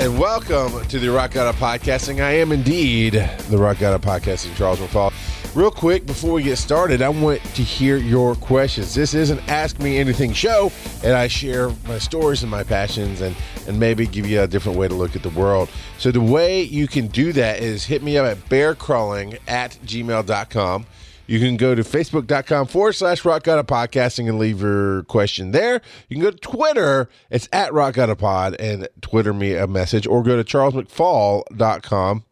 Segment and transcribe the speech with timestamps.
[0.00, 2.22] and welcome to the Rock God of Podcasting.
[2.22, 3.12] I am indeed
[3.50, 5.12] the Rock God of Podcasting, Charles McFall.
[5.54, 8.94] Real quick, before we get started, I want to hear your questions.
[8.94, 10.72] This is an Ask Me Anything show,
[11.04, 13.36] and I share my stories and my passions and,
[13.68, 15.68] and maybe give you a different way to look at the world.
[15.98, 20.86] So, the way you can do that is hit me up at bearcrawling at gmail.com.
[21.30, 25.52] You can go to facebook.com forward slash rock god of podcasting and leave your question
[25.52, 25.80] there.
[26.08, 27.08] You can go to Twitter.
[27.30, 32.24] It's at rock god of pod and Twitter me a message or go to charlesmcfall.com.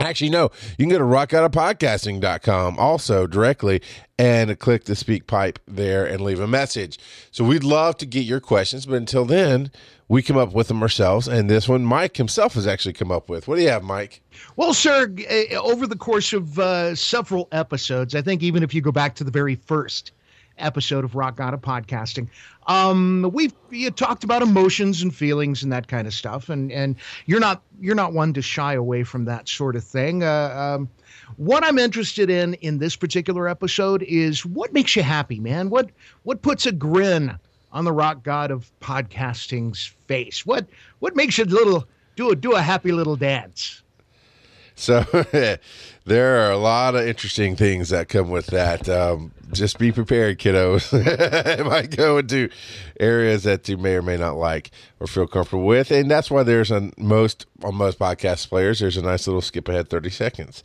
[0.00, 3.80] Actually, no, you can go to rockgodofpodcasting.com also directly
[4.18, 6.98] and click the SpeakPipe there and leave a message.
[7.30, 9.70] So we'd love to get your questions, but until then,
[10.08, 11.28] we come up with them ourselves.
[11.28, 13.46] And this one, Mike himself has actually come up with.
[13.46, 14.20] What do you have, Mike?
[14.56, 18.80] Well, sir, eh, over the course of uh, several episodes, I think even if you
[18.80, 20.10] go back to the very first
[20.58, 22.28] episode of Rock God of Podcasting,
[22.66, 26.96] um, we've you talked about emotions and feelings and that kind of stuff, and and
[27.26, 30.22] you're not you're not one to shy away from that sort of thing.
[30.22, 30.88] Uh, um,
[31.36, 35.70] what I'm interested in in this particular episode is what makes you happy, man.
[35.70, 35.90] What
[36.22, 37.38] what puts a grin
[37.72, 40.46] on the rock god of podcasting's face?
[40.46, 40.66] What
[41.00, 43.82] what makes you little do a do a happy little dance?
[44.74, 45.02] So
[46.04, 48.88] there are a lot of interesting things that come with that.
[48.88, 50.92] Um, just be prepared, kiddos.
[51.58, 52.48] it might go into
[52.98, 56.42] areas that you may or may not like or feel comfortable with, and that's why
[56.42, 58.80] there's a most on most podcast players.
[58.80, 60.62] There's a nice little skip ahead thirty seconds.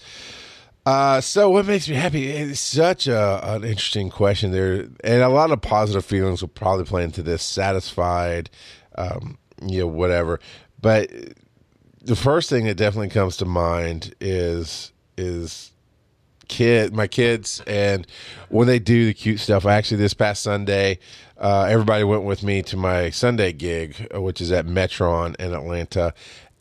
[0.86, 2.30] Uh, so what makes me happy?
[2.30, 6.86] It's such a, an interesting question there, and a lot of positive feelings will probably
[6.86, 7.44] play into this.
[7.44, 8.50] Satisfied,
[8.96, 10.40] um, you know, whatever.
[10.82, 11.12] But
[12.10, 15.72] the first thing that definitely comes to mind is is
[16.48, 18.08] kid my kids and
[18.50, 20.98] when they do the cute stuff actually this past sunday
[21.38, 25.54] uh, everybody went with me to my sunday gig uh, which is at metron in
[25.54, 26.12] atlanta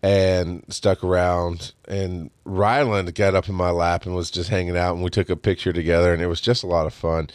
[0.02, 4.94] and stuck around and ryland got up in my lap and was just hanging out
[4.94, 7.26] and we took a picture together and it was just a lot of fun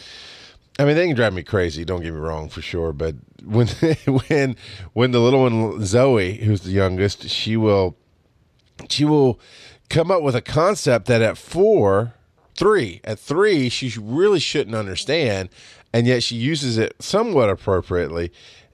[0.80, 1.86] I mean, they can drive me crazy.
[1.86, 2.94] Don't get me wrong, for sure.
[2.94, 3.68] But when
[4.28, 4.56] when
[4.94, 7.96] when the little one Zoe, who's the youngest, she will
[8.90, 9.40] she will
[9.90, 12.14] come up with a concept that at four,
[12.56, 15.50] three, at three, she really shouldn't understand,
[15.94, 18.32] and yet she uses it somewhat appropriately.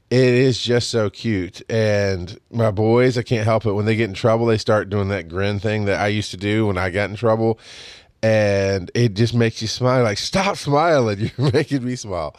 [0.10, 1.62] It is just so cute.
[1.70, 3.74] And my boys, I can't help it.
[3.74, 6.38] When they get in trouble, they start doing that grin thing that I used to
[6.38, 7.60] do when I got in trouble
[8.22, 10.04] and it just makes you smile.
[10.04, 12.36] Like, stop smiling, you're making me smile.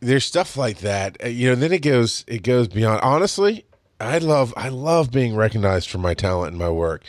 [0.00, 1.54] There's stuff like that, uh, you know.
[1.54, 3.00] Then it goes, it goes beyond.
[3.02, 3.64] Honestly,
[4.02, 7.04] I love, I love being recognized for my talent and my work.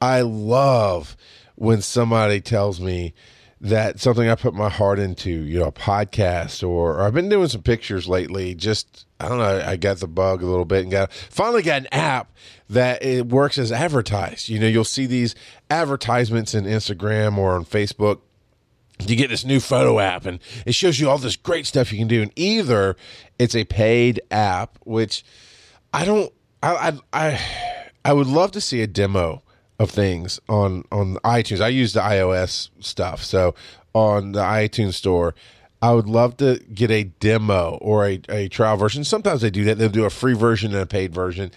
[0.00, 1.16] I love
[1.56, 3.14] when somebody tells me
[3.60, 7.28] that something I put my heart into, you know, a podcast or, or I've been
[7.28, 8.54] doing some pictures lately.
[8.54, 11.82] Just I don't know, I got the bug a little bit and got finally got
[11.82, 12.32] an app
[12.70, 14.48] that it works as advertised.
[14.48, 15.34] You know, you'll see these
[15.70, 18.20] advertisements in Instagram or on Facebook.
[19.00, 21.98] You get this new photo app and it shows you all this great stuff you
[21.98, 22.22] can do.
[22.22, 22.96] And either
[23.38, 25.24] it's a paid app, which
[25.92, 26.32] I don't
[26.62, 27.40] I I
[28.04, 29.42] I, would love to see a demo
[29.78, 31.60] of things on on iTunes.
[31.60, 33.54] I use the iOS stuff, so
[33.94, 35.34] on the iTunes store,
[35.80, 39.04] I would love to get a demo or a, a trial version.
[39.04, 41.52] Sometimes they do that; they'll do a free version and a paid version.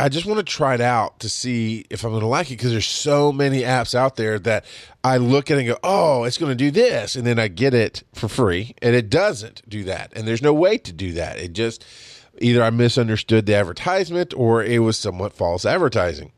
[0.00, 2.50] I just want to try it out to see if I'm going to like it
[2.50, 4.64] because there's so many apps out there that
[5.02, 7.74] I look at and go, "Oh, it's going to do this," and then I get
[7.74, 10.12] it for free, and it doesn't do that.
[10.14, 11.38] And there's no way to do that.
[11.38, 11.84] It just
[12.40, 16.32] either I misunderstood the advertisement or it was somewhat false advertising.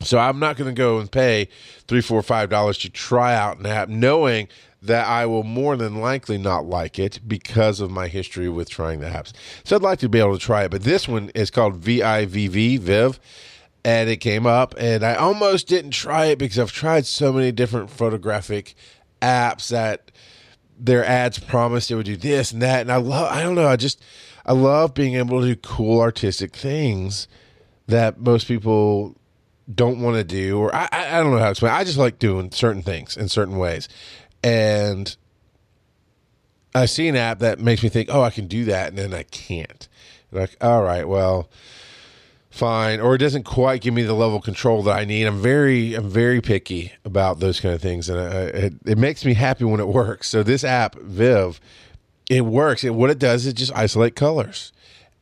[0.00, 1.48] So I'm not going to go and pay
[1.86, 4.48] three, four, five dollars to try out an app, knowing
[4.82, 8.98] that I will more than likely not like it because of my history with trying
[8.98, 9.32] the apps.
[9.64, 12.80] So I'd like to be able to try it, but this one is called VIVV
[12.80, 13.20] Viv,
[13.84, 17.52] and it came up, and I almost didn't try it because I've tried so many
[17.52, 18.74] different photographic
[19.20, 20.10] apps that
[20.78, 23.30] their ads promised it would do this and that, and I love.
[23.30, 23.68] I don't know.
[23.68, 24.02] I just
[24.44, 27.28] I love being able to do cool artistic things
[27.86, 29.16] that most people
[29.72, 31.72] don't want to do, or I, I don't know how to explain.
[31.72, 33.88] I just like doing certain things in certain ways,
[34.42, 35.16] and
[36.74, 39.14] I see an app that makes me think, oh, I can do that, and then
[39.14, 39.88] I can't.
[40.30, 41.50] Like, all right, well,
[42.50, 45.26] fine, or it doesn't quite give me the level of control that I need.
[45.26, 49.24] I'm very, I'm very picky about those kind of things, and I, it, it makes
[49.24, 50.28] me happy when it works.
[50.28, 51.60] So this app, Viv,
[52.32, 52.82] it works.
[52.82, 54.72] It, what it does is just isolate colors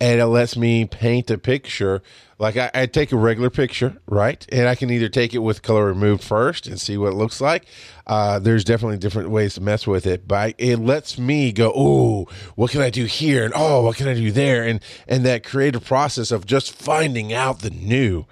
[0.01, 2.03] and it lets me paint a picture.
[2.39, 5.61] Like I, I take a regular picture, right, and I can either take it with
[5.61, 7.67] color removed first and see what it looks like.
[8.07, 12.27] Uh, there's definitely different ways to mess with it, but it lets me go, oh,
[12.55, 15.45] what can I do here, and oh, what can I do there, and and that
[15.45, 18.25] creative process of just finding out the new.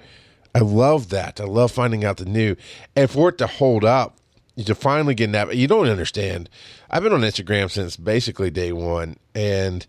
[0.54, 1.38] I love that.
[1.38, 2.56] I love finding out the new,
[2.96, 4.18] and for it to hold up
[4.64, 6.48] to finally get that you don't understand
[6.90, 9.86] i've been on instagram since basically day one and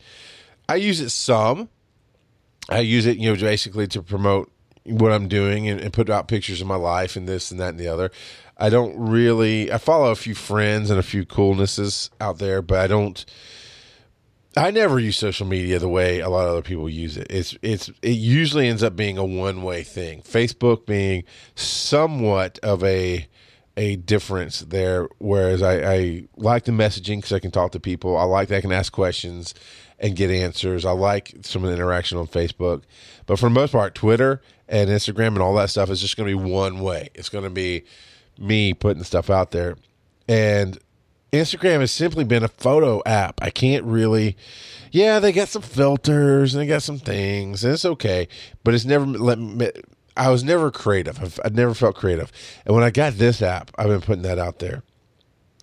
[0.67, 1.69] i use it some
[2.69, 4.51] i use it you know basically to promote
[4.85, 7.69] what i'm doing and, and, put out pictures of my life and this and that
[7.69, 8.11] and the other
[8.57, 12.79] i don't really i follow a few friends and a few coolnesses out there but
[12.79, 13.25] i don't
[14.57, 17.27] I never use social media the way a lot of other people use it.
[17.29, 20.21] It's it's it usually ends up being a one way thing.
[20.21, 21.23] Facebook being
[21.55, 23.27] somewhat of a
[23.79, 25.07] a difference there.
[25.19, 28.17] Whereas I, I like the messaging because I can talk to people.
[28.17, 29.55] I like that I can ask questions
[29.97, 30.83] and get answers.
[30.83, 32.83] I like some of the interaction on Facebook.
[33.25, 36.29] But for the most part, Twitter and Instagram and all that stuff is just going
[36.29, 37.09] to be one way.
[37.15, 37.85] It's going to be
[38.37, 39.77] me putting stuff out there.
[40.27, 40.77] And
[41.31, 43.41] Instagram has simply been a photo app.
[43.41, 44.35] I can't really,
[44.91, 48.27] yeah, they got some filters and they got some things, and it's okay,
[48.63, 49.69] but it's never let me
[50.19, 51.21] I was never creative.
[51.21, 52.31] I've, I've never felt creative.
[52.66, 54.83] And when I got this app, I've been putting that out there.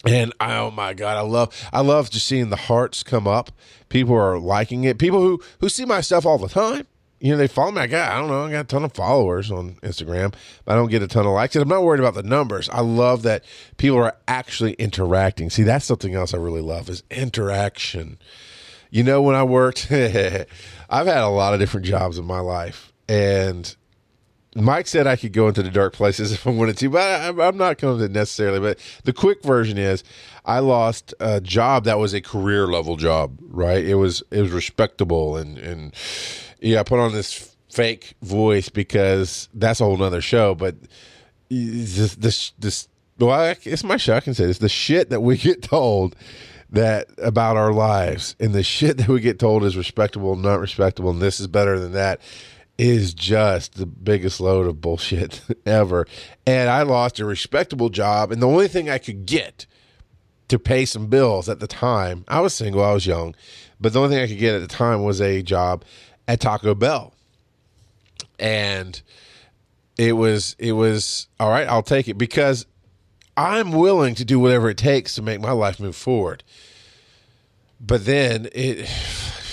[0.07, 3.51] And I, oh my god, I love I love just seeing the hearts come up.
[3.89, 4.99] People are liking it.
[4.99, 6.87] People who who see my stuff all the time.
[7.19, 7.83] You know, they follow me.
[7.83, 10.35] I got I don't know, I got a ton of followers on Instagram.
[10.67, 11.55] I don't get a ton of likes.
[11.57, 12.69] And I'm not worried about the numbers.
[12.71, 13.45] I love that
[13.79, 15.51] people are actually interacting.
[15.51, 18.19] See, that's something else I really love is interaction.
[18.91, 20.47] You know, when I worked, I've
[21.07, 23.75] had a lot of different jobs in my life, and
[24.57, 27.49] Mike said I could go into the dark places if I wanted to, but I,
[27.49, 28.61] am not going to necessarily.
[28.61, 30.03] But the quick version is,
[30.45, 33.39] I lost a job that was a career level job.
[33.43, 33.85] Right?
[33.85, 35.95] It was it was respectable, and and
[36.61, 40.55] yeah, I put on this fake voice because that's a whole nother show.
[40.55, 40.77] But
[41.51, 42.89] this this this
[43.19, 44.15] well, it's my show.
[44.15, 46.17] I can say this: the shit that we get told
[46.71, 51.11] that about our lives, and the shit that we get told is respectable, not respectable,
[51.11, 52.21] and this is better than that
[52.79, 56.07] is just the biggest load of bullshit ever.
[56.47, 59.67] And I lost a respectable job, and the only thing I could get
[60.49, 63.35] to pay some bills at the time, I was single, I was young,
[63.81, 65.85] but the only thing I could get at the time was a job
[66.29, 67.13] at Taco Bell.
[68.39, 69.01] And
[69.99, 72.67] it was it was all right, I'll take it because
[73.37, 76.43] I'm willing to do whatever it takes to make my life move forward.
[77.81, 78.89] But then it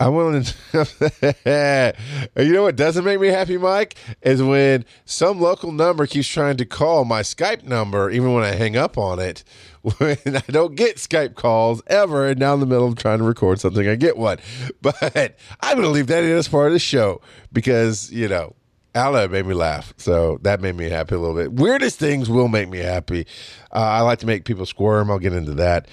[0.00, 1.94] I'm willing to.
[2.36, 6.56] you know what doesn't make me happy, Mike, is when some local number keeps trying
[6.56, 9.44] to call my Skype number, even when I hang up on it.
[9.96, 13.24] When I don't get Skype calls ever, and now in the middle of trying to
[13.24, 14.36] record something, I get one.
[14.82, 18.54] But I'm going to leave that in as part of the show because you know
[18.94, 19.94] it made me laugh.
[19.96, 21.52] So that made me happy a little bit.
[21.54, 23.26] Weirdest things will make me happy.
[23.72, 25.10] Uh, I like to make people squirm.
[25.10, 25.88] I'll get into that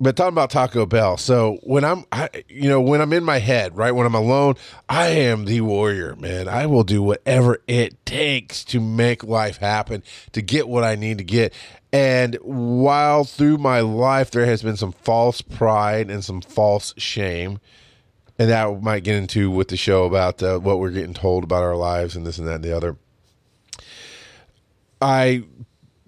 [0.00, 1.16] but talking about Taco Bell.
[1.16, 4.56] So when I'm, I, you know, when I'm in my head, right, when I'm alone,
[4.88, 6.48] I am the warrior, man.
[6.48, 10.02] I will do whatever it takes to make life happen,
[10.32, 11.54] to get what I need to get.
[11.92, 17.60] And while through my life there has been some false pride and some false shame,
[18.36, 21.62] and that might get into with the show about uh, what we're getting told about
[21.62, 22.96] our lives and this and that and the other.
[25.00, 25.44] I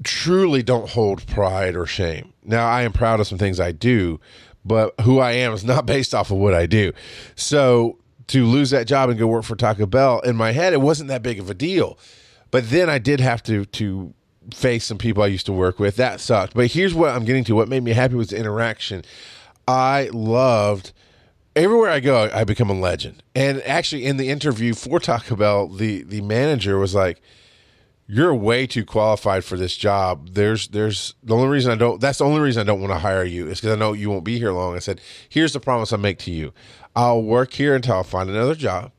[0.04, 2.32] truly don't hold pride or shame.
[2.44, 4.20] Now, I am proud of some things I do,
[4.64, 6.92] but who I am is not based off of what I do.
[7.34, 7.98] So
[8.28, 11.08] to lose that job and go work for Taco Bell, in my head, it wasn't
[11.08, 11.98] that big of a deal.
[12.50, 14.14] But then I did have to to
[14.54, 15.96] face some people I used to work with.
[15.96, 16.54] That sucked.
[16.54, 17.56] But here's what I'm getting to.
[17.56, 19.04] What made me happy was the interaction.
[19.66, 20.92] I loved
[21.56, 23.22] everywhere I go, I become a legend.
[23.34, 27.20] And actually, in the interview for Taco Bell, the the manager was like
[28.08, 30.30] you're way too qualified for this job.
[30.30, 32.98] There's, there's the only reason I don't, that's the only reason I don't want to
[32.98, 34.76] hire you is because I know you won't be here long.
[34.76, 36.52] I said, here's the promise I make to you.
[36.94, 38.92] I'll work here until I find another job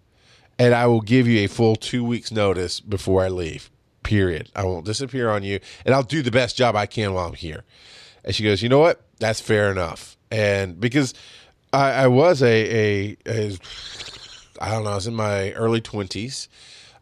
[0.60, 3.70] and I will give you a full two weeks notice before I leave,
[4.04, 4.52] period.
[4.56, 7.34] I won't disappear on you and I'll do the best job I can while I'm
[7.34, 7.64] here.
[8.26, 9.02] And she goes, you know what?
[9.20, 10.18] That's fair enough.
[10.30, 11.14] And because
[11.72, 13.58] I, I was a, a, a,
[14.60, 16.50] I don't know, I was in my early twenties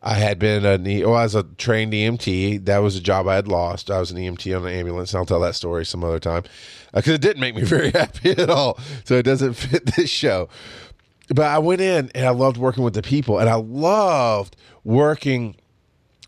[0.05, 2.65] I had been e- well, I was a trained EMT.
[2.65, 3.89] That was a job I had lost.
[3.89, 5.11] I was an EMT on an ambulance.
[5.11, 6.43] And I'll tell that story some other time
[6.93, 8.79] because uh, it didn't make me very happy at all.
[9.03, 10.47] So it doesn't fit this show.
[11.29, 15.55] But I went in and I loved working with the people, and I loved working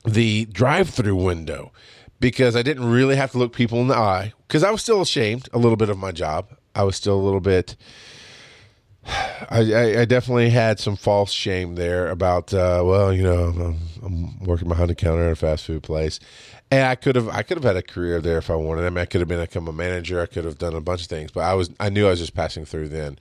[0.03, 1.71] the drive-through window
[2.19, 5.01] because I didn't really have to look people in the eye because I was still
[5.01, 6.55] ashamed a little bit of my job.
[6.73, 7.75] I was still a little bit
[9.07, 13.79] I, I, I definitely had some false shame there about uh, well, you know, I'm,
[14.03, 16.19] I'm working behind the counter at a fast food place,
[16.69, 18.85] and I could have I could have had a career there if I wanted.
[18.85, 20.21] I mean, I could have been become a manager.
[20.21, 22.19] I could have done a bunch of things, but I was I knew I was
[22.19, 23.17] just passing through then.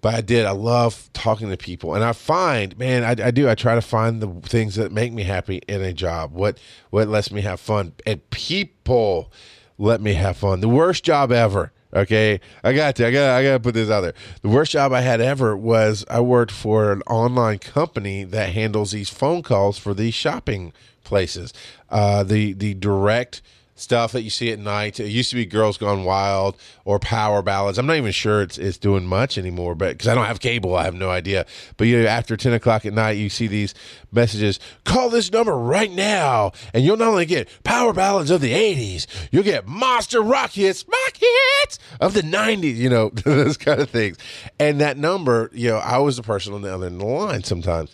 [0.00, 0.44] But I did.
[0.44, 3.48] I love talking to people, and I find, man, I, I do.
[3.48, 6.32] I try to find the things that make me happy in a job.
[6.32, 6.58] What
[6.90, 9.32] what lets me have fun, and people
[9.78, 10.60] let me have fun.
[10.60, 13.88] The worst job ever Okay, I got to, I got, I got to put this
[13.88, 14.14] out there.
[14.42, 18.90] The worst job I had ever was I worked for an online company that handles
[18.90, 20.72] these phone calls for these shopping
[21.04, 21.52] places.
[21.90, 23.42] Uh, the the direct
[23.74, 25.00] stuff that you see at night.
[25.00, 27.78] It used to be Girls Gone Wild or Power Ballads.
[27.78, 30.76] I'm not even sure it's it's doing much anymore, but because I don't have cable,
[30.76, 31.46] I have no idea.
[31.76, 33.74] But you know, after 10 o'clock at night, you see these
[34.12, 38.52] messages: "Call this number right now," and you'll not only get Power Ballads of the
[38.52, 42.76] 80s, you'll get Monster Rock hits, rock hits of the 90s.
[42.76, 44.18] You know, those kind of things.
[44.58, 47.12] And that number, you know, I was the person on the other end of the
[47.14, 47.92] line sometimes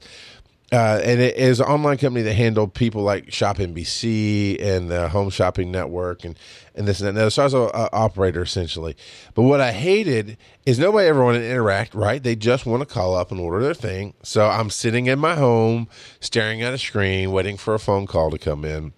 [0.72, 5.08] uh, and it is an online company that handled people like Shop NBC and the
[5.08, 6.38] Home Shopping Network and,
[6.76, 7.32] and this and that.
[7.32, 8.96] So I was an operator essentially.
[9.34, 10.36] But what I hated
[10.66, 12.22] is nobody ever wanted to interact, right?
[12.22, 14.14] They just want to call up and order their thing.
[14.22, 15.88] So I'm sitting in my home,
[16.20, 18.92] staring at a screen, waiting for a phone call to come in.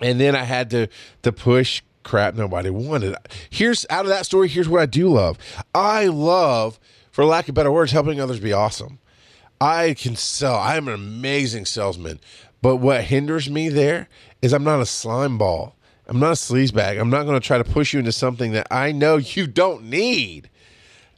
[0.00, 0.88] And then I had to
[1.22, 3.16] to push crap nobody wanted.
[3.50, 5.36] Here's out of that story, here's what I do love.
[5.74, 6.78] I love,
[7.10, 8.98] for lack of better words, helping others be awesome.
[9.60, 10.56] I can sell.
[10.56, 12.20] I am an amazing salesman.
[12.62, 14.08] But what hinders me there
[14.42, 15.76] is I'm not a slime ball.
[16.08, 17.00] I'm not a sleazebag.
[17.00, 19.84] I'm not going to try to push you into something that I know you don't
[19.84, 20.48] need.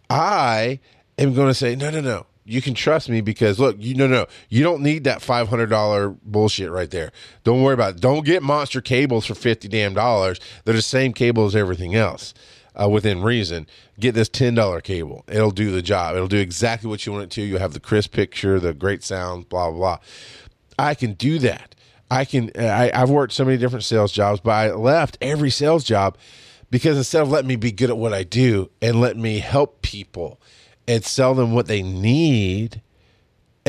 [0.09, 0.81] I
[1.19, 2.27] am going to say, no, no, no.
[2.45, 5.67] You can trust me because look, you no, no, you don't need that five hundred
[5.67, 7.13] dollar bullshit right there.
[7.45, 8.01] Don't worry about it.
[8.01, 10.41] Don't get monster cables for fifty damn dollars.
[10.65, 12.33] They're the same cable as everything else
[12.81, 13.67] uh, within reason,
[13.99, 15.25] get this $10 cable.
[15.29, 16.15] It'll do the job.
[16.15, 17.43] It'll do exactly what you want it to.
[17.43, 19.99] You'll have the crisp picture, the great sound, blah, blah, blah.
[20.79, 21.75] I can do that.
[22.11, 25.85] I can, I, I've worked so many different sales jobs, but I left every sales
[25.85, 26.17] job
[26.71, 29.83] because instead of letting me be good at what I do and let me help
[29.83, 30.41] people
[30.87, 32.81] and sell them what they need,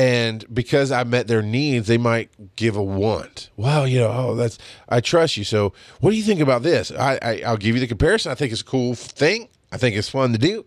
[0.00, 3.50] and because I met their needs, they might give a want.
[3.58, 4.56] Well, you know, oh, that's
[4.88, 5.44] I trust you.
[5.44, 6.90] So, what do you think about this?
[6.90, 8.32] I, I I'll give you the comparison.
[8.32, 9.48] I think it's a cool thing.
[9.70, 10.64] I think it's fun to do.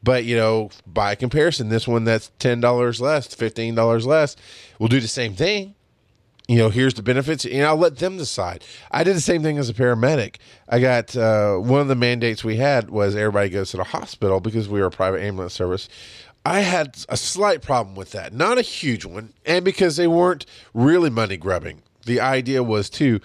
[0.00, 4.36] But you know, by comparison, this one that's ten dollars less, fifteen dollars less,
[4.78, 5.74] will do the same thing.
[6.46, 8.64] You know, here's the benefits, and I'll let them decide.
[8.92, 10.36] I did the same thing as a paramedic.
[10.68, 14.40] I got uh, one of the mandates we had was everybody goes to the hospital
[14.40, 15.88] because we were a private ambulance service.
[16.48, 20.46] I had a slight problem with that, not a huge one, and because they weren't
[20.72, 21.82] really money grubbing.
[22.06, 23.20] The idea was to,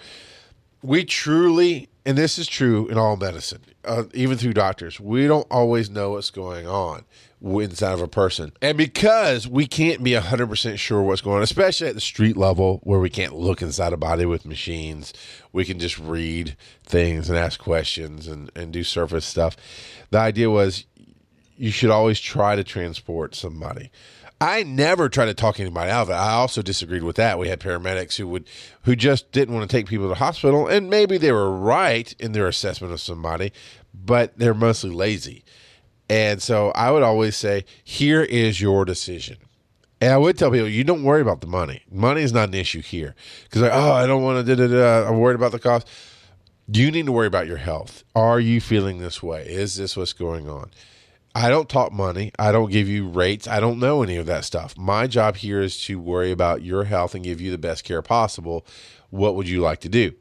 [0.82, 5.46] we truly, and this is true in all medicine, uh, even through doctors, we don't
[5.50, 7.06] always know what's going on
[7.42, 8.52] inside of a person.
[8.60, 12.80] And because we can't be 100% sure what's going on, especially at the street level
[12.84, 15.14] where we can't look inside a body with machines,
[15.50, 19.56] we can just read things and ask questions and, and do surface stuff.
[20.10, 20.84] The idea was
[21.56, 23.90] you should always try to transport somebody.
[24.40, 26.14] I never try to talk anybody out of it.
[26.14, 27.38] I also disagreed with that.
[27.38, 28.48] We had paramedics who would
[28.82, 32.12] who just didn't want to take people to the hospital, and maybe they were right
[32.18, 33.52] in their assessment of somebody,
[33.94, 35.44] but they're mostly lazy.
[36.08, 39.38] And so I would always say, here is your decision.
[40.00, 41.82] And I would tell people, you don't worry about the money.
[41.90, 43.14] Money is not an issue here.
[43.44, 45.08] Because, like, oh, I don't want to, da, da, da.
[45.08, 45.88] I'm worried about the cost.
[46.70, 48.04] Do you need to worry about your health.
[48.14, 49.46] Are you feeling this way?
[49.48, 50.70] Is this what's going on?
[51.34, 52.30] I don't talk money.
[52.38, 53.48] I don't give you rates.
[53.48, 54.78] I don't know any of that stuff.
[54.78, 58.02] My job here is to worry about your health and give you the best care
[58.02, 58.64] possible.
[59.10, 60.12] What would you like to do?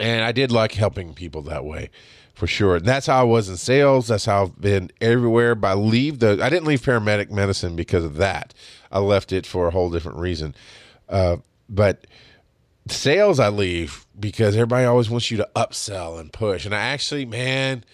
[0.00, 1.90] And I did like helping people that way
[2.34, 2.76] for sure.
[2.76, 4.08] And that's how I was in sales.
[4.08, 5.54] That's how I've been everywhere.
[5.54, 8.54] But I leave the I didn't leave paramedic medicine because of that.
[8.92, 10.54] I left it for a whole different reason.
[11.08, 11.38] Uh,
[11.68, 12.06] but
[12.86, 16.64] sales I leave because everybody always wants you to upsell and push.
[16.64, 17.84] And I actually, man,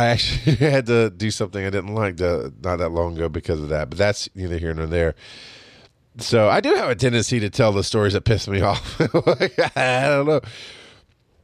[0.00, 3.60] I actually had to do something I didn't like to, not that long ago because
[3.60, 5.14] of that, but that's neither here nor there.
[6.18, 9.00] So I do have a tendency to tell the stories that piss me off.
[9.76, 10.40] I don't know.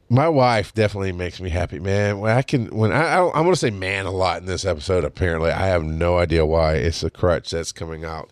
[0.09, 2.19] My wife definitely makes me happy, man.
[2.19, 4.65] When I can, when I, I I'm going to say man a lot in this
[4.65, 5.03] episode.
[5.03, 6.75] Apparently, I have no idea why.
[6.75, 8.31] It's a crutch that's coming out.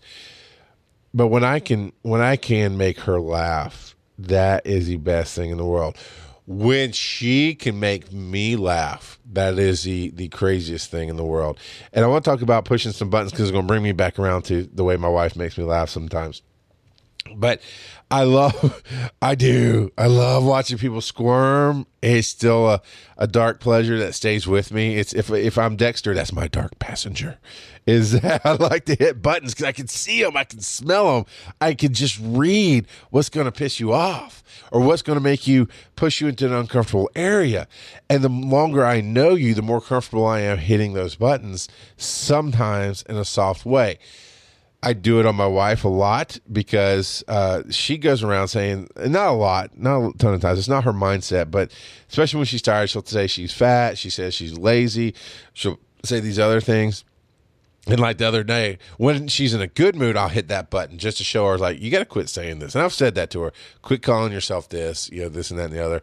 [1.13, 5.51] But when I can, when I can make her laugh, that is the best thing
[5.51, 5.97] in the world
[6.47, 11.59] when she can make me laugh, that is the the craziest thing in the world.
[11.91, 13.93] And I want to talk about pushing some buttons because it's going to bring me
[13.93, 16.41] back around to the way my wife makes me laugh sometimes.
[17.35, 17.61] But
[18.11, 18.83] I love,
[19.21, 21.87] I do, I love watching people squirm.
[22.01, 22.81] It's still a,
[23.17, 24.97] a dark pleasure that stays with me.
[24.97, 27.39] It's if if I'm Dexter, that's my dark passenger.
[27.85, 31.15] Is that I like to hit buttons because I can see them, I can smell
[31.15, 31.25] them,
[31.61, 35.47] I can just read what's going to piss you off or what's going to make
[35.47, 37.67] you push you into an uncomfortable area.
[38.09, 41.67] And the longer I know you, the more comfortable I am hitting those buttons.
[41.97, 43.99] Sometimes in a soft way.
[44.83, 49.29] I do it on my wife a lot because uh, she goes around saying, not
[49.29, 50.59] a lot, not a ton of times.
[50.59, 51.71] It's not her mindset, but
[52.07, 53.97] especially when she's tired, she'll say she's fat.
[53.97, 55.15] She says she's lazy.
[55.53, 57.03] She'll say these other things.
[57.87, 60.97] And like the other day, when she's in a good mood, I'll hit that button
[60.97, 62.73] just to show her, like, you got to quit saying this.
[62.73, 65.65] And I've said that to her quit calling yourself this, you know, this and that
[65.65, 66.01] and the other.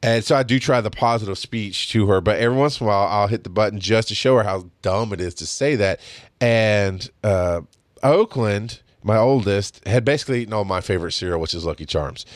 [0.00, 2.88] And so I do try the positive speech to her, but every once in a
[2.88, 5.74] while I'll hit the button just to show her how dumb it is to say
[5.74, 5.98] that.
[6.40, 7.62] And uh,
[8.04, 12.26] Oakland, my oldest, had basically eaten all my favorite cereal, which is Lucky Charms.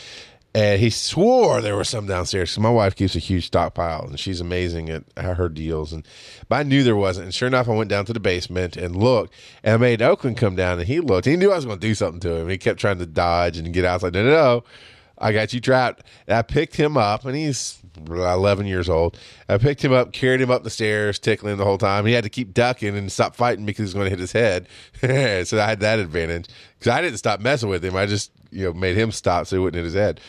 [0.54, 4.20] And he swore there was some downstairs because my wife keeps a huge stockpile and
[4.20, 5.94] she's amazing at her deals.
[5.94, 6.06] And
[6.48, 7.26] but I knew there wasn't.
[7.26, 9.32] And sure enough, I went down to the basement and looked.
[9.62, 11.24] And I made Oakland come down and he looked.
[11.24, 12.48] He knew I was going to do something to him.
[12.50, 13.92] He kept trying to dodge and get out.
[13.92, 14.64] I was like, no, no, no.
[15.16, 16.04] I got you trapped.
[16.26, 19.18] And I picked him up and he's 11 years old.
[19.48, 22.04] I picked him up, carried him up the stairs, tickling the whole time.
[22.04, 24.32] He had to keep ducking and stop fighting because he was going to hit his
[24.32, 24.66] head.
[25.48, 27.96] so I had that advantage because I didn't stop messing with him.
[27.96, 30.20] I just you know made him stop so he wouldn't hit his head.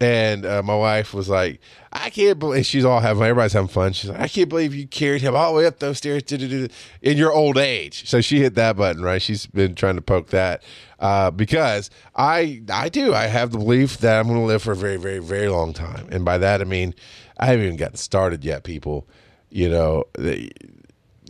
[0.00, 1.60] And uh, my wife was like,
[1.92, 3.92] I can't believe she's all having everybody's having fun.
[3.92, 7.16] She's like, I can't believe you carried him all the way up those stairs in
[7.16, 8.08] your old age.
[8.08, 9.22] So she hit that button, right?
[9.22, 10.64] She's been trying to poke that
[10.98, 14.72] uh, because I I do I have the belief that I'm going to live for
[14.72, 16.94] a very very very long time, and by that I mean
[17.38, 19.06] I haven't even gotten started yet, people.
[19.50, 20.04] You know,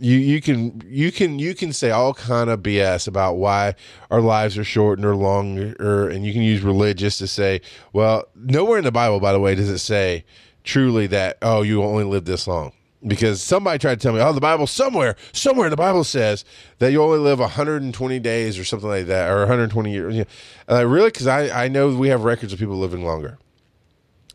[0.03, 3.75] you you can you can you can say all kind of BS about why
[4.11, 7.61] our lives are shortened or longer, and you can use religious to say,
[7.93, 10.25] well, nowhere in the Bible, by the way, does it say
[10.63, 12.73] truly that oh you only live this long.
[13.05, 16.45] Because somebody tried to tell me, oh, the Bible somewhere, somewhere the Bible says
[16.79, 20.25] that you only live 120 days or something like that, or 120 years.
[20.71, 21.07] Uh, really?
[21.07, 23.37] Because I, I know we have records of people living longer.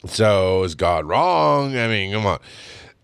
[0.06, 1.78] So is God wrong?
[1.78, 2.40] I mean, come on.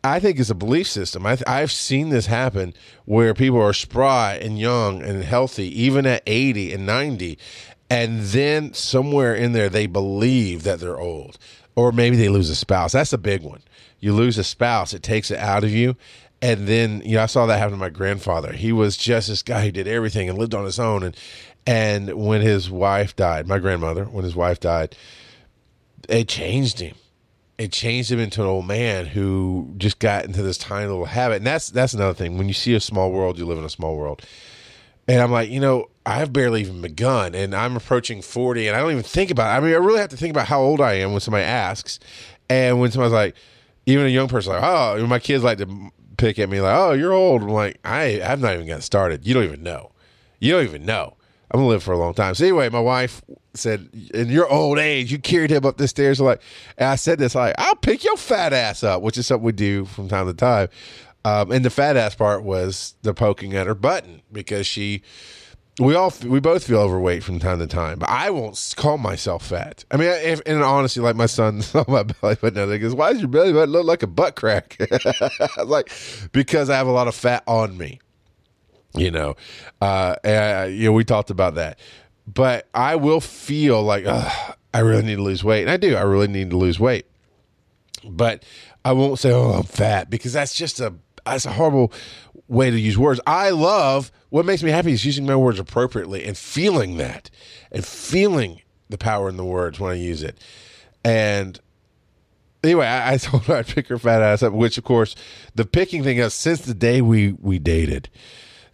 [0.04, 1.24] I think it's a belief system.
[1.24, 2.74] I have seen this happen
[3.06, 7.38] where people are spry and young and healthy, even at 80 and 90.
[7.88, 11.38] And then somewhere in there, they believe that they're old.
[11.74, 12.92] Or maybe they lose a spouse.
[12.92, 13.62] That's a big one.
[13.98, 15.96] You lose a spouse, it takes it out of you.
[16.42, 18.52] And then, you know, I saw that happen to my grandfather.
[18.52, 21.02] He was just this guy who did everything and lived on his own.
[21.02, 21.16] And,
[21.66, 24.94] and when his wife died, my grandmother, when his wife died,
[26.10, 26.94] it changed him
[27.58, 31.36] it changed him into an old man who just got into this tiny little habit.
[31.36, 32.36] And that's that's another thing.
[32.36, 34.22] When you see a small world, you live in a small world.
[35.06, 38.80] And I'm like, you know, I've barely even begun, and I'm approaching 40, and I
[38.80, 39.54] don't even think about.
[39.54, 39.58] It.
[39.58, 42.00] I mean, I really have to think about how old I am when somebody asks,
[42.48, 43.36] and when somebody's like,
[43.86, 46.92] even a young person, like, oh, my kids like to pick at me, like, oh,
[46.92, 47.42] you're old.
[47.42, 49.26] I'm like, I, I've not even gotten started.
[49.26, 49.92] You don't even know.
[50.40, 51.16] You don't even know.
[51.54, 52.34] I'm gonna live for a long time.
[52.34, 53.22] So anyway, my wife
[53.54, 56.42] said, "In your old age, you carried him up the stairs." Like,
[56.76, 59.52] and I said this, like, "I'll pick your fat ass up," which is something we
[59.52, 60.66] do from time to time.
[61.24, 65.02] Um, and the fat ass part was the poking at her button because she,
[65.78, 68.00] we all, we both feel overweight from time to time.
[68.00, 69.84] But I won't call myself fat.
[69.92, 72.96] I mean, if, and honestly, like my son saw my belly button, and he goes,
[72.96, 75.92] "Why does your belly button look like a butt crack?" I was like,
[76.32, 78.00] "Because I have a lot of fat on me."
[78.96, 79.36] You know,
[79.80, 81.78] uh, and, you know, we talked about that,
[82.26, 85.94] but I will feel like I really need to lose weight, and I do.
[85.96, 87.06] I really need to lose weight,
[88.04, 88.44] but
[88.84, 91.92] I won't say, "Oh, I'm fat," because that's just a that's a horrible
[92.48, 93.20] way to use words.
[93.26, 97.30] I love what makes me happy is using my words appropriately and feeling that,
[97.70, 100.38] and feeling the power in the words when I use it,
[101.04, 101.60] and
[102.64, 105.14] anyway, I, I, told her I'd pick her fat ass up, which of course
[105.54, 108.08] the picking thing is since the day we we dated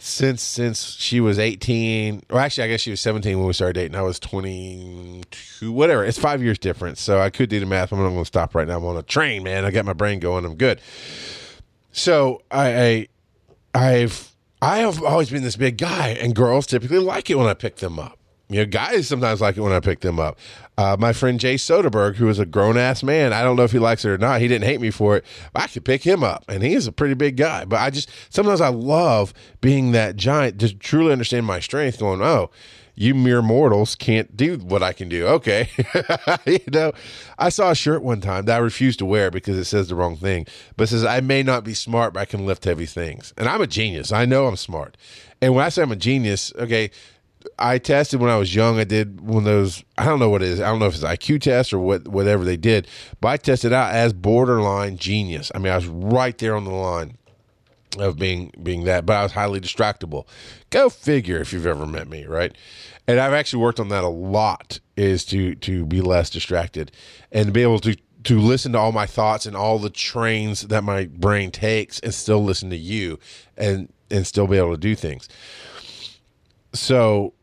[0.02, 3.74] since since she was 18 or actually i guess she was 17 when we started
[3.74, 3.96] dating.
[3.96, 6.04] I was 22 whatever.
[6.04, 7.92] It's five years difference so i could do the math.
[7.92, 8.78] I'm not going to stop right now.
[8.78, 9.64] I'm on a train man.
[9.64, 10.44] I got my brain going.
[10.44, 10.80] I'm good.
[11.92, 13.08] So i, I
[13.74, 17.54] i've i have always been this big guy and girls typically like it when i
[17.54, 18.19] pick them up
[18.50, 20.38] you know, guys sometimes like it when I pick them up.
[20.76, 23.70] Uh, my friend Jay Soderberg, who is a grown ass man, I don't know if
[23.70, 24.40] he likes it or not.
[24.40, 25.24] He didn't hate me for it.
[25.54, 27.64] I could pick him up, and he is a pretty big guy.
[27.64, 32.00] But I just sometimes I love being that giant to truly understand my strength.
[32.00, 32.50] Going, oh,
[32.96, 35.26] you mere mortals can't do what I can do.
[35.28, 35.68] Okay,
[36.46, 36.92] you know,
[37.38, 39.94] I saw a shirt one time that I refused to wear because it says the
[39.94, 43.32] wrong thing, but says I may not be smart, but I can lift heavy things,
[43.36, 44.10] and I'm a genius.
[44.10, 44.96] I know I'm smart,
[45.40, 46.90] and when I say I'm a genius, okay
[47.59, 48.79] I tested when I was young.
[48.79, 49.85] I did one of those.
[49.96, 50.61] I don't know what it is.
[50.61, 52.87] I don't know if it's IQ test or what whatever they did.
[53.20, 55.50] But I tested out as borderline genius.
[55.55, 57.16] I mean, I was right there on the line
[57.98, 60.26] of being being that, but I was highly distractible.
[60.70, 62.57] Go figure if you've ever met me, right?
[63.07, 66.92] And I've actually worked on that a lot is to to be less distracted
[67.33, 70.62] and to be able to to listen to all my thoughts and all the trains
[70.62, 73.18] that my brain takes and still listen to you
[73.57, 75.29] and and still be able to do things.
[76.72, 77.35] So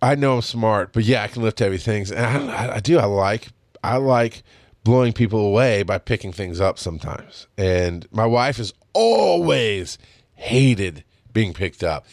[0.00, 2.98] I know I'm smart, but yeah, I can lift heavy things, and I, I do.
[2.98, 3.48] I like
[3.84, 4.42] I like
[4.84, 7.46] blowing people away by picking things up sometimes.
[7.56, 9.98] And my wife has always
[10.34, 12.04] hated being picked up.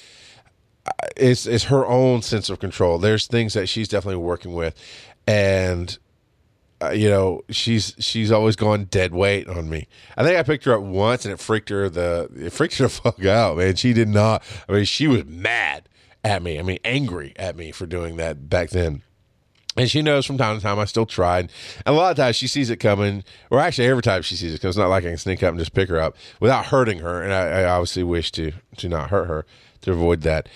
[1.18, 3.00] It's it's her own sense of control.
[3.00, 4.76] There's things that she's definitely working with,
[5.28, 5.98] and
[6.82, 9.88] uh, you know she's she's always gone dead weight on me.
[10.16, 12.86] I think I picked her up once and it freaked her the it freaked her
[12.86, 13.76] the fuck out, man.
[13.76, 14.44] She did not.
[14.68, 15.90] I mean, she was mad
[16.24, 16.60] at me.
[16.60, 19.04] I mean, angry at me for doing that back then.
[19.78, 21.52] And she knows from time to time I still tried.
[21.86, 24.52] And a lot of times she sees it coming, or actually every time she sees
[24.52, 26.66] it, because it's not like I can sneak up and just pick her up without
[26.66, 27.24] hurting her.
[27.24, 29.46] And I, I obviously wish to to not hurt her
[29.82, 30.50] to avoid that.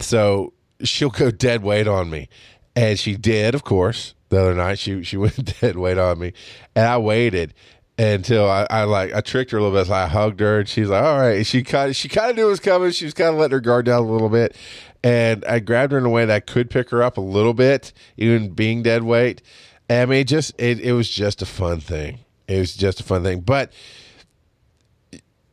[0.00, 2.28] So she'll go dead weight on me,
[2.74, 4.14] and she did, of course.
[4.30, 6.32] The other night she she went dead weight on me,
[6.74, 7.54] and I waited
[7.98, 9.86] until I, I like I tricked her a little bit.
[9.86, 12.36] So I hugged her, and she's like, "All right." She kind of she kind of
[12.36, 12.90] knew it was coming.
[12.90, 14.56] She was kind of letting her guard down a little bit,
[15.02, 17.54] and I grabbed her in a way that I could pick her up a little
[17.54, 19.42] bit, even being dead weight.
[19.88, 22.20] And I mean, just it, it was just a fun thing.
[22.48, 23.72] It was just a fun thing, but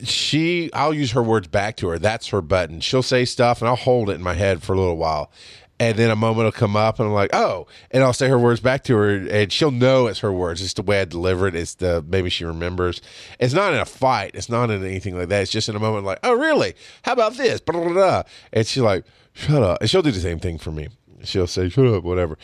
[0.04, 1.99] she I'll use her words back to her.
[1.99, 2.80] That's her button.
[2.80, 5.32] She'll say stuff and I'll hold it in my head for a little while.
[5.81, 8.37] And then a moment will come up and I'm like, oh, and I'll say her
[8.37, 10.61] words back to her and she'll know it's her words.
[10.61, 11.55] It's the way I deliver it.
[11.55, 13.01] It's the maybe she remembers.
[13.39, 14.35] It's not in a fight.
[14.35, 15.41] It's not in anything like that.
[15.41, 16.75] It's just in a moment like, oh really?
[17.01, 17.61] How about this?
[17.61, 18.23] Blah, blah, blah.
[18.53, 19.81] And she's like, shut up.
[19.81, 20.89] And she'll do the same thing for me.
[21.23, 22.37] She'll say, shut up, whatever.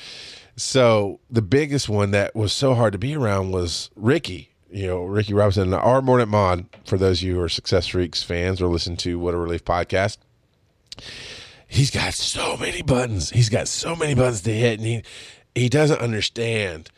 [0.55, 4.49] So the biggest one that was so hard to be around was Ricky.
[4.71, 8.23] You know, Ricky Robinson, our Morning Mod, for those of you who are Success Freaks
[8.23, 10.17] fans or listen to What a Relief podcast.
[11.67, 13.29] He's got so many buttons.
[13.29, 15.03] He's got so many buttons to hit, and he
[15.55, 16.89] he doesn't understand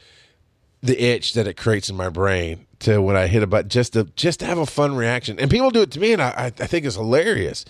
[0.82, 3.94] the itch that it creates in my brain to when I hit a button just
[3.94, 5.40] to just to have a fun reaction.
[5.40, 7.66] And people do it to me, and I I think it's hilarious.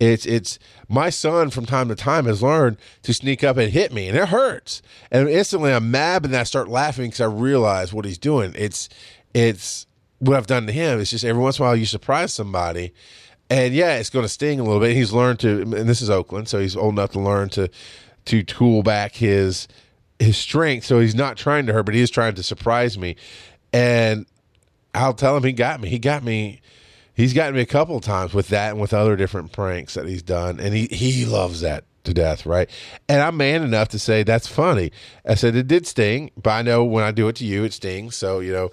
[0.00, 0.58] It's it's
[0.88, 4.16] my son from time to time has learned to sneak up and hit me, and
[4.16, 4.80] it hurts.
[5.10, 8.52] And instantly I'm mad, and I start laughing because I realize what he's doing.
[8.56, 8.88] It's
[9.34, 9.86] it's
[10.18, 11.00] what I've done to him.
[11.00, 12.92] It's just every once in a while you surprise somebody,
[13.50, 14.94] and yeah, it's going to sting a little bit.
[14.94, 17.70] He's learned to, and this is Oakland, so he's old enough to learn to
[18.26, 19.68] to tool back his
[20.18, 20.84] his strength.
[20.84, 23.16] So he's not trying to hurt, but he is trying to surprise me.
[23.72, 24.26] And
[24.94, 25.88] I'll tell him he got me.
[25.88, 26.60] He got me
[27.18, 30.22] he's gotten me a couple times with that and with other different pranks that he's
[30.22, 32.70] done, and he he loves that to death, right?
[33.08, 34.92] And I'm man enough to say that's funny.
[35.26, 37.74] I said it did sting, but I know when I do it to you, it
[37.74, 38.16] stings.
[38.16, 38.70] So you know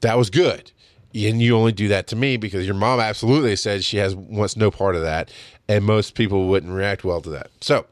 [0.00, 0.72] that was good,
[1.14, 4.56] and you only do that to me because your mom absolutely said she has wants
[4.56, 5.30] no part of that,
[5.68, 7.50] and most people wouldn't react well to that.
[7.60, 7.86] So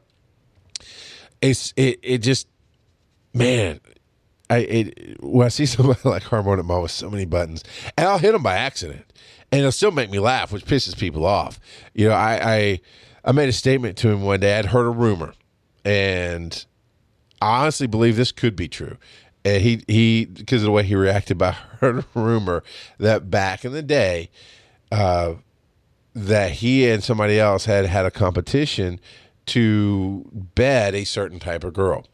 [1.41, 2.47] it's it it just
[3.33, 3.79] man.
[4.49, 7.63] I it, when I see somebody like Harmonic Mom with so many buttons,
[7.97, 9.05] and I'll hit them by accident
[9.51, 11.59] and it'll still make me laugh, which pisses people off.
[11.93, 12.81] You know, I, I
[13.25, 14.57] I made a statement to him one day.
[14.57, 15.33] I'd heard a rumor,
[15.83, 16.65] and
[17.41, 18.97] I honestly believe this could be true.
[19.43, 22.63] And he he because of the way he reacted, by heard a rumor
[22.99, 24.29] that back in the day,
[24.91, 25.35] uh,
[26.13, 28.99] that he and somebody else had had a competition
[29.47, 32.05] to bed a certain type of girl.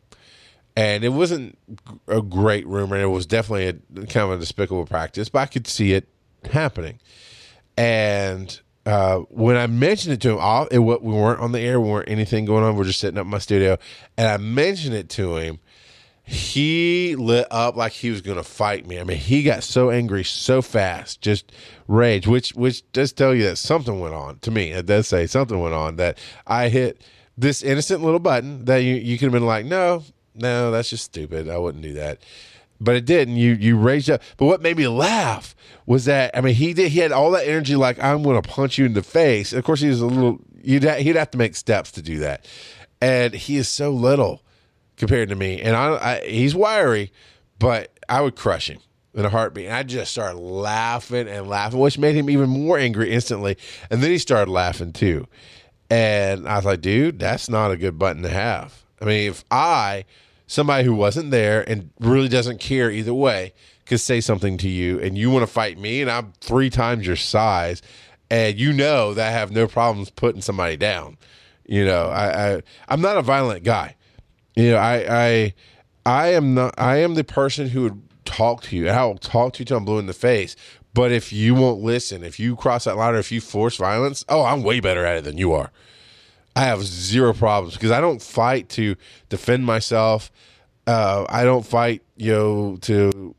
[0.76, 1.58] And it wasn't
[2.08, 2.98] a great rumor.
[2.98, 6.08] It was definitely a kind of a despicable practice, but I could see it
[6.52, 7.00] happening.
[7.76, 11.80] And uh, when I mentioned it to him, all, it, we weren't on the air,
[11.80, 12.76] we weren't anything going on.
[12.76, 13.78] We're just sitting up my studio,
[14.18, 15.60] and I mentioned it to him.
[16.30, 19.00] He lit up like he was going to fight me.
[19.00, 21.52] I mean, he got so angry so fast, just
[21.88, 22.28] rage.
[22.28, 24.72] Which which does tell you that something went on to me.
[24.72, 27.02] It does say something went on that I hit
[27.38, 30.04] this innocent little button that you you could have been like, no,
[30.36, 31.50] no, that's just stupid.
[31.50, 32.20] I wouldn't do that
[32.80, 33.38] but it didn't.
[33.38, 34.22] You you raised up.
[34.38, 37.48] But what made me laugh was that I mean he did he had all that
[37.48, 39.54] energy like I'm going to punch you in the face.
[39.54, 42.20] Of course he was a little you'd ha- he'd have to make steps to do
[42.20, 42.46] that,
[43.02, 44.44] and he is so little
[44.98, 45.62] compared to me.
[45.62, 47.12] And I, I he's wiry,
[47.60, 48.80] but I would crush him
[49.14, 49.66] in a heartbeat.
[49.66, 53.58] And I just started laughing and laughing, which made him even more angry instantly.
[53.90, 55.28] And then he started laughing too.
[55.90, 58.84] And I was like, dude, that's not a good button to have.
[59.02, 60.06] I mean, if I
[60.48, 63.54] somebody who wasn't there and really doesn't care either way
[63.86, 67.06] could say something to you and you want to fight me and I'm three times
[67.06, 67.82] your size
[68.30, 71.18] and you know that I have no problems putting somebody down.
[71.66, 73.96] You know, I, I I'm not a violent guy.
[74.58, 75.54] You know, I I
[76.06, 76.74] I am not.
[76.80, 78.88] I am the person who would talk to you.
[78.88, 80.56] And I will talk to you till I'm blue in the face.
[80.96, 84.26] But if you won't listen, if you cross that line, or if you force violence,
[84.30, 85.72] oh, I'm way better at it than you are.
[86.56, 88.96] I have zero problems because I don't fight to
[89.30, 90.32] defend myself.
[90.88, 93.36] Uh, I don't fight, you know, to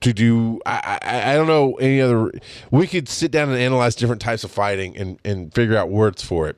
[0.00, 0.62] to do.
[0.64, 2.32] I, I I don't know any other.
[2.70, 6.22] We could sit down and analyze different types of fighting and and figure out words
[6.22, 6.56] for it.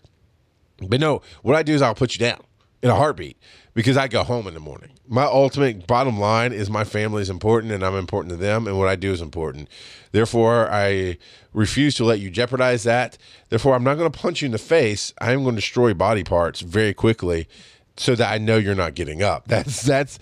[0.87, 2.41] But no, what I do is I'll put you down
[2.83, 3.37] in a heartbeat
[3.75, 4.91] because I go home in the morning.
[5.09, 8.79] My ultimate bottom line is my family is important and I'm important to them and
[8.79, 9.69] what I do is important.
[10.13, 11.19] Therefore, I
[11.53, 13.17] refuse to let you jeopardize that.
[13.49, 15.13] Therefore, I'm not going to punch you in the face.
[15.21, 17.49] I'm going to destroy body parts very quickly
[17.97, 19.45] so that I know you're not getting up.
[19.49, 20.19] That's that's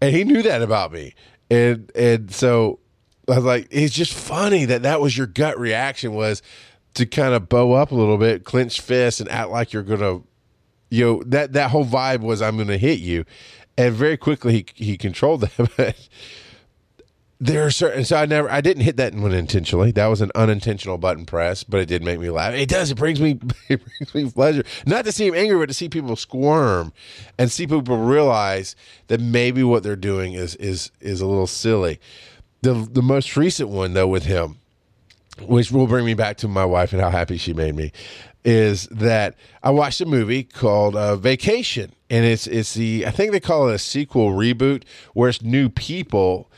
[0.00, 1.14] and he knew that about me.
[1.50, 2.80] And and so
[3.28, 6.42] I was like it's just funny that that was your gut reaction was
[6.94, 10.00] to kind of bow up a little bit, clench fists and act like you're going
[10.00, 10.24] to
[10.90, 13.24] you know that that whole vibe was I'm going to hit you,
[13.76, 15.96] and very quickly he he controlled that.
[17.40, 19.92] There are certain so I never I didn't hit that one intentionally.
[19.92, 22.52] That was an unintentional button press, but it did make me laugh.
[22.52, 22.90] It does.
[22.90, 24.64] It brings me it brings me pleasure.
[24.86, 26.92] Not to see him angry, but to see people squirm
[27.38, 28.74] and see people realize
[29.06, 32.00] that maybe what they're doing is is is a little silly.
[32.62, 34.58] The the most recent one though with him,
[35.40, 37.92] which will bring me back to my wife and how happy she made me
[38.44, 43.32] is that I watched a movie called uh, Vacation, and it's it's the I think
[43.32, 46.50] they call it a sequel reboot where it's new people,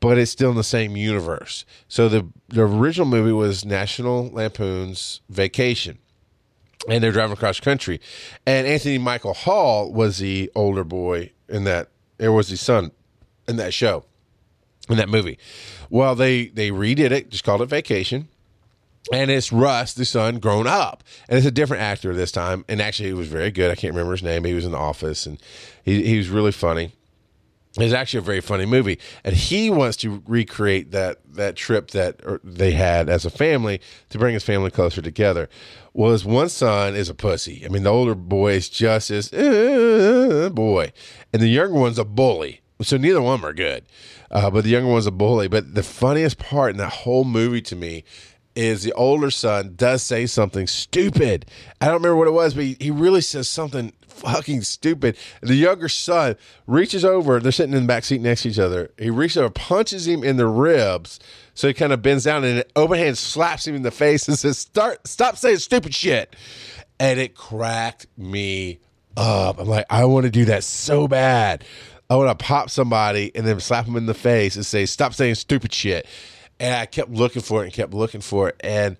[0.00, 1.64] but it's still in the same universe.
[1.88, 5.98] So the the original movie was National Lampoon's Vacation,
[6.88, 8.00] and they're driving across country,
[8.46, 11.90] and Anthony Michael Hall was the older boy in that.
[12.18, 12.92] It was his son
[13.46, 14.06] in that show,
[14.88, 15.38] in that movie.
[15.90, 18.28] Well, they they redid it, just called it Vacation
[19.12, 22.64] and it's Russ, the son, grown up, and it's a different actor this time.
[22.68, 23.70] And actually, he was very good.
[23.70, 24.44] I can't remember his name.
[24.44, 25.40] He was in the office, and
[25.84, 26.92] he he was really funny.
[27.78, 32.20] It's actually a very funny movie, and he wants to recreate that that trip that
[32.24, 35.48] er, they had as a family to bring his family closer together.
[35.92, 37.64] Well, his one son is a pussy.
[37.64, 40.92] I mean, the older boy is just this uh, boy,
[41.32, 42.62] and the younger one's a bully.
[42.82, 43.84] So neither one are good,
[44.30, 45.48] uh, but the younger one's a bully.
[45.48, 48.04] But the funniest part in that whole movie to me
[48.56, 51.46] is the older son does say something stupid.
[51.80, 55.16] I don't remember what it was, but he, he really says something fucking stupid.
[55.42, 58.90] The younger son reaches over, they're sitting in the back seat next to each other.
[58.98, 61.20] He reaches over, punches him in the ribs.
[61.54, 64.26] So he kind of bends down and an open hand slaps him in the face
[64.28, 66.34] and says, Start stop saying stupid shit.
[66.98, 68.80] And it cracked me
[69.16, 69.58] up.
[69.58, 71.64] I'm like, I want to do that so bad.
[72.08, 75.14] I want to pop somebody and then slap them in the face and say, Stop
[75.14, 76.06] saying stupid shit.
[76.58, 78.56] And I kept looking for it and kept looking for it.
[78.60, 78.96] And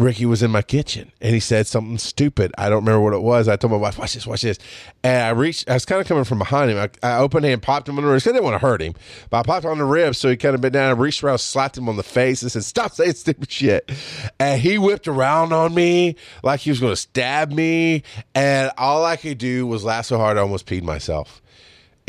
[0.00, 2.52] Ricky was in my kitchen and he said something stupid.
[2.56, 3.48] I don't remember what it was.
[3.48, 4.58] I told my wife, watch this, watch this.
[5.04, 6.78] And I reached, I was kind of coming from behind him.
[6.78, 8.26] I, I opened and popped him on the ribs.
[8.26, 8.94] I didn't want to hurt him,
[9.28, 10.18] but I popped on the ribs.
[10.18, 10.88] So he kind of bent down.
[10.88, 13.90] I reached around, slapped him on the face and said, stop saying stupid shit.
[14.38, 18.02] And he whipped around on me like he was going to stab me.
[18.34, 21.42] And all I could do was laugh so hard I almost peed myself.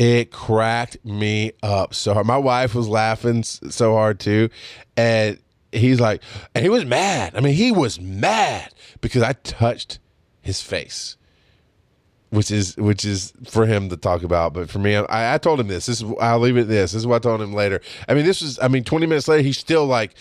[0.02, 2.26] It cracked me up so hard.
[2.26, 4.50] My wife was laughing so hard too.
[4.96, 5.38] And
[5.70, 6.24] he's like,
[6.56, 7.36] and he was mad.
[7.36, 10.00] I mean, he was mad because I touched
[10.40, 11.16] his face.
[12.30, 15.60] Which is which is for him to talk about, but for me, I, I told
[15.60, 15.86] him this.
[15.86, 16.66] This is I'll leave it.
[16.66, 16.90] This.
[16.90, 17.80] this is what I told him later.
[18.08, 18.58] I mean, this was.
[18.58, 20.14] I mean, twenty minutes later, he's still like,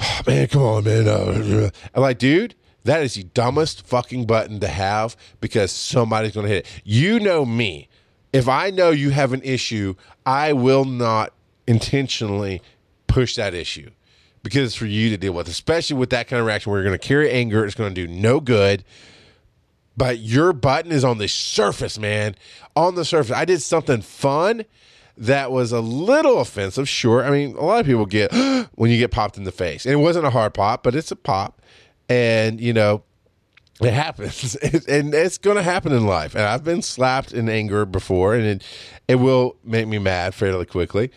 [0.00, 4.68] oh, "Man, come on, man!" I'm like, dude, that is the dumbest fucking button to
[4.68, 6.80] have because somebody's going to hit it.
[6.82, 7.88] You know me
[8.34, 9.94] if I know you have an issue,
[10.26, 11.32] I will not
[11.68, 12.60] intentionally
[13.06, 13.90] push that issue
[14.42, 16.88] because it's for you to deal with, especially with that kind of reaction where you're
[16.90, 17.64] going to carry anger.
[17.64, 18.84] It's going to do no good.
[19.96, 22.34] But your button is on the surface, man.
[22.74, 23.30] On the surface.
[23.30, 24.64] I did something fun
[25.16, 27.24] that was a little offensive, sure.
[27.24, 28.32] I mean, a lot of people get
[28.74, 29.86] when you get popped in the face.
[29.86, 31.62] And it wasn't a hard pop, but it's a pop.
[32.08, 33.04] And, you know,
[33.80, 34.54] it happens,
[34.88, 36.34] and it's going to happen in life.
[36.34, 38.64] And I've been slapped in anger before, and it,
[39.08, 41.10] it will make me mad fairly quickly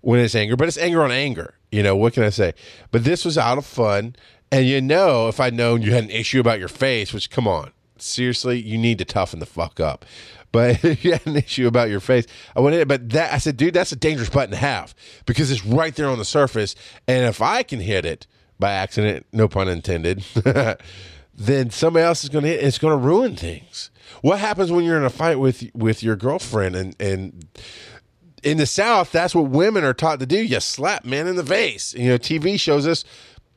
[0.00, 0.56] when it's anger.
[0.56, 1.54] But it's anger on anger.
[1.72, 2.54] You know what can I say?
[2.92, 4.14] But this was out of fun,
[4.52, 7.48] and you know, if I'd known you had an issue about your face, which come
[7.48, 10.04] on, seriously, you need to toughen the fuck up.
[10.52, 12.86] But if you had an issue about your face, I went in.
[12.86, 14.94] But that I said, dude, that's a dangerous button to have
[15.26, 16.76] because it's right there on the surface,
[17.08, 18.28] and if I can hit it
[18.60, 20.24] by accident, no pun intended.
[21.36, 22.64] then somebody else is going to hit.
[22.64, 23.90] It's going to ruin things.
[24.22, 27.46] What happens when you're in a fight with with your girlfriend and and
[28.42, 30.36] in the South, that's what women are taught to do.
[30.36, 31.94] You slap men in the face.
[31.94, 33.04] You know, TV shows us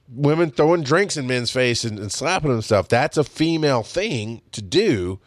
[0.07, 2.87] women throwing drinks in men's face and, and slapping them stuff.
[2.87, 5.19] That's a female thing to do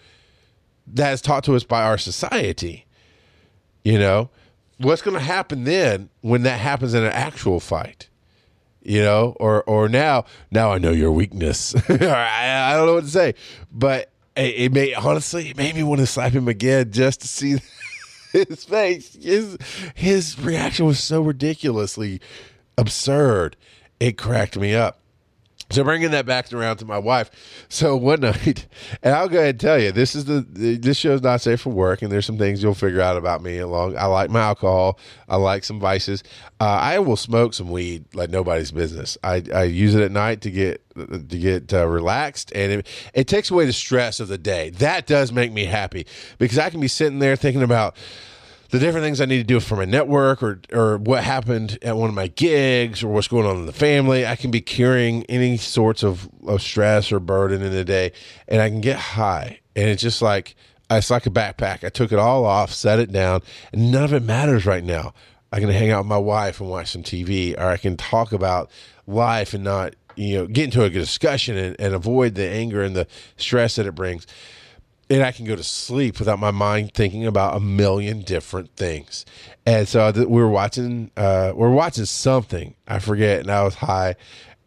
[0.87, 2.87] that is taught to us by our society.
[3.85, 4.31] You know,
[4.79, 8.09] what's going to happen then when that happens in an actual fight?
[8.83, 11.75] You know, or or now now I know your weakness.
[11.89, 13.35] I, I don't know what to say,
[13.71, 17.29] but it, it may honestly it made me want to slap him again just to
[17.29, 17.59] see
[18.33, 19.17] his face.
[19.21, 19.59] His
[19.95, 22.21] his reaction was so ridiculously
[22.79, 23.57] absurd.
[23.99, 25.00] It cracked me up.
[25.71, 27.31] So bringing that back around to my wife.
[27.69, 28.67] So one night,
[29.03, 31.71] and I'll go ahead and tell you, this is the this show's not safe for
[31.71, 33.59] work, and there's some things you'll figure out about me.
[33.59, 34.99] Along, I like my alcohol.
[35.29, 36.25] I like some vices.
[36.61, 39.17] Uh, I will smoke some weed like nobody's business.
[39.23, 43.29] I, I use it at night to get to get uh, relaxed, and it, it
[43.29, 44.71] takes away the stress of the day.
[44.71, 46.07] That does make me happy
[46.39, 47.97] because I can be sitting there thinking about
[48.71, 51.97] the different things I need to do for my network or or what happened at
[51.97, 54.27] one of my gigs or what's going on in the family.
[54.27, 58.13] I can be curing any sorts of, of stress or burden in the day
[58.49, 59.61] and I can get high.
[59.75, 60.55] And it's just like
[60.91, 61.85] it's like a backpack.
[61.85, 65.15] I took it all off, set it down, and none of it matters right now.
[65.53, 68.33] I can hang out with my wife and watch some TV, or I can talk
[68.33, 68.71] about
[69.07, 72.95] life and not, you know, get into a discussion and, and avoid the anger and
[72.95, 73.07] the
[73.37, 74.27] stress that it brings
[75.11, 79.27] and I can go to sleep without my mind thinking about a million different things.
[79.67, 83.75] And so we were watching, uh, we are watching something I forget, and I was
[83.75, 84.15] high,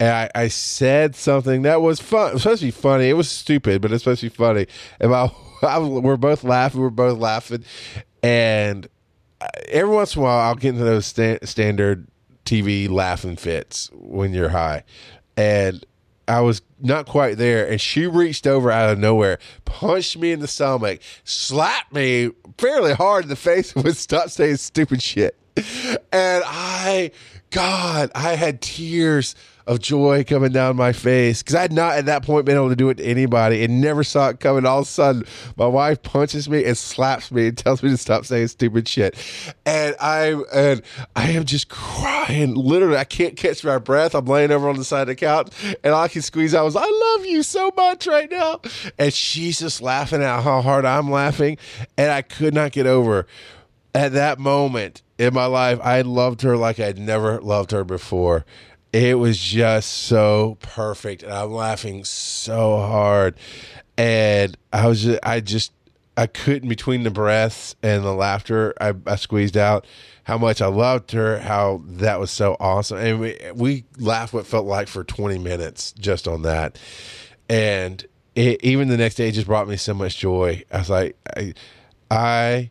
[0.01, 2.31] and I, I said something that was fun.
[2.31, 3.09] It was supposed to be funny.
[3.09, 4.67] It was stupid, but it's supposed to be funny.
[4.99, 5.13] And
[5.63, 6.81] I we're both laughing.
[6.81, 7.63] We're both laughing,
[8.21, 8.85] and
[9.39, 12.05] uh, every once in a while, I'll get into those sta- standard
[12.43, 14.83] TV laughing fits when you're high,
[15.37, 15.85] and
[16.27, 20.39] I was not quite there, and she reached over out of nowhere, punched me in
[20.39, 25.37] the stomach, slapped me fairly hard in the face, would stop saying stupid shit.
[26.11, 27.11] And I,
[27.51, 32.05] God, I had tears of joy coming down my face because I had not at
[32.07, 34.65] that point been able to do it to anybody and never saw it coming.
[34.65, 35.23] All of a sudden,
[35.55, 39.15] my wife punches me and slaps me and tells me to stop saying stupid shit,
[39.65, 40.81] and I and
[41.15, 42.55] I am just crying.
[42.55, 44.15] Literally, I can't catch my breath.
[44.15, 45.51] I'm laying over on the side of the couch,
[45.83, 48.61] and all I can squeeze out was "I love you so much" right now,
[48.97, 51.57] and she's just laughing at how hard I'm laughing,
[51.97, 53.27] and I could not get over
[53.95, 55.79] at that moment in my life.
[55.81, 58.45] I loved her like I'd never loved her before
[58.93, 63.35] it was just so perfect, and I'm laughing so hard,
[63.97, 65.73] and I was just, I just
[66.15, 69.87] I couldn't between the breaths and the laughter I, I squeezed out
[70.25, 74.45] how much I loved her, how that was so awesome, and we we laughed what
[74.45, 76.77] felt like for 20 minutes just on that,
[77.49, 80.63] and it, even the next day just brought me so much joy.
[80.71, 81.53] I was like, I,
[82.11, 82.69] I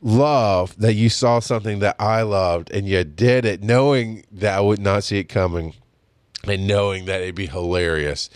[0.00, 4.60] love that you saw something that I loved and you did it knowing that I
[4.60, 5.74] would not see it coming
[6.44, 8.30] and knowing that it'd be hilarious.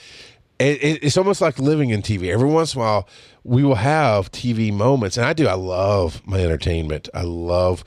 [0.59, 2.31] It, it, it's almost like living in TV.
[2.31, 3.09] Every once in a while,
[3.45, 5.47] we will have TV moments, and I do.
[5.47, 7.09] I love my entertainment.
[7.15, 7.83] I love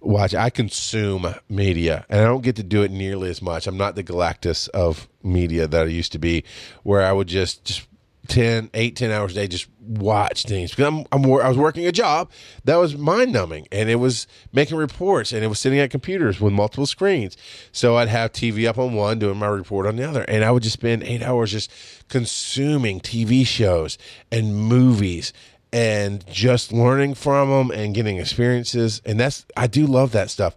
[0.00, 0.34] watch.
[0.34, 3.68] I consume media, and I don't get to do it nearly as much.
[3.68, 6.42] I'm not the Galactus of media that I used to be,
[6.82, 7.86] where I would just just
[8.28, 10.70] 10, 8, 10 hours a day, just watch things.
[10.70, 12.30] Because I'm, I'm, I was working a job
[12.64, 16.40] that was mind numbing and it was making reports and it was sitting at computers
[16.40, 17.36] with multiple screens.
[17.72, 20.22] So I'd have TV up on one, doing my report on the other.
[20.22, 21.70] And I would just spend eight hours just
[22.08, 23.98] consuming TV shows
[24.30, 25.32] and movies
[25.72, 29.02] and just learning from them and getting experiences.
[29.04, 30.54] And that's, I do love that stuff.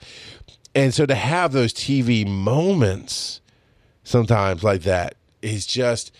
[0.75, 3.41] And so to have those TV moments
[4.03, 6.11] sometimes like that is just,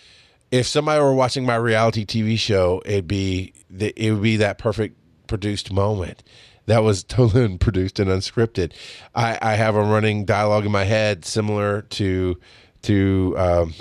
[0.50, 4.96] if somebody were watching my reality TV show, it'd be it would be that perfect
[5.26, 6.22] produced moment.
[6.66, 8.72] That was totally produced and unscripted.
[9.14, 12.38] I, I have a running dialogue in my head similar to
[12.82, 13.74] to um,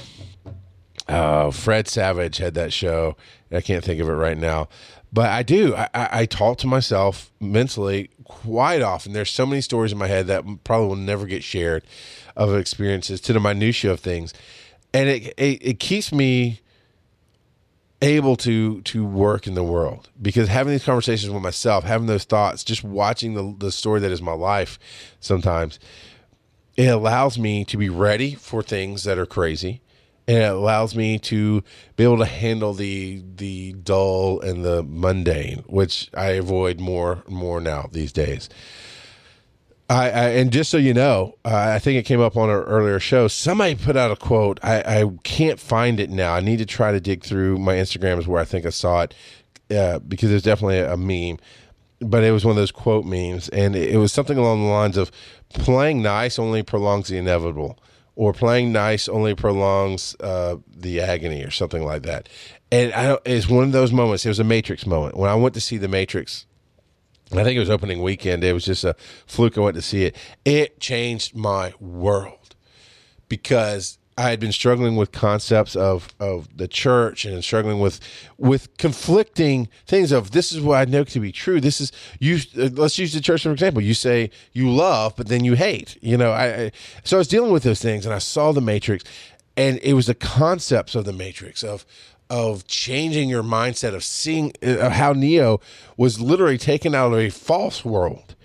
[1.07, 3.15] uh, Fred Savage had that show.
[3.51, 4.67] I can't think of it right now,
[5.11, 5.75] but I do.
[5.75, 9.13] I, I, talk to myself mentally quite often.
[9.13, 11.83] There's so many stories in my head that probably will never get shared
[12.35, 14.33] of experiences to the minutia of things
[14.93, 16.61] and it, it, it keeps me
[18.01, 20.09] able to to work in the world.
[20.21, 24.11] Because having these conversations with myself having those thoughts just watching the, the story that
[24.11, 24.79] is my life
[25.19, 25.79] sometimes
[26.77, 29.81] it allows me to be ready for things that are crazy.
[30.29, 31.63] And it allows me to
[31.97, 37.59] be able to handle the the dull and the mundane which i avoid more more
[37.59, 38.47] now these days
[39.89, 42.55] I, I, and just so you know, uh, I think it came up on an
[42.55, 43.27] earlier show.
[43.27, 44.59] Somebody put out a quote.
[44.61, 46.33] I, I can't find it now.
[46.33, 49.15] I need to try to dig through my Instagrams where I think I saw it
[49.75, 51.39] uh, because there's definitely a, a meme.
[52.01, 54.69] But it was one of those quote memes, and it, it was something along the
[54.69, 55.11] lines of
[55.49, 57.77] "playing nice only prolongs the inevitable."
[58.19, 62.27] or playing nice only prolongs uh, the agony or something like that.
[62.69, 64.25] And I don't, it's one of those moments.
[64.25, 66.45] It was a Matrix moment when I went to see the Matrix.
[67.31, 68.43] I think it was opening weekend.
[68.43, 68.95] It was just a
[69.27, 69.57] fluke.
[69.57, 70.15] I went to see it.
[70.45, 72.55] It changed my world
[73.27, 78.01] because I had been struggling with concepts of, of the church and struggling with
[78.37, 81.61] with conflicting things of this is what I know to be true.
[81.61, 82.39] This is you.
[82.57, 83.81] Uh, let's use the church for example.
[83.81, 85.97] You say you love, but then you hate.
[86.01, 86.71] You know, I, I
[87.05, 89.05] so I was dealing with those things, and I saw the Matrix,
[89.55, 91.85] and it was the concepts of the Matrix of
[92.29, 95.59] of changing your mindset of seeing uh, how Neo
[95.97, 98.35] was literally taken out of a false world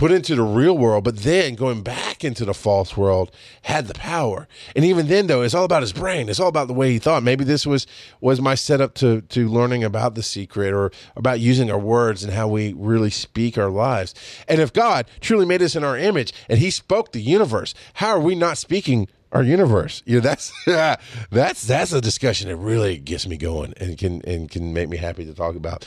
[0.00, 3.92] put into the real world, but then going back into the false world had the
[3.92, 4.48] power.
[4.74, 6.30] And even then, though, it's all about his brain.
[6.30, 7.22] It's all about the way he thought.
[7.22, 7.86] Maybe this was
[8.18, 12.32] was my setup to to learning about the secret or about using our words and
[12.32, 14.14] how we really speak our lives.
[14.48, 18.08] And if God truly made us in our image and He spoke the universe, how
[18.08, 19.06] are we not speaking?
[19.32, 20.52] Our universe, you know, that's
[21.30, 24.96] that's that's a discussion that really gets me going and can and can make me
[24.96, 25.86] happy to talk about.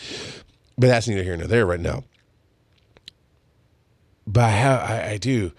[0.78, 2.04] But that's neither here nor there right now
[4.26, 5.52] but I, have, I, I do.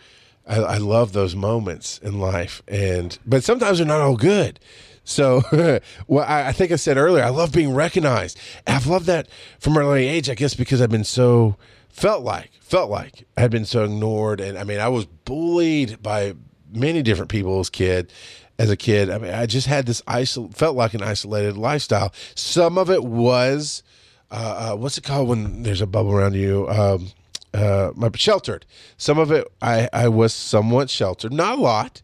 [0.47, 4.61] I, I, love those moments in life, and but sometimes they're not all good.
[5.03, 5.43] So,
[6.07, 8.39] well, I, I, think I said earlier, I love being recognized.
[8.66, 9.28] I've loved that
[9.59, 11.57] from an early age, I guess, because I've been so
[11.89, 16.03] felt like felt like I had been so ignored, and I mean, I was bullied
[16.03, 16.35] by
[16.74, 18.12] many different people as kid.
[18.56, 22.12] As a kid, I mean, I just had this isol- felt like an isolated lifestyle.
[22.36, 23.82] Some of it was,
[24.30, 26.68] uh, uh, what's it called when there's a bubble around you?
[26.68, 27.08] Um,
[27.54, 28.66] uh, my sheltered.
[28.96, 32.02] Some of it I, I was somewhat sheltered, not a lot.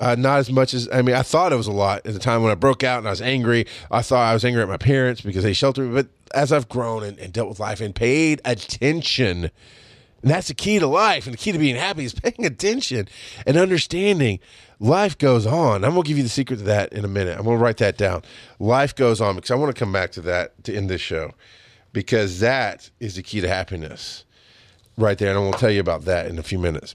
[0.00, 2.18] Uh, not as much as I mean, I thought it was a lot at the
[2.18, 3.64] time when I broke out and I was angry.
[3.92, 5.94] I thought I was angry at my parents because they sheltered me.
[5.94, 9.52] But as I've grown and, and dealt with life and paid attention,
[10.24, 13.06] and that's the key to life and the key to being happy is paying attention
[13.46, 14.40] and understanding
[14.80, 15.84] life goes on.
[15.84, 17.36] I'm going to give you the secret to that in a minute.
[17.36, 18.22] I'm going to write that down.
[18.58, 21.32] Life goes on because I want to come back to that to end this show
[21.92, 24.24] because that is the key to happiness
[24.96, 26.94] right there, and going to tell you about that in a few minutes.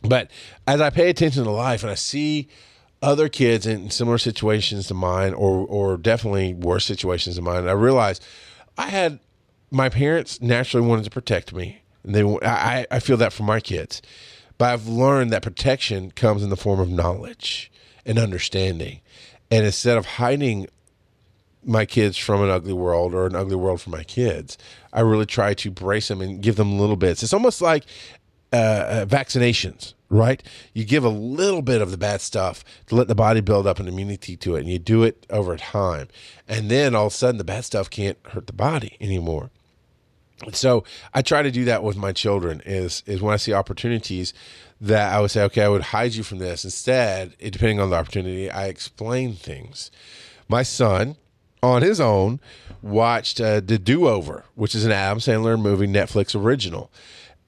[0.00, 0.30] But
[0.66, 2.48] as I pay attention to life and I see
[3.02, 7.72] other kids in similar situations to mine, or or definitely worse situations than mine, I
[7.72, 8.20] realize
[8.78, 9.20] I had
[9.70, 13.60] my parents naturally wanted to protect me, and they I, I feel that for my
[13.60, 14.00] kids,
[14.56, 17.70] but I've learned that protection comes in the form of knowledge
[18.06, 19.00] and understanding,
[19.50, 20.66] and instead of hiding
[21.64, 24.56] my kids from an ugly world or an ugly world for my kids.
[24.92, 27.22] I really try to brace them and give them little bits.
[27.22, 27.84] It's almost like
[28.52, 30.42] uh, uh, vaccinations, right?
[30.72, 33.78] You give a little bit of the bad stuff to let the body build up
[33.80, 36.08] an immunity to it, and you do it over time.
[36.48, 39.50] And then all of a sudden, the bad stuff can't hurt the body anymore.
[40.52, 42.62] So I try to do that with my children.
[42.64, 44.32] Is is when I see opportunities
[44.80, 46.64] that I would say, okay, I would hide you from this.
[46.64, 49.90] Instead, depending on the opportunity, I explain things.
[50.48, 51.16] My son,
[51.62, 52.40] on his own
[52.82, 56.90] watched uh, The Do Over, which is an Adam Sandler movie, Netflix original.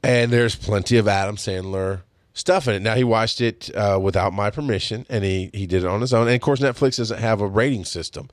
[0.03, 2.03] And there's plenty of Adam Sandler
[2.33, 2.83] stuff in it.
[2.83, 6.15] Now, he watched it uh, without my permission and he, he did it on his
[6.15, 6.27] own.
[6.27, 8.29] And of course, Netflix doesn't have a rating system.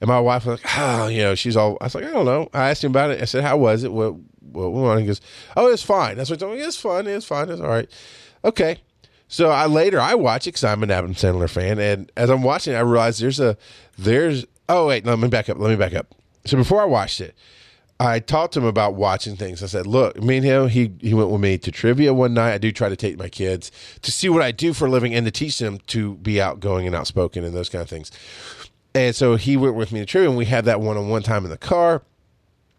[0.00, 2.24] And my wife was like, oh, you know, she's all, I was like, I don't
[2.24, 2.48] know.
[2.52, 3.20] I asked him about it.
[3.20, 3.92] I said, how was it?
[3.92, 5.00] What, what, what?
[5.00, 5.20] He goes,
[5.56, 6.16] oh, it's fine.
[6.16, 6.62] That's what he told me.
[6.62, 7.06] It's fun.
[7.06, 7.50] It's fine.
[7.50, 7.88] It's all right.
[8.44, 8.78] Okay.
[9.26, 12.42] So I later I watch it because I'm an Adam Sandler fan, and as I'm
[12.42, 13.56] watching, I realize there's a
[13.98, 15.58] there's Oh wait, let me back up.
[15.58, 16.14] Let me back up.
[16.46, 17.34] So before I watched it,
[18.00, 19.62] I talked to him about watching things.
[19.62, 22.52] I said, "Look, me and him, he he went with me to trivia one night.
[22.52, 23.70] I do try to take my kids
[24.02, 26.86] to see what I do for a living and to teach them to be outgoing
[26.86, 28.10] and outspoken and those kind of things."
[28.94, 31.50] And so he went with me to trivia, and we had that one-on-one time in
[31.50, 32.02] the car.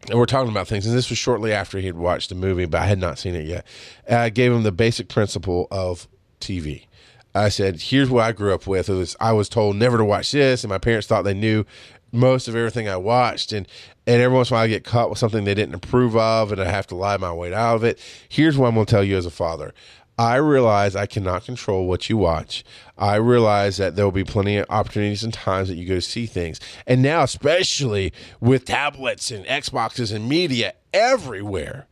[0.10, 2.66] And we're talking about things, and this was shortly after he had watched the movie,
[2.66, 3.66] but I had not seen it yet.
[4.06, 6.08] And I gave him the basic principle of
[6.40, 6.88] TV.
[7.34, 8.88] I said, "Here's what I grew up with.
[8.88, 11.66] It was I was told never to watch this, and my parents thought they knew
[12.12, 13.68] most of everything I watched, and
[14.08, 16.52] and every once in a while I get caught with something they didn't approve of,
[16.52, 18.00] and I have to lie my way out of it.
[18.30, 19.74] Here's what I'm going to tell you as a father."
[20.18, 22.64] I realize I cannot control what you watch.
[22.98, 26.26] I realize that there will be plenty of opportunities and times that you go see
[26.26, 26.62] things.
[26.88, 31.88] And now, especially with tablets and Xboxes and media everywhere,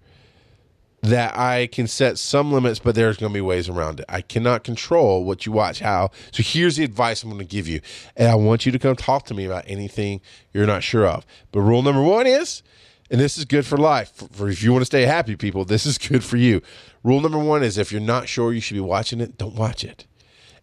[1.03, 4.05] that I can set some limits, but there's going to be ways around it.
[4.07, 6.11] I cannot control what you watch, how.
[6.31, 7.81] So here's the advice I'm going to give you.
[8.15, 10.21] And I want you to come talk to me about anything
[10.53, 11.25] you're not sure of.
[11.51, 12.63] But rule number one is,
[13.11, 15.65] and this is good for life, for, for if you want to stay happy, people,
[15.65, 16.61] this is good for you.
[17.03, 19.83] Rule number one is if you're not sure you should be watching it, don't watch
[19.83, 20.07] it.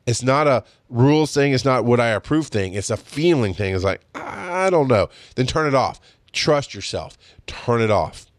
[0.06, 1.52] It's not a rules thing.
[1.52, 2.72] It's not what I approve thing.
[2.72, 3.74] It's a feeling thing.
[3.74, 5.10] It's like, I don't know.
[5.34, 6.00] Then turn it off.
[6.32, 7.18] Trust yourself.
[7.46, 8.29] Turn it off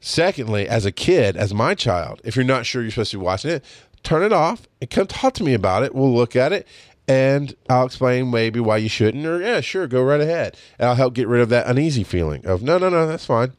[0.00, 3.24] Secondly, as a kid, as my child, if you're not sure you're supposed to be
[3.24, 3.64] watching it,
[4.02, 5.94] turn it off and come talk to me about it.
[5.94, 6.66] We'll look at it
[7.08, 10.56] and I'll explain maybe why you shouldn't, or yeah, sure, go right ahead.
[10.78, 13.52] And I'll help get rid of that uneasy feeling of no, no, no, that's fine.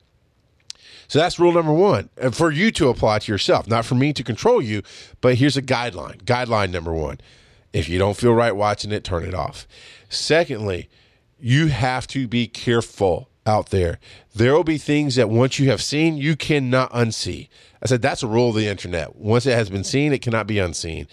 [1.08, 4.24] So that's rule number one for you to apply to yourself, not for me to
[4.24, 4.84] control you.
[5.22, 6.22] But here's a guideline.
[6.24, 7.20] Guideline number one
[7.74, 9.68] if you don't feel right watching it, turn it off.
[10.10, 10.90] Secondly,
[11.40, 14.00] you have to be careful out there.
[14.36, 17.50] There will be things that once you have seen, you cannot unsee.
[17.82, 19.16] I said that's a rule of the internet.
[19.16, 21.08] Once it has been seen, it cannot be unseen.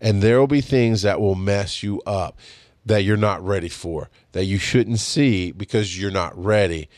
[0.00, 2.38] And there will be things that will mess you up
[2.86, 6.88] that you're not ready for, that you shouldn't see because you're not ready.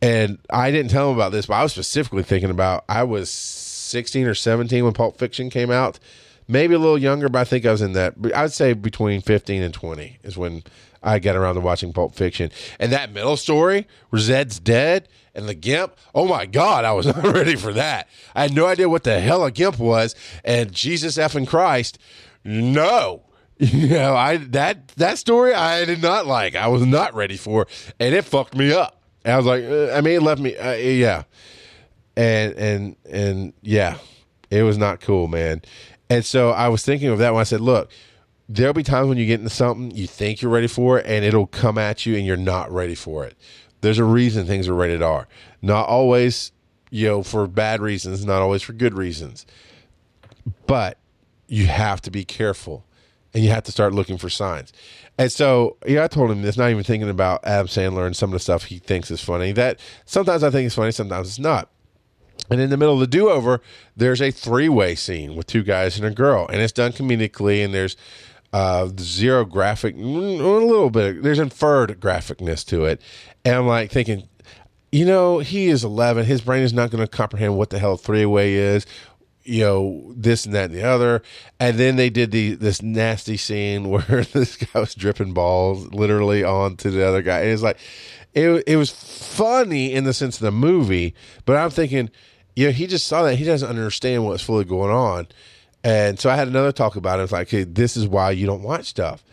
[0.00, 3.30] And I didn't tell him about this, but I was specifically thinking about I was
[3.30, 5.98] 16 or 17 when Pulp Fiction came out.
[6.46, 8.14] Maybe a little younger, but I think I was in that.
[8.34, 10.62] I'd say between 15 and 20 is when
[11.02, 12.50] I got around to watching Pulp Fiction.
[12.78, 17.06] And that middle story where Zed's dead and the Gimp, oh my God, I was
[17.06, 18.08] not ready for that.
[18.34, 20.14] I had no idea what the hell a Gimp was.
[20.44, 21.98] And Jesus effing Christ,
[22.44, 23.22] no.
[23.60, 26.54] You know, I that that story I did not like.
[26.54, 27.66] I was not ready for,
[27.98, 29.02] and it fucked me up.
[29.24, 31.24] And I was like, uh, I mean, it left me, uh, yeah,
[32.14, 33.98] and and and yeah,
[34.48, 35.62] it was not cool, man.
[36.08, 37.90] And so I was thinking of that when I said, look,
[38.48, 41.24] there'll be times when you get into something you think you're ready for it and
[41.24, 43.36] it'll come at you and you're not ready for it.
[43.80, 45.28] There's a reason things are rated R.
[45.62, 46.52] Not always,
[46.90, 49.46] you know, for bad reasons, not always for good reasons.
[50.66, 50.98] But
[51.46, 52.84] you have to be careful
[53.34, 54.72] and you have to start looking for signs.
[55.18, 58.30] And so, yeah, I told him this, not even thinking about Adam Sandler and some
[58.30, 59.52] of the stuff he thinks is funny.
[59.52, 61.68] That sometimes I think it's funny, sometimes it's not.
[62.50, 63.60] And in the middle of the do over,
[63.96, 67.64] there's a three way scene with two guys and a girl, and it's done comedically,
[67.64, 67.96] and there's
[68.52, 73.00] uh, zero graphic, a little bit, there's inferred graphicness to it.
[73.44, 74.28] And I'm like thinking,
[74.90, 76.24] you know, he is 11.
[76.24, 78.86] His brain is not going to comprehend what the hell three way is,
[79.44, 81.22] you know, this and that and the other.
[81.60, 86.42] And then they did the this nasty scene where this guy was dripping balls literally
[86.42, 87.40] onto the other guy.
[87.40, 87.78] And it's like,
[88.34, 92.10] it, it was funny in the sense of the movie, but I'm thinking,
[92.54, 93.36] you know, he just saw that.
[93.36, 95.28] He doesn't understand what's fully going on.
[95.84, 97.24] And so I had another talk about it.
[97.24, 99.24] It's like, hey, this is why you don't watch stuff.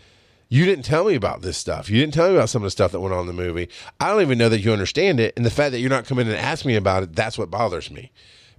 [0.47, 1.89] You didn't tell me about this stuff.
[1.89, 3.67] You didn't tell me about some of the stuff that went on in the movie.
[3.99, 5.33] I don't even know that you understand it.
[5.35, 7.89] And the fact that you're not coming and asking me about it, that's what bothers
[7.89, 8.11] me.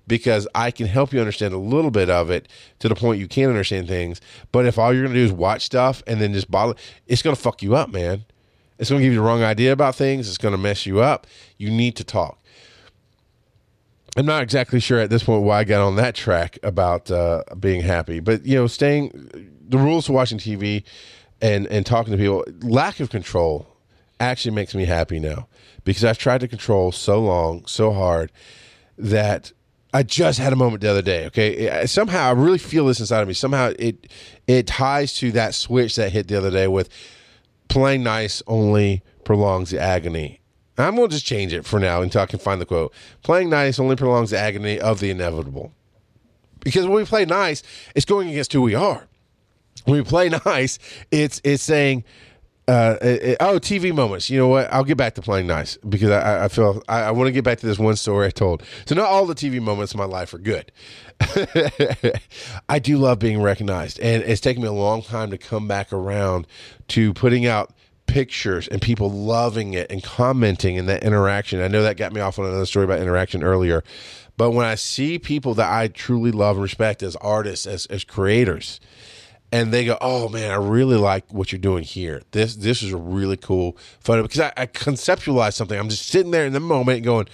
[0.08, 2.48] Because I can help you understand a little bit of it
[2.80, 4.20] to the point you can understand things.
[4.52, 6.74] But if all you're to do is watch stuff and then just bother,
[7.06, 8.24] it's to fuck you up, man.
[8.78, 10.28] It's to give you the wrong idea about things.
[10.28, 11.26] It's to mess you up.
[11.56, 12.40] You need to talk.
[14.16, 17.42] I'm not exactly sure at this point why I got on that track about uh,
[17.60, 19.10] being happy, but you know, staying
[19.68, 20.84] the rules to watching TV
[21.42, 22.44] and and talking to people.
[22.62, 23.76] Lack of control
[24.18, 25.48] actually makes me happy now
[25.84, 28.32] because I've tried to control so long, so hard
[28.96, 29.52] that
[29.92, 31.26] I just had a moment the other day.
[31.26, 33.34] Okay, somehow I really feel this inside of me.
[33.34, 34.06] Somehow it
[34.46, 36.88] it ties to that switch that hit the other day with
[37.68, 40.40] playing nice only prolongs the agony.
[40.78, 42.92] I'm going to just change it for now until I can find the quote.
[43.22, 45.72] Playing nice only prolongs the agony of the inevitable.
[46.60, 47.62] Because when we play nice,
[47.94, 49.06] it's going against who we are.
[49.84, 50.78] When we play nice,
[51.10, 52.04] it's it's saying,
[52.68, 54.28] uh, it, oh, TV moments.
[54.28, 54.72] You know what?
[54.72, 57.44] I'll get back to playing nice because I, I feel I, I want to get
[57.44, 58.64] back to this one story I told.
[58.86, 60.72] So not all the TV moments in my life are good.
[62.68, 65.92] I do love being recognized, and it's taken me a long time to come back
[65.92, 66.48] around
[66.88, 67.72] to putting out
[68.06, 71.60] pictures and people loving it and commenting and that interaction.
[71.60, 73.82] I know that got me off on another story about interaction earlier,
[74.36, 78.04] but when I see people that I truly love and respect as artists, as as
[78.04, 78.80] creators,
[79.52, 82.22] and they go, "Oh man, I really like what you're doing here.
[82.32, 85.78] This this is a really cool photo because I, I conceptualize something.
[85.78, 87.28] I'm just sitting there in the moment going,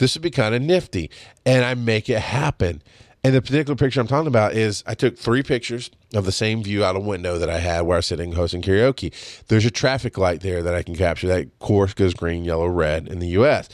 [0.00, 1.10] this would be kind of nifty,
[1.44, 2.82] and I make it happen.
[3.22, 6.62] And the particular picture I'm talking about is I took three pictures of the same
[6.62, 9.12] view out a window that I had where I was sitting hosting karaoke.
[9.48, 11.28] There's a traffic light there that I can capture.
[11.28, 13.68] That course goes green, yellow, red in the U.S.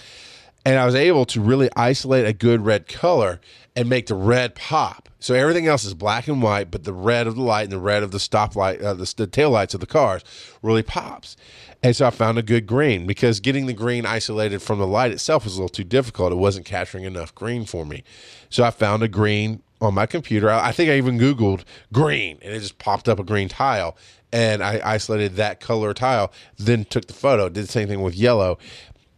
[0.65, 3.41] And I was able to really isolate a good red color
[3.77, 5.09] and make the red pop.
[5.21, 7.79] So everything else is black and white, but the red of the light and the
[7.79, 10.25] red of the stoplight, uh, the, the tail lights of the cars
[10.63, 11.37] really pops.
[11.83, 15.12] And so I found a good green because getting the green isolated from the light
[15.12, 16.33] itself was a little too difficult.
[16.33, 18.03] It wasn't capturing enough green for me.
[18.49, 20.51] So I found a green on my computer.
[20.51, 23.97] I, I think I even Googled green and it just popped up a green tile.
[24.33, 28.14] And I isolated that color tile, then took the photo, did the same thing with
[28.14, 28.59] yellow.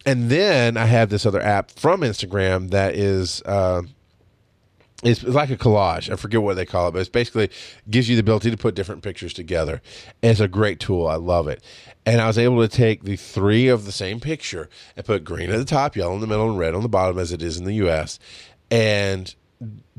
[0.05, 3.43] And then I have this other app from Instagram that is.
[3.43, 3.83] Uh,
[5.05, 6.11] it's like a collage.
[6.11, 7.51] I forget what they call it, but it's basically
[7.89, 9.81] gives you the ability to put different pictures together.
[10.23, 11.07] And it's a great tool.
[11.07, 11.63] I love it.
[12.07, 15.51] And I was able to take the three of the same picture and put green
[15.51, 17.59] at the top, yellow in the middle, and red on the bottom, as it is
[17.59, 18.19] in the U.S.,
[18.71, 19.35] and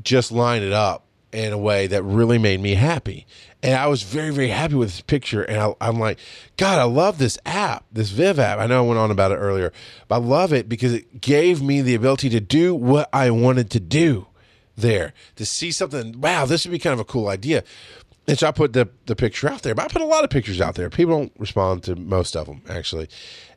[0.02, 3.26] just line it up in a way that really made me happy.
[3.62, 5.42] And I was very, very happy with this picture.
[5.42, 6.18] And I, I'm like,
[6.56, 8.58] God, I love this app, this Viv app.
[8.58, 9.72] I know I went on about it earlier,
[10.08, 13.70] but I love it because it gave me the ability to do what I wanted
[13.72, 14.26] to do
[14.76, 16.20] there, to see something.
[16.20, 17.64] Wow, this would be kind of a cool idea.
[18.30, 20.30] And so I put the, the picture out there, but I put a lot of
[20.30, 20.88] pictures out there.
[20.88, 23.08] People don't respond to most of them, actually.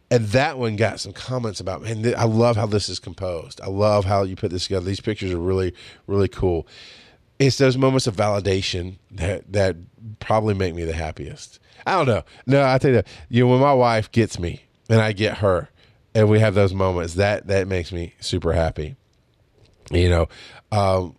[0.10, 3.62] And that one got some comments about, man, th- I love how this is composed.
[3.62, 4.86] I love how you put this together.
[4.86, 5.76] These pictures are really,
[6.08, 6.68] really cool.
[7.38, 9.76] It's those moments of validation that that
[10.20, 11.60] probably make me the happiest.
[11.86, 12.24] I don't know.
[12.48, 15.70] No, I tell you, you know, when my wife gets me and I get her,
[16.16, 18.96] and we have those moments, that that makes me super happy.
[19.92, 20.28] You know,
[20.72, 21.16] um,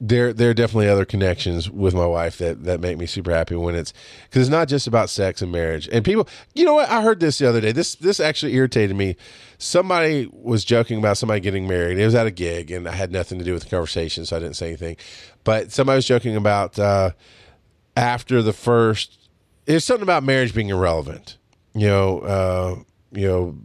[0.00, 3.54] there there are definitely other connections with my wife that that make me super happy
[3.54, 3.92] when it's
[4.24, 5.88] because it's not just about sex and marriage.
[5.92, 6.88] And people you know what?
[6.88, 7.72] I heard this the other day.
[7.72, 9.16] This this actually irritated me.
[9.58, 11.98] Somebody was joking about somebody getting married.
[11.98, 14.36] It was at a gig and i had nothing to do with the conversation so
[14.36, 14.96] i didn't say anything.
[15.44, 17.10] But somebody was joking about uh,
[17.94, 19.18] after the first
[19.66, 21.36] it's something about marriage being irrelevant.
[21.74, 22.76] You know uh,
[23.12, 23.58] you know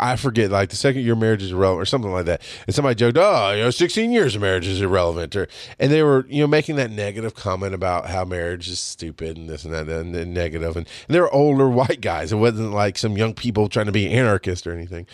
[0.00, 2.42] I forget, like the second year marriage is irrelevant or something like that.
[2.66, 5.36] And somebody joked, oh, you know, 16 years of marriage is irrelevant.
[5.36, 5.46] Or,
[5.78, 9.48] and they were, you know, making that negative comment about how marriage is stupid and
[9.48, 10.76] this and that and, and negative.
[10.76, 12.32] And, and they were older white guys.
[12.32, 15.06] It wasn't like some young people trying to be anarchist or anything.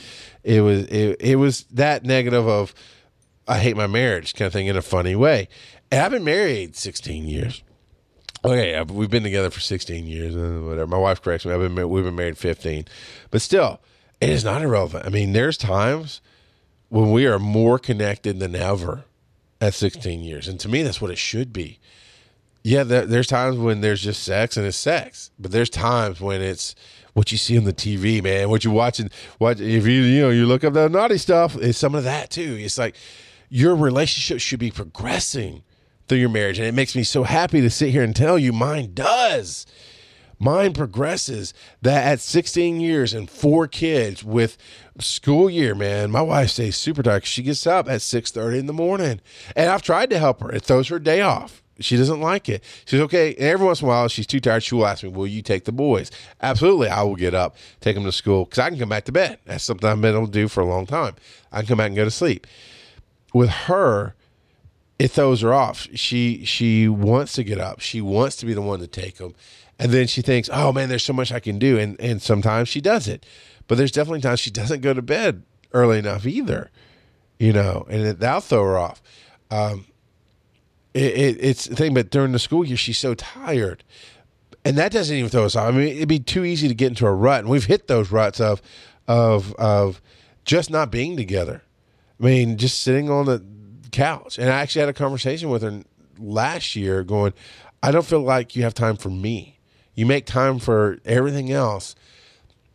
[0.45, 2.73] It was, it, it was that negative of,
[3.49, 5.49] I hate my marriage kind of thing in a funny way.
[5.91, 7.63] And I've been married 16 years.
[8.45, 10.87] Okay, we've been together for 16 years, uh, whatever.
[10.87, 11.53] My wife corrects me.
[11.53, 12.85] I've been we've been married 15,
[13.33, 13.81] but still,
[14.21, 15.07] it is not irrelevant.
[15.07, 16.21] I mean, there's times
[16.89, 19.05] when we are more connected than ever
[19.61, 20.49] at 16 years.
[20.49, 21.79] And to me, that's what it should be.
[22.63, 26.43] Yeah, there, there's times when there's just sex and it's sex, but there's times when
[26.43, 26.75] it's
[27.13, 28.51] what you see on the TV, man.
[28.51, 29.09] What you're watching,
[29.39, 32.31] what if you you know you look up the naughty stuff, it's some of that
[32.31, 32.57] too.
[32.59, 32.97] It's like
[33.49, 35.63] your relationship should be progressing
[36.09, 38.53] through your marriage, and it makes me so happy to sit here and tell you
[38.53, 39.65] mine does
[40.39, 44.57] mine progresses that at 16 years and four kids with
[44.99, 48.73] school year man my wife stays super tired she gets up at 6.30 in the
[48.73, 49.21] morning.
[49.55, 50.51] And i've tried to help her.
[50.51, 51.63] It throws her day off.
[51.79, 52.65] She doesn't like it.
[52.87, 54.63] She's okay and every once in a while she's too tired.
[54.63, 56.11] She will ask me will you take the boys?
[56.41, 59.13] Absolutely i will get up take them to school because i can come back to
[59.13, 59.39] bed.
[59.45, 61.15] That's something i've been able to do for a long time.
[61.53, 62.47] I can come back and go to sleep.
[63.33, 64.15] With her
[64.99, 65.89] it throws her off.
[65.95, 67.81] She she wants to get up.
[67.81, 69.35] She wants to be the one to take them
[69.79, 72.69] and then she thinks, "Oh man, there's so much I can do," and and sometimes
[72.69, 73.27] she does it,
[73.67, 76.71] but there's definitely times she doesn't go to bed early enough either,
[77.39, 79.03] you know, and that'll throw her off.
[79.51, 79.87] Um,
[80.95, 83.85] it, it, it's the thing, but during the school year, she's so tired,
[84.65, 85.69] and that doesn't even throw us off.
[85.69, 88.11] I mean, it'd be too easy to get into a rut, and we've hit those
[88.11, 88.63] ruts of
[89.07, 90.01] of of
[90.45, 91.63] just not being together.
[92.19, 93.45] I mean, just sitting on the
[93.93, 95.83] couch, and I actually had a conversation with her
[96.19, 97.35] last year, going,
[97.83, 99.56] "I don't feel like you have time for me."
[99.97, 101.97] You make time for everything else.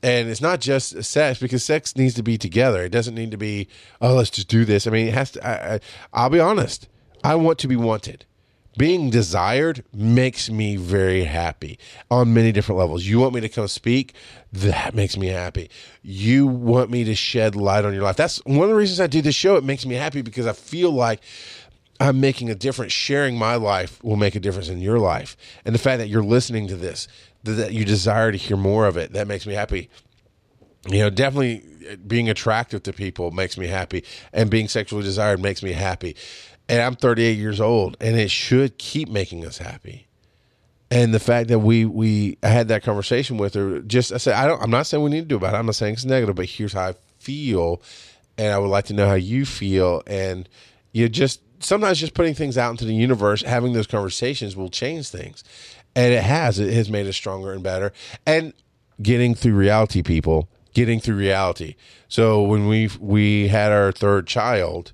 [0.04, 2.84] And it's not just sex because sex needs to be together.
[2.84, 3.68] It doesn't need to be,
[4.02, 4.88] oh, let's just do this.
[4.88, 5.80] I mean, it has to, I, I,
[6.12, 6.90] I'll be honest.
[7.24, 8.26] I want to be wanted
[8.78, 11.78] being desired makes me very happy
[12.10, 13.06] on many different levels.
[13.06, 14.14] You want me to come speak?
[14.54, 15.70] That makes me happy.
[16.02, 18.16] You want me to shed light on your life?
[18.16, 19.56] That's one of the reasons I do this show.
[19.56, 21.22] It makes me happy because I feel like
[22.02, 22.92] I'm making a difference.
[22.92, 25.38] Sharing my life will make a difference in your life.
[25.64, 27.08] And the fact that you're listening to this,
[27.44, 29.90] that you desire to hear more of it, that makes me happy.
[30.90, 35.40] You know, definitely uh, being attractive to people makes me happy, and being sexually desired
[35.40, 36.16] makes me happy.
[36.68, 40.08] And I'm 38 years old, and it should keep making us happy.
[40.90, 44.48] And the fact that we we had that conversation with her, just I said I
[44.48, 44.62] don't.
[44.62, 45.58] I'm not saying we need to do about it.
[45.58, 47.82] I'm not saying it's negative, but here's how I feel,
[48.40, 50.02] and I would like to know how you feel.
[50.08, 50.50] And
[50.94, 55.10] you just sometimes just putting things out into the universe, having those conversations will change
[55.10, 55.44] things.
[55.96, 56.60] And it has.
[56.60, 57.94] It has made us stronger and better.
[58.26, 58.54] And
[59.02, 61.76] getting through reality, people, getting through reality.
[62.08, 64.94] So when we we had our third child,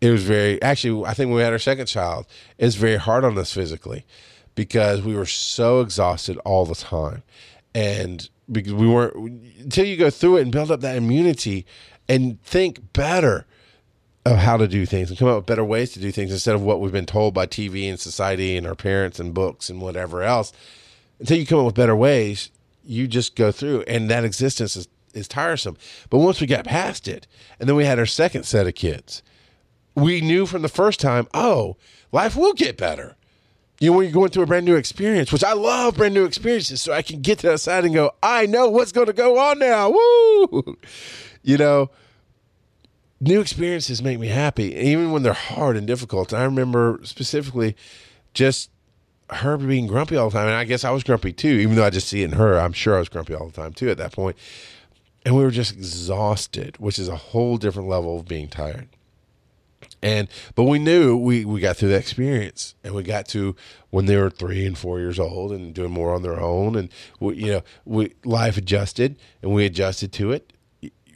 [0.00, 2.26] it was very actually I think when we had our second child,
[2.58, 4.04] it's very hard on us physically
[4.54, 7.22] because we were so exhausted all the time.
[7.74, 9.14] And because we weren't
[9.60, 11.66] until you go through it and build up that immunity
[12.08, 13.46] and think better
[14.24, 16.54] of how to do things and come up with better ways to do things instead
[16.54, 19.80] of what we've been told by TV and society and our parents and books and
[19.80, 20.52] whatever else.
[21.18, 22.50] Until you come up with better ways,
[22.84, 25.76] you just go through, and that existence is, is tiresome.
[26.10, 27.26] But once we got past it,
[27.58, 29.22] and then we had our second set of kids,
[29.94, 31.76] we knew from the first time, oh,
[32.12, 33.16] life will get better.
[33.80, 36.26] You know, when you're going through a brand new experience, which I love brand new
[36.26, 39.14] experiences, so I can get to that side and go, I know what's going to
[39.14, 39.90] go on now.
[39.90, 40.76] Woo!
[41.42, 41.90] You know,
[43.20, 46.32] new experiences make me happy, even when they're hard and difficult.
[46.32, 47.76] I remember specifically
[48.34, 48.70] just
[49.30, 50.46] her being grumpy all the time.
[50.46, 52.58] And I guess I was grumpy too, even though I just see it in her.
[52.58, 54.36] I'm sure I was grumpy all the time too at that point.
[55.24, 58.88] And we were just exhausted, which is a whole different level of being tired.
[60.02, 63.54] And but we knew we we got through that experience, and we got to
[63.90, 66.88] when they were three and four years old and doing more on their own, and
[67.18, 70.54] we, you know, we life adjusted, and we adjusted to it.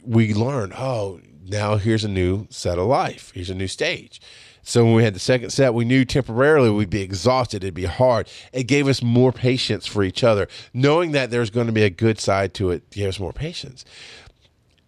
[0.03, 3.31] We learned, oh, now here's a new set of life.
[3.33, 4.19] Here's a new stage.
[4.67, 7.63] So when we had the second set, we knew temporarily we'd be exhausted.
[7.63, 8.27] It'd be hard.
[8.51, 11.89] It gave us more patience for each other, knowing that there's going to be a
[11.91, 12.89] good side to it.
[12.89, 13.85] Gave us more patience.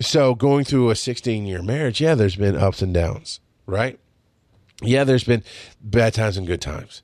[0.02, 4.00] So going through a 16 year marriage, yeah, there's been ups and downs, right?
[4.82, 5.44] Yeah, there's been
[5.82, 7.02] bad times and good times,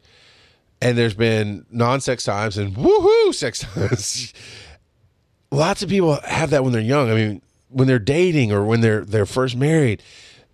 [0.81, 4.33] and there's been non-sex times and woohoo sex times.
[5.51, 7.11] Lots of people have that when they're young.
[7.11, 7.41] I mean,
[7.73, 10.01] when they're dating or when they're they're first married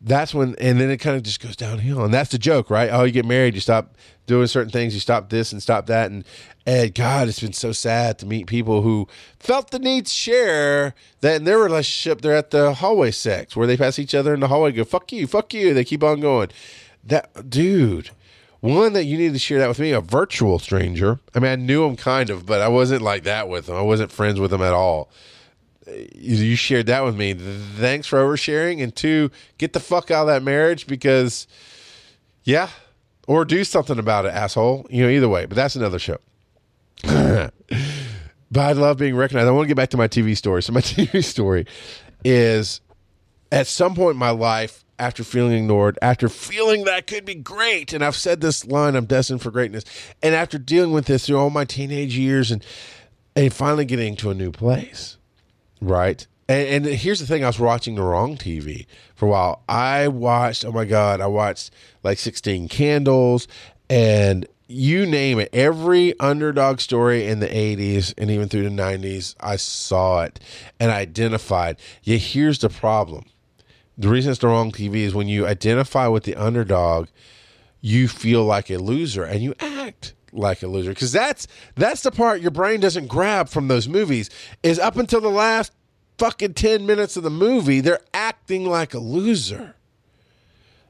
[0.01, 2.03] that's when and then it kind of just goes downhill.
[2.03, 2.89] And that's the joke right?
[2.91, 3.97] Oh you get married you stop
[4.28, 6.09] doing certain things you stop this and stop that.
[6.09, 6.24] And
[6.65, 9.07] and god it's been so sad to meet people who
[9.39, 13.67] felt the need to share that in their relationship they're at the hallway sex where
[13.67, 16.22] they pass each other in the hallway go fuck you fuck you they keep on
[16.22, 16.49] going.
[17.03, 18.11] That dude
[18.61, 21.20] one that you need to share that with me a virtual stranger.
[21.36, 23.76] I mean i knew him kind of but i wasn't like that with him.
[23.76, 25.11] I wasn't friends with him at all
[26.16, 27.34] you shared that with me.
[27.34, 28.82] Thanks for oversharing.
[28.84, 31.48] And two, get the fuck out of that marriage because,
[32.44, 32.70] yeah,
[33.28, 34.88] or do something about it, asshole.
[34.90, 35.46] You know, either way.
[35.46, 36.18] But that's another show.
[37.04, 37.54] but
[38.56, 39.48] I love being recognized.
[39.48, 40.64] I want to get back to my TV story.
[40.64, 41.66] So my TV story
[42.24, 42.82] is
[43.52, 47.94] at some point in my life, after feeling ignored, after feeling that could be great,
[47.94, 49.86] and I've said this line, I'm destined for greatness,
[50.22, 52.64] and after dealing with this through all my teenage years and
[53.36, 55.18] and finally getting to a new place
[55.82, 56.25] Right.
[56.47, 59.63] And, and, here's the thing: I was watching the wrong TV for a while.
[59.69, 61.71] I watched, oh my god, I watched
[62.03, 63.47] like Sixteen Candles
[63.89, 65.49] and you name it.
[65.53, 70.39] Every underdog story in the '80s and even through the '90s, I saw it
[70.80, 71.77] and I identified.
[72.03, 73.25] Yeah, here's the problem:
[73.95, 77.09] the reason it's the wrong TV is when you identify with the underdog,
[77.80, 80.91] you feel like a loser and you act like a loser.
[80.91, 84.30] Because that's that's the part your brain doesn't grab from those movies
[84.63, 85.71] is up until the last
[86.17, 89.75] fucking 10 minutes of the movie they're acting like a loser.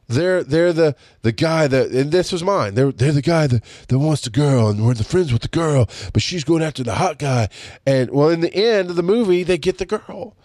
[0.08, 2.74] They're they're the the guy that and this was mine.
[2.74, 5.48] They're they're the guy that, that wants the girl and we're the friends with the
[5.48, 7.50] girl but she's going after the hot guy.
[7.86, 10.36] And well in the end of the movie they get the girl.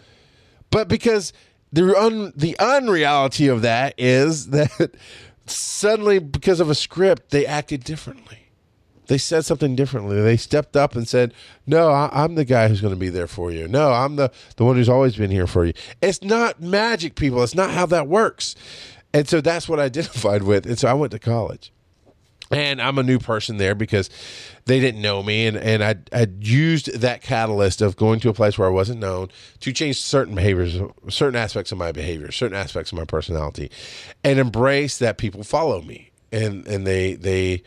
[0.70, 1.32] But because
[1.72, 4.90] the un the unreality of that is that
[5.46, 8.43] suddenly because of a script they acted differently
[9.06, 10.20] they said something differently.
[10.20, 11.34] They stepped up and said,
[11.66, 13.68] "No, I, am the guy who's going to be there for you.
[13.68, 17.42] No, I'm the the one who's always been here for you." It's not magic, people.
[17.42, 18.54] It's not how that works.
[19.12, 20.66] And so that's what I identified with.
[20.66, 21.72] And so I went to college.
[22.50, 24.10] And I'm a new person there because
[24.66, 28.34] they didn't know me, and, and I I used that catalyst of going to a
[28.34, 29.30] place where I wasn't known
[29.60, 30.78] to change certain behaviors,
[31.08, 33.70] certain aspects of my behavior, certain aspects of my personality,
[34.22, 37.62] and embrace that people follow me, and and they they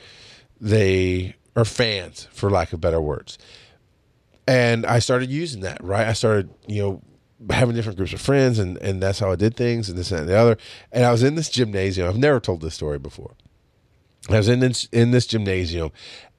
[0.59, 3.37] they are fans, for lack of better words.
[4.47, 6.07] And I started using that, right?
[6.07, 7.01] I started, you know,
[7.49, 10.27] having different groups of friends, and, and that's how I did things, and this and
[10.27, 10.57] the other.
[10.91, 12.07] And I was in this gymnasium.
[12.07, 13.33] I've never told this story before.
[14.29, 15.91] I was in this, in this gymnasium,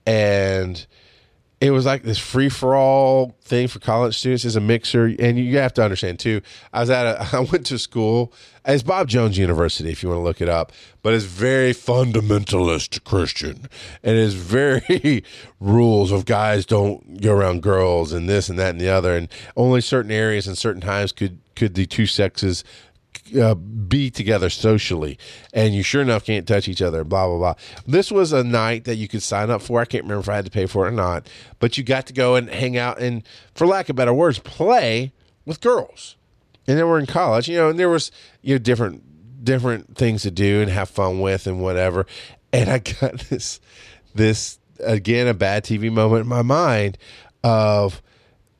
[0.06, 0.86] and
[1.60, 5.12] it was like this free for all thing for college students as a mixer.
[5.18, 6.40] And you have to understand too,
[6.72, 8.32] I was at a, I went to school,
[8.64, 13.02] it's Bob Jones University, if you want to look it up, but it's very fundamentalist
[13.02, 13.68] Christian
[14.02, 15.24] and it's very
[15.60, 19.16] rules of guys don't go around girls and this and that and the other.
[19.16, 22.62] And only certain areas and certain times could, could the two sexes
[23.40, 25.18] uh, be together socially,
[25.52, 27.04] and you sure enough can't touch each other.
[27.04, 27.54] Blah blah blah.
[27.86, 29.80] This was a night that you could sign up for.
[29.80, 31.28] I can't remember if I had to pay for it or not,
[31.58, 33.22] but you got to go and hang out and,
[33.54, 35.12] for lack of better words, play
[35.44, 36.16] with girls.
[36.66, 38.10] And then we're in college, you know, and there was
[38.42, 42.06] you know different different things to do and have fun with and whatever.
[42.52, 43.60] And I got this
[44.14, 46.98] this again a bad TV moment in my mind
[47.42, 48.02] of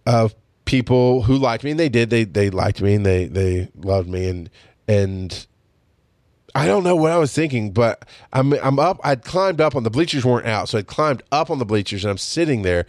[0.07, 0.35] of
[0.69, 4.07] people who liked me and they did they they liked me and they they loved
[4.07, 4.51] me and
[4.87, 5.47] and
[6.55, 9.01] I don't know what I was thinking, but I'm I'm up.
[9.03, 12.05] I'd climbed up on the bleachers weren't out, so I climbed up on the bleachers
[12.05, 12.85] and I'm sitting there,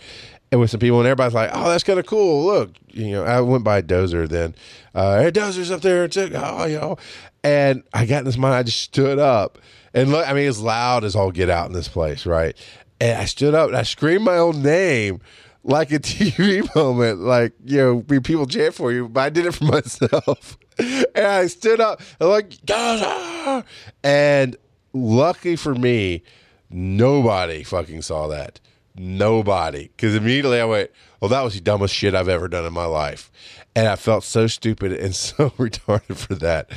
[0.52, 2.46] and with some people, and everybody's like, "Oh, that's kind of cool.
[2.46, 4.56] Look, you know." I went by Dozer then.
[4.96, 6.10] Uh, hey, Dozer's up there.
[6.36, 6.98] oh, you know,
[7.44, 8.56] and I got in this mind.
[8.56, 9.60] I just stood up
[9.94, 10.28] and look.
[10.28, 12.58] I mean, it's loud as all get out in this place, right?
[13.00, 15.22] And I stood up and I screamed my own name
[15.64, 19.54] like a TV moment, like you know, people chant for you, but I did it
[19.54, 20.58] for myself.
[20.78, 23.64] and I stood up and like, ah!
[24.04, 24.56] and
[24.94, 26.24] lucky for me,
[26.70, 28.60] nobody fucking saw that.
[28.96, 29.90] Nobody.
[29.96, 32.86] Because immediately I went, well, that was the dumbest shit I've ever done in my
[32.86, 33.32] life.
[33.76, 36.70] And I felt so stupid and so retarded for that.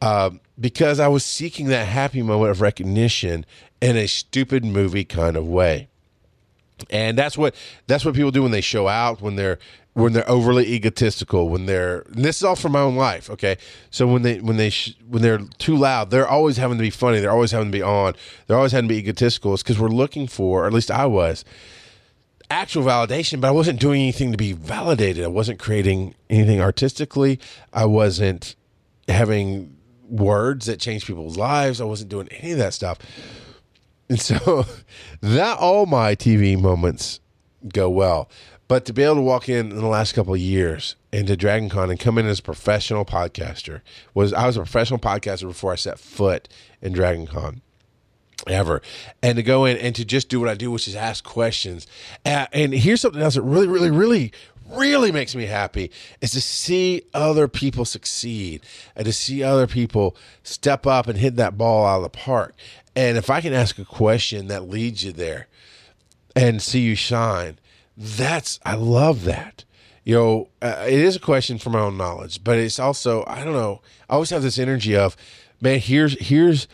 [0.00, 3.46] Um, because I was seeking that happy moment of recognition
[3.80, 5.88] in a stupid movie kind of way.
[6.90, 7.54] And that's what
[7.86, 9.58] that's what people do when they show out when they're
[9.94, 13.56] when they're overly egotistical when they're this is all from my own life okay?
[13.90, 16.90] So when they when they sh- when they're too loud they're always having to be
[16.90, 17.20] funny.
[17.20, 18.14] They're always having to be on.
[18.46, 19.54] They're always having to be egotistical.
[19.54, 21.44] It's because we're looking for or at least i was
[22.48, 25.24] actual validation but i wasn't doing anything to be validated.
[25.24, 27.40] I wasn't creating anything artistically.
[27.72, 28.54] I wasn't
[29.08, 29.76] having
[30.08, 31.80] words that change people's lives.
[31.80, 32.98] I wasn't doing any of that stuff
[34.08, 34.64] and so
[35.20, 37.20] that all my tv moments
[37.72, 38.28] go well.
[38.68, 41.68] But to be able to walk in in the last couple of years into Dragon
[41.68, 43.80] Con and come in as a professional podcaster
[44.12, 46.48] was I was a professional podcaster before I set foot
[46.82, 47.62] in Dragon Con
[48.48, 48.82] ever.
[49.22, 51.86] And to go in and to just do what I do which is ask questions.
[52.24, 54.32] And, and here's something else that really really really
[54.68, 58.60] really makes me happy is to see other people succeed
[58.96, 62.52] and to see other people step up and hit that ball out of the park
[62.96, 65.46] and if I can ask a question that leads you there
[66.34, 67.58] and see you shine
[67.96, 69.64] that's I love that.
[70.04, 73.42] You know, uh, it is a question for my own knowledge, but it's also I
[73.42, 73.80] don't know.
[74.08, 75.16] I always have this energy of,
[75.60, 76.68] man, here's here's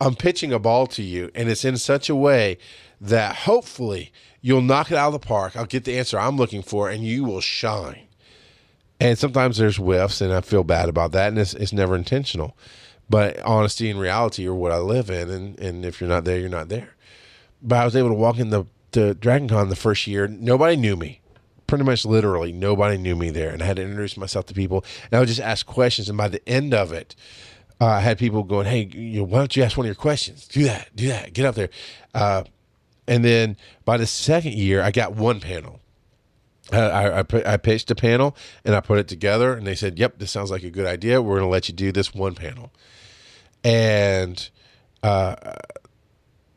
[0.00, 2.58] I'm pitching a ball to you, and it's in such a way
[3.00, 5.56] that hopefully you'll knock it out of the park.
[5.56, 8.08] I'll get the answer I'm looking for, and you will shine.
[9.00, 12.56] And sometimes there's whiffs, and I feel bad about that, and it's, it's never intentional.
[13.08, 16.38] But honesty and reality are what I live in, and, and if you're not there,
[16.38, 16.94] you're not there.
[17.62, 20.76] But I was able to walk in the to Dragon Con the first year, nobody
[20.76, 21.20] knew me.
[21.66, 23.50] Pretty much literally, nobody knew me there.
[23.50, 24.84] And I had to introduce myself to people.
[25.04, 26.08] And I would just ask questions.
[26.08, 27.16] And by the end of it,
[27.80, 29.94] uh, I had people going, Hey, you know, why don't you ask one of your
[29.96, 30.46] questions?
[30.46, 31.70] Do that, do that, get up there.
[32.14, 32.44] Uh,
[33.08, 35.80] and then by the second year, I got one panel.
[36.72, 39.98] I, I, I, I pitched a panel and I put it together, and they said,
[39.98, 41.20] "Yep, this sounds like a good idea.
[41.20, 42.72] We're going to let you do this one panel."
[43.62, 44.48] And
[45.02, 45.36] uh,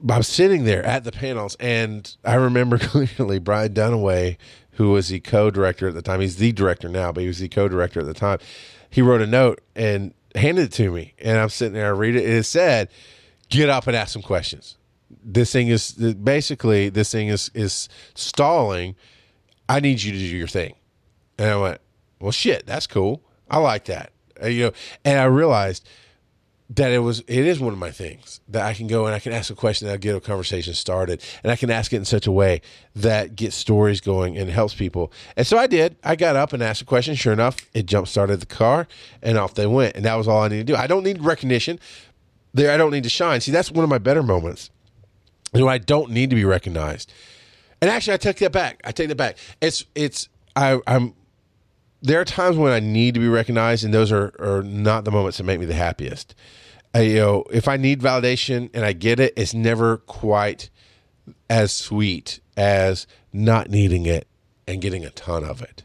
[0.09, 4.37] I'm sitting there at the panels, and I remember clearly Brian Dunaway,
[4.71, 6.21] who was the co-director at the time.
[6.21, 8.39] He's the director now, but he was the co-director at the time.
[8.89, 11.87] He wrote a note and handed it to me, and I'm sitting there.
[11.87, 12.89] I read it, and it said,
[13.49, 14.77] "Get up and ask some questions."
[15.23, 18.95] This thing is basically this thing is is stalling.
[19.69, 20.75] I need you to do your thing,
[21.37, 21.81] and I went,
[22.19, 23.21] "Well, shit, that's cool.
[23.49, 24.11] I like that."
[24.41, 24.71] Uh, you know,
[25.03, 25.87] and I realized
[26.69, 29.19] that it was it is one of my things that I can go and I
[29.19, 32.05] can ask a question that'll get a conversation started and I can ask it in
[32.05, 32.61] such a way
[32.95, 35.11] that gets stories going and helps people.
[35.37, 35.95] And so I did.
[36.03, 37.15] I got up and asked a question.
[37.15, 38.87] Sure enough, it jump started the car
[39.21, 39.95] and off they went.
[39.95, 40.77] And that was all I needed to do.
[40.77, 41.79] I don't need recognition.
[42.53, 43.39] There I don't need to shine.
[43.39, 44.69] See, that's one of my better moments.
[45.53, 47.13] You know, I don't need to be recognized.
[47.81, 48.81] And actually I take that back.
[48.83, 49.37] I take that back.
[49.61, 51.13] It's it's I I'm
[52.01, 55.11] there are times when I need to be recognized, and those are, are not the
[55.11, 56.35] moments that make me the happiest.
[56.93, 60.69] I, you know, if I need validation and I get it, it's never quite
[61.49, 64.27] as sweet as not needing it
[64.67, 65.83] and getting a ton of it.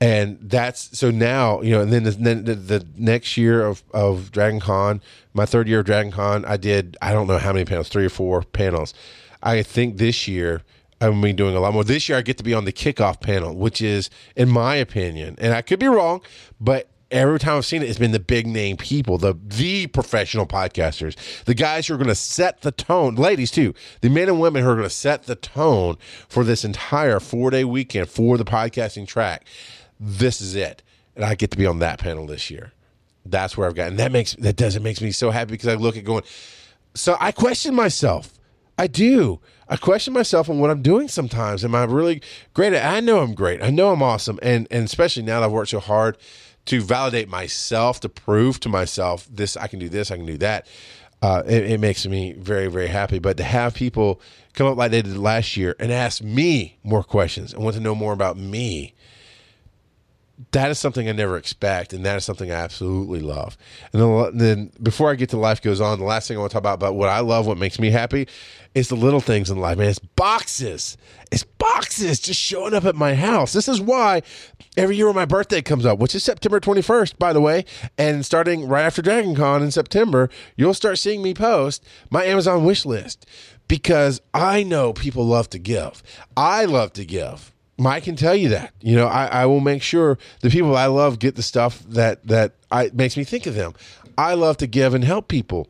[0.00, 3.82] And that's so now, you know, and then the, then the, the next year of,
[3.92, 5.02] of Dragon Con,
[5.34, 8.06] my third year of Dragon Con, I did, I don't know how many panels, three
[8.06, 8.94] or four panels.
[9.42, 10.62] I think this year,
[11.00, 11.84] I'm be doing a lot more.
[11.84, 15.36] This year, I get to be on the kickoff panel, which is, in my opinion,
[15.38, 16.22] and I could be wrong,
[16.60, 20.46] but every time I've seen it, it's been the big name people, the the professional
[20.46, 24.40] podcasters, the guys who are going to set the tone, ladies too, the men and
[24.40, 25.96] women who are going to set the tone
[26.28, 29.46] for this entire four day weekend for the podcasting track.
[30.00, 30.82] This is it,
[31.16, 32.72] and I get to be on that panel this year.
[33.24, 35.68] That's where I've got, and that makes that does it makes me so happy because
[35.68, 36.24] I look at going.
[36.94, 38.37] So I question myself.
[38.78, 39.40] I do.
[39.68, 41.64] I question myself on what I'm doing sometimes.
[41.64, 42.22] Am I really
[42.54, 43.62] great at I know I'm great.
[43.62, 44.38] I know I'm awesome.
[44.40, 46.16] And and especially now that I've worked so hard
[46.66, 50.38] to validate myself, to prove to myself this I can do this, I can do
[50.38, 50.66] that.
[51.20, 53.18] Uh, it, it makes me very, very happy.
[53.18, 54.20] But to have people
[54.54, 57.82] come up like they did last year and ask me more questions and want to
[57.82, 58.94] know more about me
[60.52, 63.58] that is something I never expect, and that is something I absolutely love.
[63.92, 66.54] And then, before I get to life goes on, the last thing I want to
[66.54, 68.28] talk about about what I love, what makes me happy,
[68.74, 69.88] is the little things in life, man.
[69.88, 70.96] It's boxes.
[71.32, 73.52] It's boxes just showing up at my house.
[73.52, 74.22] This is why
[74.76, 77.64] every year when my birthday comes up, which is September 21st, by the way,
[77.96, 82.64] and starting right after Dragon Con in September, you'll start seeing me post my Amazon
[82.64, 83.26] wish list
[83.66, 86.02] because I know people love to give.
[86.36, 88.74] I love to give Mike can tell you that.
[88.80, 92.26] You know, I, I will make sure the people I love get the stuff that
[92.26, 93.74] that I makes me think of them.
[94.16, 95.68] I love to give and help people.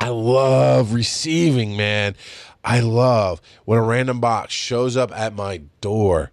[0.00, 2.16] I love receiving, man.
[2.64, 6.32] I love when a random box shows up at my door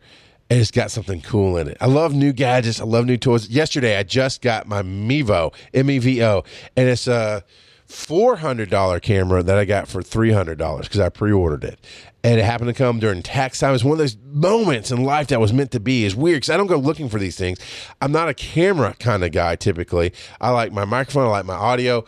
[0.50, 1.78] and it's got something cool in it.
[1.80, 2.80] I love new gadgets.
[2.80, 3.50] I love new toys.
[3.50, 6.44] Yesterday, I just got my Mevo, M E V O,
[6.76, 7.44] and it's a
[7.90, 11.80] $400 camera that I got for $300 because I pre ordered it.
[12.24, 13.76] And it happened to come during tax time.
[13.76, 16.06] It's one of those moments in life that was meant to be.
[16.06, 17.60] It's weird because I don't go looking for these things.
[18.02, 20.14] I'm not a camera kind of guy typically.
[20.40, 22.06] I like my microphone, I like my audio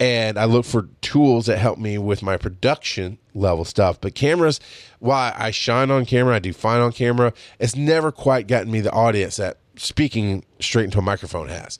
[0.00, 4.00] and I look for tools that help me with my production level stuff.
[4.00, 4.60] But cameras,
[4.98, 8.80] while I shine on camera, I do fine on camera, it's never quite gotten me
[8.80, 11.78] the audience that speaking straight into a microphone has.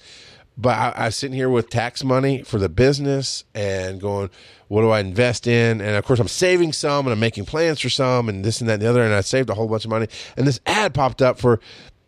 [0.57, 4.31] But I, I am sitting here with tax money for the business and going,
[4.69, 5.81] what do I invest in?
[5.81, 8.71] And of course, I'm saving some and I'm making plans for some and this and
[8.71, 9.03] that and the other.
[9.03, 10.07] And I saved a whole bunch of money.
[10.37, 11.61] And this ad popped up for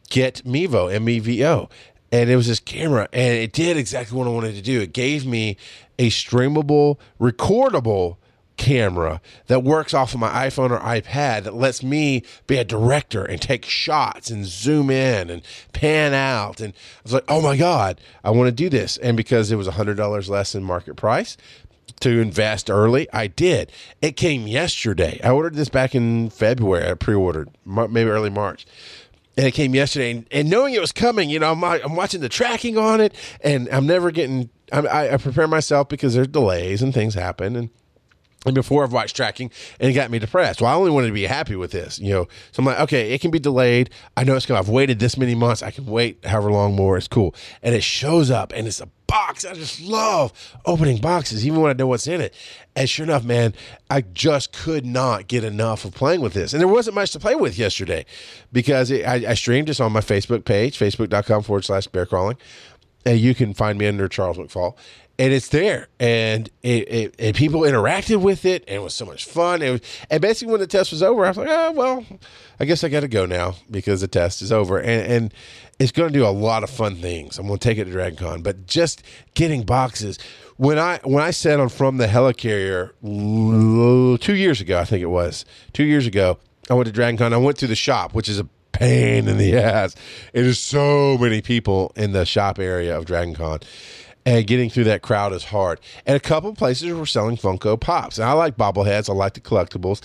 [0.09, 1.69] Get Mevo, M E V O
[2.13, 4.81] and it was this camera and it did exactly what I wanted to do.
[4.81, 5.57] It gave me
[5.99, 8.17] a streamable, recordable
[8.57, 13.25] camera that works off of my iPhone or iPad that lets me be a director
[13.25, 15.43] and take shots and zoom in and
[15.73, 16.61] pan out.
[16.61, 18.97] And I was like, oh my God, I want to do this.
[18.99, 21.37] And because it was $100 less than market price,
[22.01, 23.09] to invest early.
[23.11, 23.73] I did.
[24.03, 25.19] It came yesterday.
[25.25, 26.91] I ordered this back in February.
[26.91, 28.67] I pre-ordered, maybe early March
[29.37, 30.11] and it came yesterday.
[30.13, 33.15] And, and, knowing it was coming, you know, I'm, I'm watching the tracking on it,
[33.43, 34.51] and I'm never getting.
[34.73, 37.71] I, I prepare myself because there's delays and things happen, and
[38.47, 40.63] and before I've watched tracking, and it got me depressed.
[40.63, 42.29] Well, I only wanted to be happy with this, you know.
[42.53, 43.91] So I'm like, okay, it can be delayed.
[44.17, 44.59] I know it's going.
[44.59, 45.63] I've waited this many months.
[45.63, 46.97] I can wait however long more.
[46.97, 49.45] It's cool, and it shows up, and it's a box.
[49.45, 50.33] I just love
[50.65, 52.35] opening boxes, even when I know what's in it.
[52.75, 53.55] And sure enough, man,
[53.91, 57.19] I just could not get enough of playing with this, and there wasn't much to
[57.19, 58.07] play with yesterday
[58.53, 62.37] because it, I, I streamed this on my Facebook page, facebook.com forward slash bear crawling.
[63.05, 64.77] And you can find me under Charles McFall
[65.19, 65.89] and it's there.
[65.99, 69.61] And it, it, and people interacted with it and it was so much fun.
[69.61, 72.05] Was, and basically when the test was over i was like oh well
[72.61, 74.79] i guess i gotta go now because the test is over.
[74.79, 75.35] And, and
[75.79, 77.39] it's going to do a lot of fun things.
[77.39, 79.03] I'm going to take it to dragon but just
[79.35, 80.19] getting boxes.
[80.57, 82.93] When i when i said on from the helicarrier
[84.21, 85.45] two years ago i think it was
[85.75, 86.39] two years ago
[86.71, 89.57] i went to dragon i went to the shop which is a pain in the
[89.59, 89.95] ass.
[90.33, 93.61] It is so many people in the shop area of dragon con
[94.27, 95.81] and getting through that crowd is hard.
[96.05, 98.19] And a couple places were selling Funko Pops.
[98.19, 100.03] And I like bobbleheads, I like the collectibles,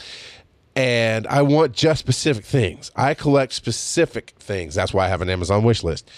[0.76, 2.92] and I want just specific things.
[2.96, 4.76] I collect specific things.
[4.76, 6.10] That's why I have an Amazon wish list.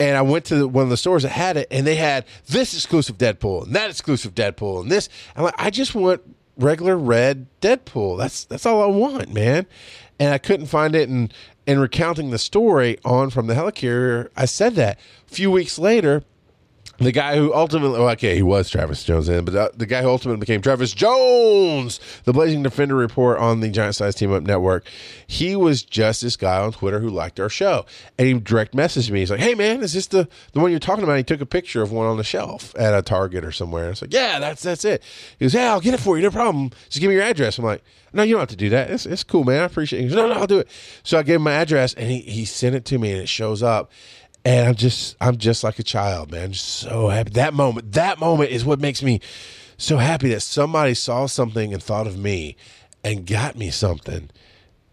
[0.00, 2.74] And I went to one of the stores that had it, and they had this
[2.74, 5.08] exclusive Deadpool and that exclusive Deadpool and this.
[5.36, 6.22] I'm like, I just want
[6.56, 8.18] regular red Deadpool.
[8.18, 9.66] That's that's all I want, man.
[10.18, 11.08] And I couldn't find it.
[11.08, 11.32] And
[11.66, 14.98] in recounting the story on from the helicarrier, I said that.
[15.30, 16.24] A few weeks later,
[17.04, 20.02] the guy who ultimately, well, okay, he was Travis Jones, in, but the, the, guy
[20.02, 24.42] who ultimately became Travis Jones, the Blazing Defender report on the Giant Size Team Up
[24.42, 24.86] Network,
[25.26, 27.86] he was just this guy on Twitter who liked our show,
[28.18, 29.20] and he direct messaged me.
[29.20, 31.46] He's like, "Hey, man, is this the the one you're talking about?" He took a
[31.46, 33.84] picture of one on the shelf at a Target or somewhere.
[33.84, 35.02] And it's like, "Yeah, that's that's it."
[35.38, 36.70] He goes, "Yeah, I'll get it for you, no problem.
[36.88, 37.82] Just give me your address." I'm like,
[38.12, 38.90] "No, you don't have to do that.
[38.90, 39.62] It's, it's cool, man.
[39.62, 40.68] I appreciate it." He goes, "No, no, I'll do it."
[41.02, 43.28] So I gave him my address, and he he sent it to me, and it
[43.28, 43.90] shows up
[44.44, 46.54] and I'm just I'm just like a child, man.
[46.54, 47.30] So happy.
[47.30, 49.20] That moment, that moment is what makes me
[49.76, 52.56] so happy that somebody saw something and thought of me
[53.04, 54.30] and got me something.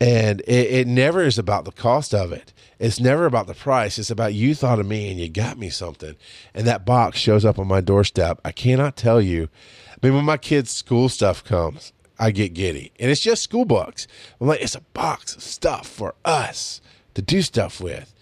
[0.01, 2.53] And it, it never is about the cost of it.
[2.79, 3.99] It's never about the price.
[3.99, 6.15] It's about you thought of me and you got me something.
[6.53, 8.39] And that box shows up on my doorstep.
[8.45, 9.49] I cannot tell you.
[9.91, 12.93] I mean, when my kids' school stuff comes, I get giddy.
[12.99, 14.07] And it's just school books.
[14.39, 16.79] I'm like, it's a box of stuff for us
[17.15, 18.13] to do stuff with.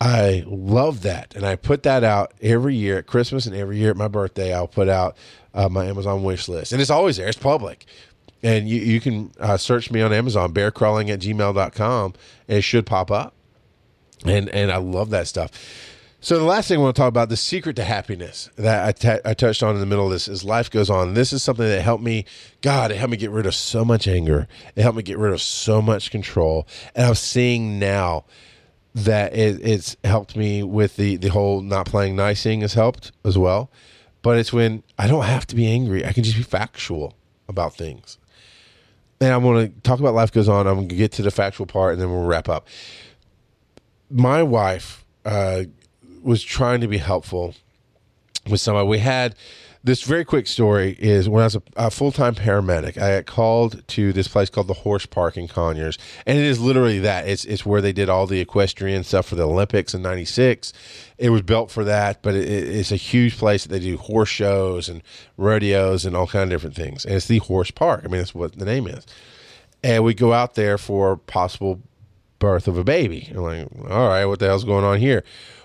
[0.00, 1.34] I love that.
[1.34, 4.54] And I put that out every year at Christmas and every year at my birthday.
[4.54, 5.16] I'll put out
[5.54, 6.72] uh, my Amazon wish list.
[6.72, 7.84] And it's always there, it's public.
[8.42, 12.14] And you, you can uh, search me on Amazon, bearcrawling at gmail.com,
[12.46, 13.34] and it should pop up.
[14.24, 15.50] And, and I love that stuff.
[16.20, 18.92] So the last thing I want to talk about, the secret to happiness that I,
[18.92, 21.14] t- I touched on in the middle of this is life goes on.
[21.14, 22.24] This is something that helped me,
[22.60, 24.48] God, it helped me get rid of so much anger.
[24.74, 26.66] It helped me get rid of so much control.
[26.96, 28.24] And I'm seeing now
[28.94, 33.38] that it, it's helped me with the the whole not playing nicing has helped as
[33.38, 33.70] well.
[34.22, 37.14] But it's when I don't have to be angry; I can just be factual
[37.48, 38.18] about things.
[39.20, 40.66] And I'm going to talk about life goes on.
[40.66, 42.68] I'm going to get to the factual part, and then we'll wrap up.
[44.10, 45.64] My wife uh,
[46.22, 47.54] was trying to be helpful
[48.48, 48.86] with somebody.
[48.86, 49.34] We had
[49.84, 53.26] this very quick story is when I was a, a full time paramedic, I got
[53.26, 57.28] called to this place called the Horse Park in Conyers, and it is literally that.
[57.28, 60.72] It's it's where they did all the equestrian stuff for the Olympics in '96.
[61.16, 64.28] It was built for that, but it, it's a huge place that they do horse
[64.28, 65.02] shows and
[65.36, 67.04] rodeos and all kind of different things.
[67.04, 68.02] And it's the Horse Park.
[68.04, 69.06] I mean, that's what the name is.
[69.82, 71.80] And we go out there for possible
[72.40, 73.30] birth of a baby.
[73.30, 75.24] I'm like, all right, what the hell's going on here?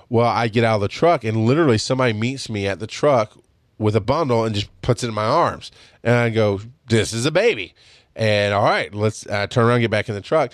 [0.09, 3.35] Well, I get out of the truck and literally somebody meets me at the truck
[3.77, 5.71] with a bundle and just puts it in my arms.
[6.03, 7.73] And I go, this is a baby.
[8.15, 10.51] And all right, let's uh, turn around, get back in the truck.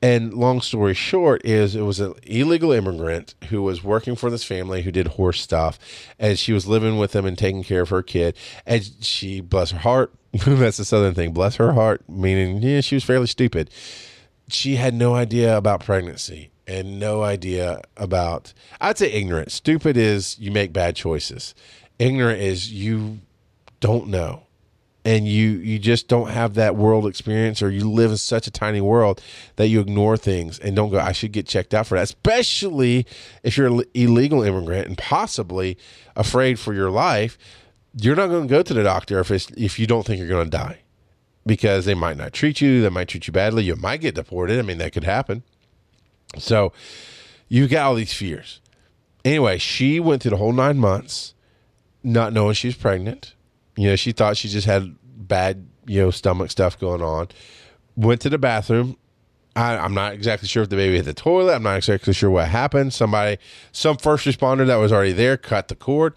[0.00, 4.42] And long story short is it was an illegal immigrant who was working for this
[4.42, 5.78] family who did horse stuff,
[6.18, 8.36] and she was living with them and taking care of her kid.
[8.66, 12.96] And she, bless her heart, that's the southern thing, bless her heart, meaning yeah, she
[12.96, 13.70] was fairly stupid.
[14.48, 19.52] She had no idea about pregnancy and no idea about I'd say ignorant.
[19.52, 21.54] Stupid is you make bad choices.
[22.02, 23.20] Ignorant is you
[23.78, 24.42] don't know.
[25.04, 28.50] And you you just don't have that world experience or you live in such a
[28.50, 29.20] tiny world
[29.54, 33.04] that you ignore things and don't go i should get checked out for that especially
[33.42, 35.76] if you're an illegal immigrant and possibly
[36.14, 37.36] afraid for your life.
[37.96, 40.28] You're not going to go to the doctor if it's if you don't think you're
[40.28, 40.80] going to die
[41.44, 44.58] because they might not treat you they might treat you badly you might get deported.
[44.58, 45.42] I mean that could happen.
[46.38, 46.72] So
[47.48, 48.60] you got all these fears.
[49.24, 51.34] Anyway she went through the whole nine months
[52.02, 53.34] not knowing she was pregnant
[53.76, 57.28] you know, she thought she just had bad, you know, stomach stuff going on.
[57.96, 58.96] Went to the bathroom.
[59.54, 61.54] I, I'm not exactly sure if the baby hit the toilet.
[61.54, 62.92] I'm not exactly sure what happened.
[62.92, 63.38] Somebody,
[63.70, 66.14] some first responder that was already there cut the cord.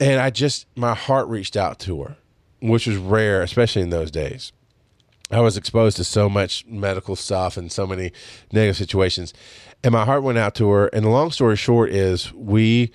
[0.00, 2.16] And I just, my heart reached out to her,
[2.60, 4.52] which was rare, especially in those days.
[5.30, 8.12] I was exposed to so much medical stuff and so many
[8.52, 9.32] negative situations.
[9.82, 10.88] And my heart went out to her.
[10.88, 12.92] And the long story short is we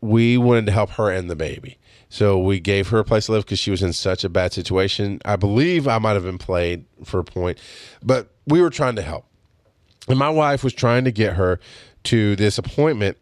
[0.00, 1.78] we wanted to help her and the baby.
[2.08, 4.52] So we gave her a place to live because she was in such a bad
[4.52, 5.20] situation.
[5.24, 7.58] I believe I might have been played for a point,
[8.02, 9.26] but we were trying to help.
[10.08, 11.60] And my wife was trying to get her
[12.04, 13.16] to this appointment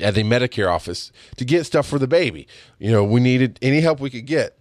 [0.00, 2.48] at the Medicare office to get stuff for the baby.
[2.78, 4.58] You know, we needed any help we could get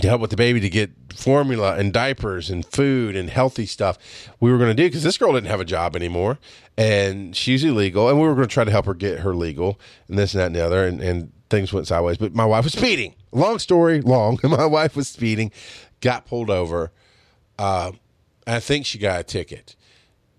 [0.00, 3.98] to help with the baby to get formula and diapers and food and healthy stuff
[4.40, 6.38] we were going to do because this girl didn't have a job anymore
[6.76, 9.80] and she's illegal and we were going to try to help her get her legal
[10.08, 12.64] and this and that and the other and, and things went sideways but my wife
[12.64, 13.14] was speeding.
[13.32, 15.50] Long story long my wife was speeding
[16.00, 16.92] got pulled over
[17.58, 17.92] uh,
[18.46, 19.74] i think she got a ticket.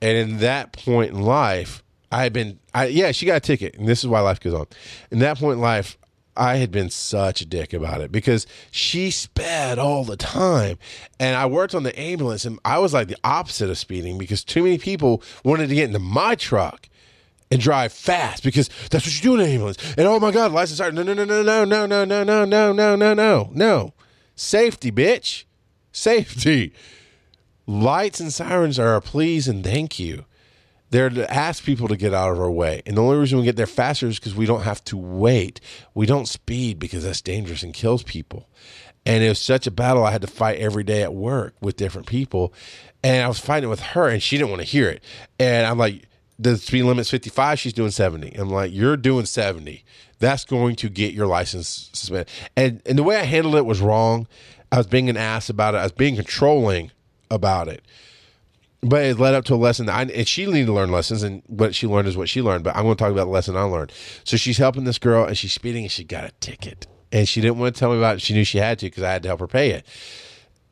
[0.01, 3.75] And in that point in life i had been I, yeah she got a ticket
[3.75, 4.67] and this is why life goes on.
[5.11, 5.97] In that point in life
[6.35, 10.77] I had been such a dick about it because she sped all the time.
[11.19, 14.43] And I worked on the ambulance and I was like the opposite of speeding because
[14.43, 16.87] too many people wanted to get into my truck
[17.51, 19.77] and drive fast because that's what you do in an ambulance.
[19.97, 22.73] And oh my God, license No, no, no, no, no, no, no, no, no, no,
[22.73, 23.93] no, no, no, no.
[24.35, 25.43] Safety, bitch.
[25.91, 26.73] Safety.
[27.67, 30.25] Lights and sirens are a please and thank you.
[30.91, 32.81] They're to ask people to get out of our way.
[32.85, 35.61] And the only reason we get there faster is because we don't have to wait.
[35.93, 38.47] We don't speed because that's dangerous and kills people.
[39.05, 41.77] And it was such a battle I had to fight every day at work with
[41.77, 42.53] different people.
[43.03, 45.03] And I was fighting with her and she didn't want to hear it.
[45.39, 46.05] And I'm like,
[46.37, 48.33] the speed limit's 55, she's doing 70.
[48.35, 49.83] I'm like, you're doing 70.
[50.19, 52.29] That's going to get your license suspended.
[52.55, 54.27] And and the way I handled it was wrong.
[54.71, 55.79] I was being an ass about it.
[55.79, 56.91] I was being controlling
[57.31, 57.83] about it
[58.81, 61.23] but it led up to a lesson that I, and she needed to learn lessons
[61.23, 63.31] and what she learned is what she learned but i'm going to talk about the
[63.31, 63.91] lesson i learned.
[64.23, 66.87] So she's helping this girl and she's speeding and she got a ticket.
[67.11, 68.21] And she didn't want to tell me about it.
[68.21, 69.85] She knew she had to because i had to help her pay it.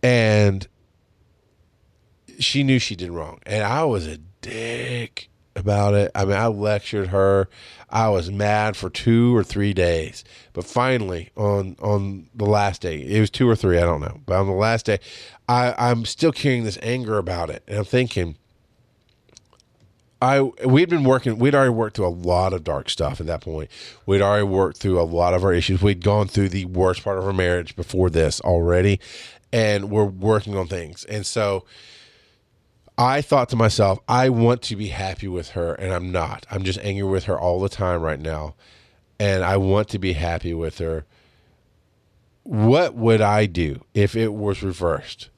[0.04, 0.68] And
[2.40, 3.40] she knew she did wrong.
[3.46, 7.50] And i was a dick about it i mean i lectured her
[7.90, 13.00] i was mad for two or three days but finally on on the last day
[13.02, 15.00] it was two or three i don't know but on the last day
[15.48, 17.64] I, I'm still carrying this anger about it.
[17.68, 18.36] And I'm thinking,
[20.22, 21.38] I we'd been working.
[21.38, 23.70] We'd already worked through a lot of dark stuff at that point.
[24.06, 25.82] We'd already worked through a lot of our issues.
[25.82, 29.00] We'd gone through the worst part of our marriage before this already,
[29.54, 31.06] and we're working on things.
[31.06, 31.66] And so,
[32.98, 36.46] I thought to myself, I want to be happy with her, and I'm not.
[36.50, 38.56] I'm just angry with her all the time right now,
[39.20, 41.06] and I want to be happy with her.
[42.44, 45.30] What would I do if it was reversed?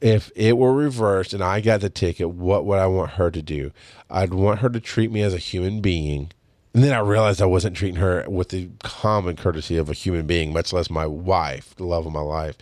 [0.00, 3.42] if it were reversed and I got the ticket, what would I want her to
[3.42, 3.72] do?
[4.10, 6.30] I'd want her to treat me as a human being.
[6.74, 10.26] And then I realized I wasn't treating her with the common courtesy of a human
[10.26, 12.56] being, much less my wife, the love of my life.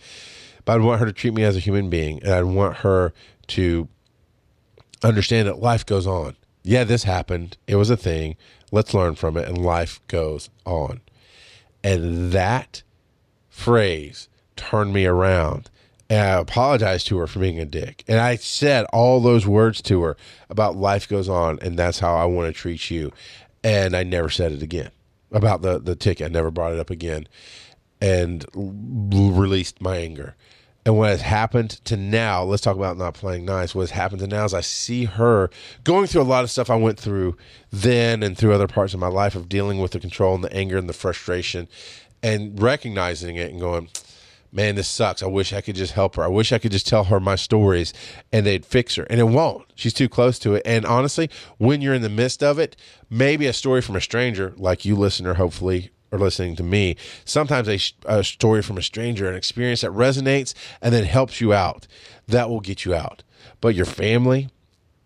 [0.64, 3.12] But I'd want her to treat me as a human being, and I'd want her
[3.48, 3.88] to
[5.02, 6.36] understand that life goes on.
[6.62, 7.56] Yeah, this happened.
[7.66, 8.36] It was a thing.
[8.72, 11.00] Let's learn from it, and life goes on.
[11.84, 12.82] And that
[13.48, 15.70] phrase turned me around.
[16.08, 18.04] And I apologized to her for being a dick.
[18.06, 20.16] And I said all those words to her
[20.48, 23.12] about life goes on and that's how I want to treat you.
[23.64, 24.90] And I never said it again
[25.32, 26.26] about the, the ticket.
[26.26, 27.26] I never brought it up again
[28.00, 30.36] and released my anger.
[30.86, 33.74] And what has happened to now, let's talk about not playing nice.
[33.74, 35.50] What has happened to now is I see her
[35.82, 37.36] going through a lot of stuff I went through
[37.72, 40.52] then and through other parts of my life of dealing with the control and the
[40.52, 41.66] anger and the frustration
[42.22, 43.88] and recognizing it and going,
[44.52, 45.24] man, this sucks.
[45.24, 46.22] I wish I could just help her.
[46.22, 47.92] I wish I could just tell her my stories
[48.32, 49.02] and they'd fix her.
[49.10, 49.64] And it won't.
[49.74, 50.62] She's too close to it.
[50.64, 52.76] And honestly, when you're in the midst of it,
[53.10, 57.68] maybe a story from a stranger, like you listener, hopefully, are listening to me, sometimes
[57.68, 61.86] a, a, story from a stranger, an experience that resonates and then helps you out,
[62.28, 63.22] that will get you out.
[63.60, 64.48] But your family,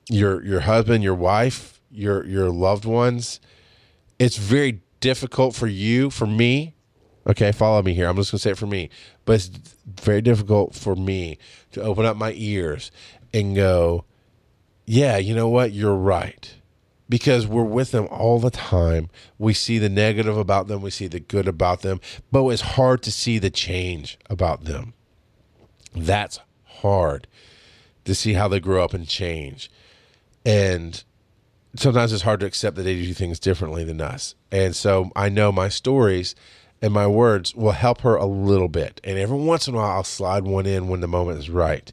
[0.08, 3.40] your your husband, your wife, your your loved ones,
[4.18, 6.74] it's very difficult for you, for me.
[7.26, 8.08] Okay, follow me here.
[8.08, 8.90] I'm just gonna say it for me,
[9.24, 9.50] but it's
[9.86, 11.38] very difficult for me
[11.72, 12.90] to open up my ears
[13.32, 14.04] and go,
[14.84, 16.54] yeah, you know what, you're right
[17.10, 19.10] because we're with them all the time.
[19.36, 22.00] We see the negative about them, we see the good about them,
[22.32, 24.94] but it's hard to see the change about them.
[25.94, 27.26] That's hard
[28.04, 29.70] to see how they grow up and change.
[30.46, 31.02] And
[31.74, 34.36] sometimes it's hard to accept that they do things differently than us.
[34.52, 36.36] And so I know my stories
[36.80, 39.00] and my words will help her a little bit.
[39.02, 41.92] And every once in a while, I'll slide one in when the moment is right.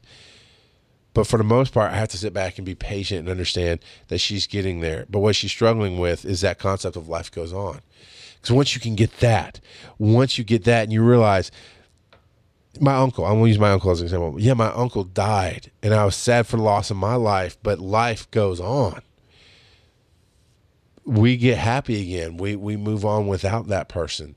[1.14, 3.80] But for the most part, I have to sit back and be patient and understand
[4.08, 5.06] that she's getting there.
[5.08, 7.80] But what she's struggling with is that concept of life goes on.
[8.36, 9.60] Because once you can get that,
[9.98, 11.50] once you get that and you realize,
[12.80, 14.38] my uncle, I'm going to use my uncle as an example.
[14.38, 17.80] Yeah, my uncle died and I was sad for the loss of my life, but
[17.80, 19.02] life goes on.
[21.04, 22.36] We get happy again.
[22.36, 24.36] We, we move on without that person.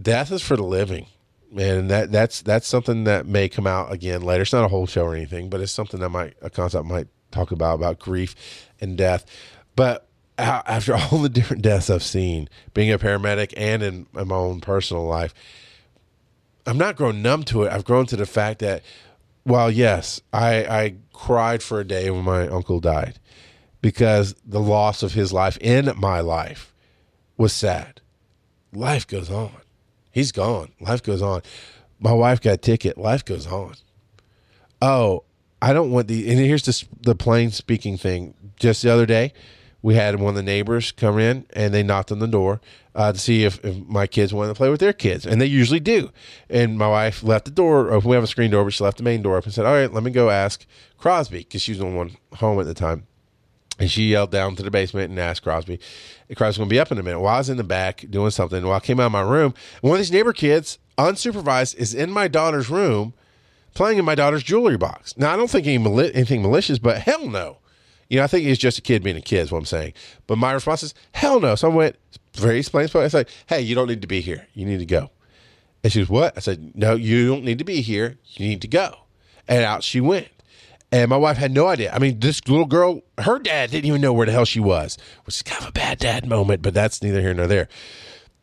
[0.00, 1.06] Death is for the living
[1.56, 4.42] and that that's that's something that may come out again later.
[4.42, 7.08] It's not a whole show or anything, but it's something that might a concept might
[7.30, 8.34] talk about about grief
[8.80, 9.24] and death.
[9.76, 10.06] But
[10.36, 14.60] after all the different deaths I've seen, being a paramedic and in, in my own
[14.60, 15.34] personal life,
[16.66, 17.72] I'm not grown numb to it.
[17.72, 18.82] I've grown to the fact that,
[19.44, 23.18] well, yes, I I cried for a day when my uncle died
[23.80, 26.74] because the loss of his life in my life
[27.36, 28.00] was sad.
[28.72, 29.52] Life goes on
[30.18, 30.72] He's gone.
[30.80, 31.42] Life goes on.
[32.00, 32.98] My wife got a ticket.
[32.98, 33.74] Life goes on.
[34.82, 35.22] Oh,
[35.62, 36.28] I don't want the.
[36.28, 38.34] And here's the the plain speaking thing.
[38.56, 39.32] Just the other day,
[39.80, 42.60] we had one of the neighbors come in and they knocked on the door
[42.96, 45.46] uh, to see if, if, my kids wanted to play with their kids, and they
[45.46, 46.10] usually do.
[46.50, 48.10] And my wife left the door open.
[48.10, 49.74] We have a screen door, but she left the main door open and said, "All
[49.74, 50.66] right, let me go ask
[50.96, 53.06] Crosby because she was the one home at the time."
[53.78, 55.78] And she yelled down to the basement and asked Crosby.
[56.34, 57.20] Crosby's to be up in a minute.
[57.20, 58.64] While I was in the back doing something.
[58.64, 59.54] while I came out of my room.
[59.80, 63.14] One of these neighbor kids, unsupervised, is in my daughter's room
[63.74, 65.16] playing in my daughter's jewelry box.
[65.16, 67.58] Now, I don't think any mali- anything malicious, but hell no.
[68.08, 69.92] You know, I think he's just a kid being a kid, is what I'm saying.
[70.26, 71.54] But my response is, hell no.
[71.54, 71.96] So I went,
[72.34, 72.90] very explained.
[72.94, 74.48] I said, hey, you don't need to be here.
[74.54, 75.10] You need to go.
[75.84, 76.36] And she was, what?
[76.36, 78.18] I said, no, you don't need to be here.
[78.24, 78.96] You need to go.
[79.46, 80.28] And out she went.
[80.90, 81.92] And my wife had no idea.
[81.92, 84.96] I mean, this little girl, her dad didn't even know where the hell she was,
[85.24, 87.68] which is kind of a bad dad moment, but that's neither here nor there.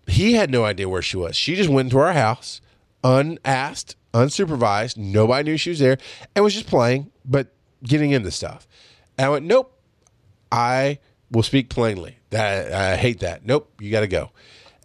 [0.08, 1.36] He had no idea where she was.
[1.36, 2.62] She just went into our house,
[3.04, 4.98] unasked, unsupervised.
[4.98, 5.98] Nobody knew she was there
[6.36, 7.48] and was just playing, but
[7.84, 8.68] getting into stuff.
[9.18, 9.76] And I went, nope,
[10.52, 11.00] I
[11.32, 12.20] will speak plainly.
[12.30, 13.44] That I hate that.
[13.46, 14.30] Nope, you got to go.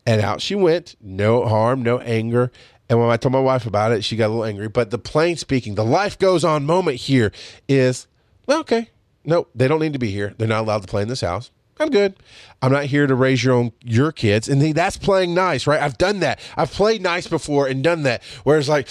[0.06, 0.96] And out she went.
[1.00, 2.50] No harm, no anger.
[2.90, 4.68] And when I told my wife about it, she got a little angry.
[4.68, 7.30] But the plain speaking, the life goes on moment here
[7.68, 8.08] is,
[8.46, 8.90] well, okay,
[9.24, 10.34] no, they don't need to be here.
[10.36, 11.52] They're not allowed to play in this house.
[11.78, 12.16] I'm good.
[12.60, 14.48] I'm not here to raise your own your kids.
[14.48, 15.80] And that's playing nice, right?
[15.80, 16.40] I've done that.
[16.56, 18.24] I've played nice before and done that.
[18.42, 18.88] Whereas like,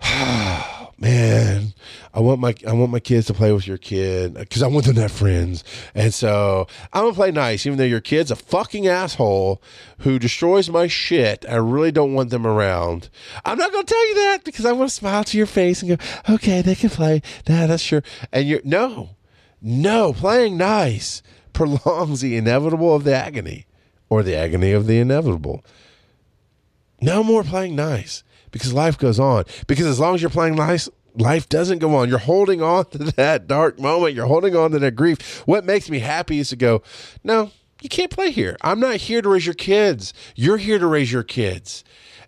[1.04, 1.74] man,
[2.14, 4.86] I want my I want my kids to play with your kid because I want
[4.86, 5.62] them to have friends,
[5.94, 9.60] and so I'm gonna play nice, even though your kid's a fucking asshole
[9.98, 11.44] who destroys my shit.
[11.46, 13.10] I really don't want them around.
[13.44, 15.98] I'm not gonna tell you that because I want to smile to your face and
[15.98, 17.20] go, okay, they can play.
[17.46, 18.02] Nah, that's sure.
[18.32, 19.10] And you're no,
[19.60, 21.22] no, playing nice
[21.52, 23.66] prolongs the inevitable of the agony,
[24.08, 25.62] or the agony of the inevitable.
[27.02, 28.23] No more playing nice
[28.54, 29.44] because life goes on.
[29.66, 32.08] Because as long as you're playing nice, life doesn't go on.
[32.08, 34.14] You're holding on to that dark moment.
[34.14, 35.42] You're holding on to that grief.
[35.44, 36.80] What makes me happy is to go,
[37.24, 37.50] no,
[37.82, 38.56] you can't play here.
[38.62, 40.14] I'm not here to raise your kids.
[40.36, 41.82] You're here to raise your kids.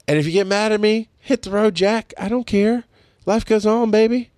[0.08, 2.12] And if you get mad at me, hit the road, Jack.
[2.18, 2.82] I don't care.
[3.24, 4.32] Life goes on, baby.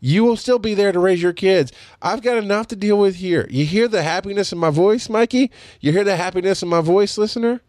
[0.00, 1.70] You will still be there to raise your kids.
[2.00, 3.46] I've got enough to deal with here.
[3.50, 5.50] You hear the happiness in my voice, Mikey?
[5.80, 7.60] You hear the happiness in my voice, listener?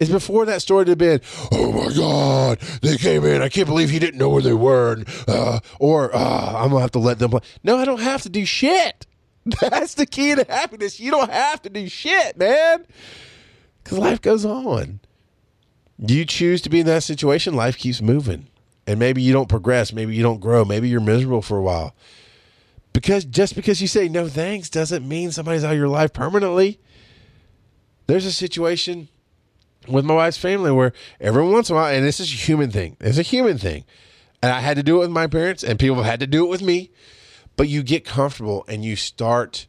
[0.00, 1.20] It's before that story to have been,
[1.52, 3.42] oh my God, they came in.
[3.42, 4.94] I can't believe he didn't know where they were.
[4.94, 7.32] And, uh, or uh, I'm going to have to let them.
[7.32, 7.40] Play.
[7.62, 9.06] No, I don't have to do shit.
[9.60, 10.98] That's the key to happiness.
[10.98, 12.86] You don't have to do shit, man.
[13.84, 15.00] Because life goes on.
[15.98, 18.46] You choose to be in that situation, life keeps moving.
[18.86, 19.92] And maybe you don't progress.
[19.92, 20.64] Maybe you don't grow.
[20.64, 21.94] Maybe you're miserable for a while.
[22.94, 26.80] Because just because you say no thanks doesn't mean somebody's out of your life permanently.
[28.06, 29.08] There's a situation
[29.90, 32.70] with my wife's family where every once in a while, and this is a human
[32.70, 33.84] thing, it's a human thing.
[34.42, 36.44] And I had to do it with my parents, and people have had to do
[36.44, 36.90] it with me.
[37.56, 39.66] But you get comfortable and you start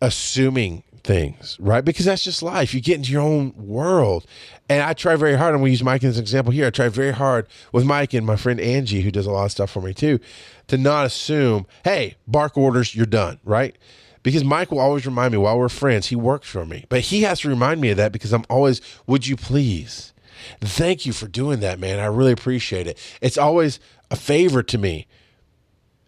[0.00, 1.84] assuming things, right?
[1.84, 2.72] Because that's just life.
[2.72, 4.26] You get into your own world.
[4.68, 6.66] And I try very hard, and we use Mike as an example here.
[6.66, 9.50] I try very hard with Mike and my friend Angie, who does a lot of
[9.50, 10.20] stuff for me too,
[10.68, 13.76] to not assume, hey, bark orders, you're done, right?
[14.22, 16.84] Because Mike will always remind me while we're friends, he works for me.
[16.88, 20.12] But he has to remind me of that because I'm always, would you please?
[20.60, 21.98] Thank you for doing that, man.
[21.98, 22.98] I really appreciate it.
[23.20, 23.80] It's always
[24.10, 25.06] a favor to me.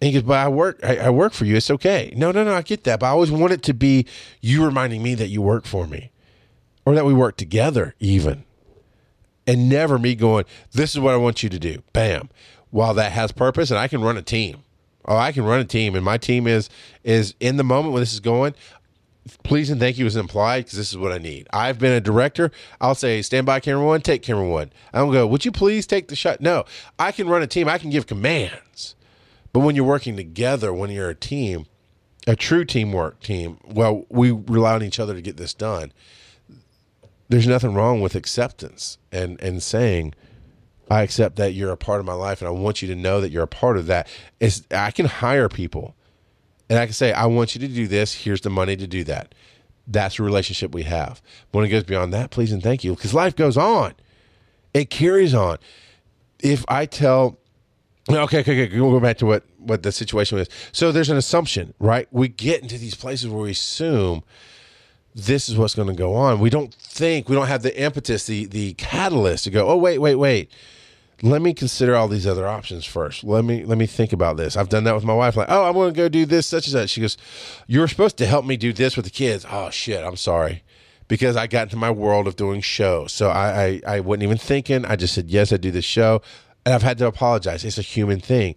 [0.01, 1.57] And he goes, but I work, I, I work for you.
[1.57, 2.13] It's okay.
[2.17, 3.01] No, no, no, I get that.
[3.01, 4.07] But I always want it to be
[4.41, 6.11] you reminding me that you work for me
[6.85, 8.45] or that we work together, even.
[9.47, 11.83] And never me going, this is what I want you to do.
[11.93, 12.29] Bam.
[12.71, 14.63] While that has purpose and I can run a team.
[15.07, 16.69] Oh, I can run a team, and my team is
[17.03, 18.55] is in the moment when this is going.
[19.43, 21.49] Please and thank you is implied because this is what I need.
[21.51, 22.51] I've been a director.
[22.79, 24.71] I'll say, stand by camera one, take camera one.
[24.93, 26.43] I don't go, would you please take the shot?
[26.43, 26.65] No,
[26.99, 27.67] I can run a team.
[27.67, 28.95] I can give commands.
[29.55, 31.65] But when you're working together, when you're a team,
[32.27, 35.93] a true teamwork team, well, we rely on each other to get this done.
[37.29, 40.15] There's nothing wrong with acceptance and and saying,
[40.91, 43.21] I accept that you're a part of my life and I want you to know
[43.21, 44.09] that you're a part of that.
[44.41, 45.97] It's, I can hire people
[46.69, 48.15] and I can say, I want you to do this.
[48.15, 49.35] Here's the money to do that.
[49.87, 51.21] That's the relationship we have.
[51.53, 53.95] But when it goes beyond that, please and thank you because life goes on.
[54.73, 55.59] It carries on.
[56.41, 57.39] If I tell,
[58.11, 60.49] okay, okay, okay, we'll go back to what, what the situation is.
[60.73, 62.09] So there's an assumption, right?
[62.11, 64.25] We get into these places where we assume
[65.15, 66.41] this is what's going to go on.
[66.41, 69.99] We don't think, we don't have the impetus, the the catalyst to go, oh wait,
[69.99, 70.51] wait, wait
[71.23, 73.25] let me consider all these other options first.
[73.25, 74.57] Let me let me think about this.
[74.57, 75.37] I've done that with my wife.
[75.37, 76.91] Like, oh, I'm going to go do this, such and such.
[76.91, 77.17] She goes,
[77.67, 80.63] "You're supposed to help me do this with the kids." Oh shit, I'm sorry,
[81.09, 83.13] because I got into my world of doing shows.
[83.13, 84.85] So I I, I wasn't even thinking.
[84.85, 85.53] I just said yes.
[85.53, 86.21] I do this show,
[86.67, 87.65] and I've had to apologize.
[87.65, 88.55] It's a human thing.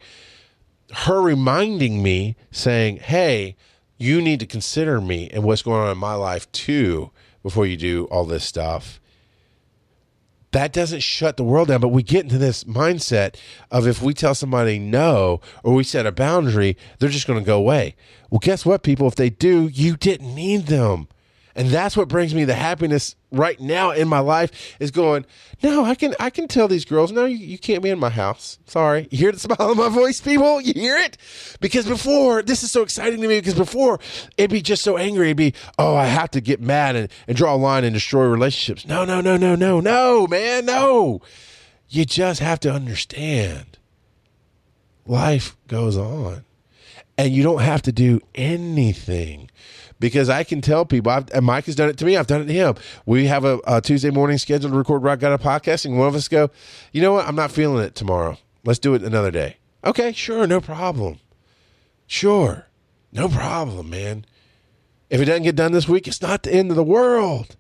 [0.91, 3.55] Her reminding me, saying, "Hey,
[3.98, 7.11] you need to consider me and what's going on in my life too
[7.44, 8.99] before you do all this stuff."
[10.52, 11.82] that doesn't shut the world down.
[11.82, 13.36] But we get into this mindset
[13.72, 17.45] of if we tell somebody no or we set a boundary, they're just going to
[17.45, 17.95] go away.
[18.30, 19.07] Well, guess what, people?
[19.07, 21.07] If they do, you didn't need them.
[21.57, 25.25] And that's what brings me the happiness right now in my life is going,
[25.63, 28.11] no, I can I can tell these girls, no, you, you can't be in my
[28.11, 28.59] house.
[28.67, 29.07] Sorry.
[29.09, 30.61] You hear the smile in my voice, people?
[30.61, 31.17] You hear it?
[31.59, 33.99] Because before, this is so exciting to me because before
[34.38, 35.29] it'd be just so angry.
[35.29, 38.27] It'd be, oh, I have to get mad and, and draw a line and destroy
[38.27, 38.85] relationships.
[38.85, 41.21] No, no, no, no, no, no, man, no.
[41.89, 43.79] You just have to understand.
[45.07, 46.45] Life goes on.
[47.17, 49.49] And you don't have to do anything
[49.99, 52.41] because I can tell people, I've, and Mike has done it to me, I've done
[52.41, 52.76] it to him.
[53.06, 55.98] We have a, a Tuesday morning scheduled to record Rock God of Podcasting.
[55.98, 56.49] One of us go,
[56.91, 57.28] you know what?
[57.28, 58.38] I'm not feeling it tomorrow.
[58.64, 59.57] Let's do it another day.
[59.84, 61.19] Okay, sure, no problem.
[62.06, 62.68] Sure,
[63.11, 64.26] no problem, man.
[65.10, 67.56] If it doesn't get done this week, it's not the end of the world.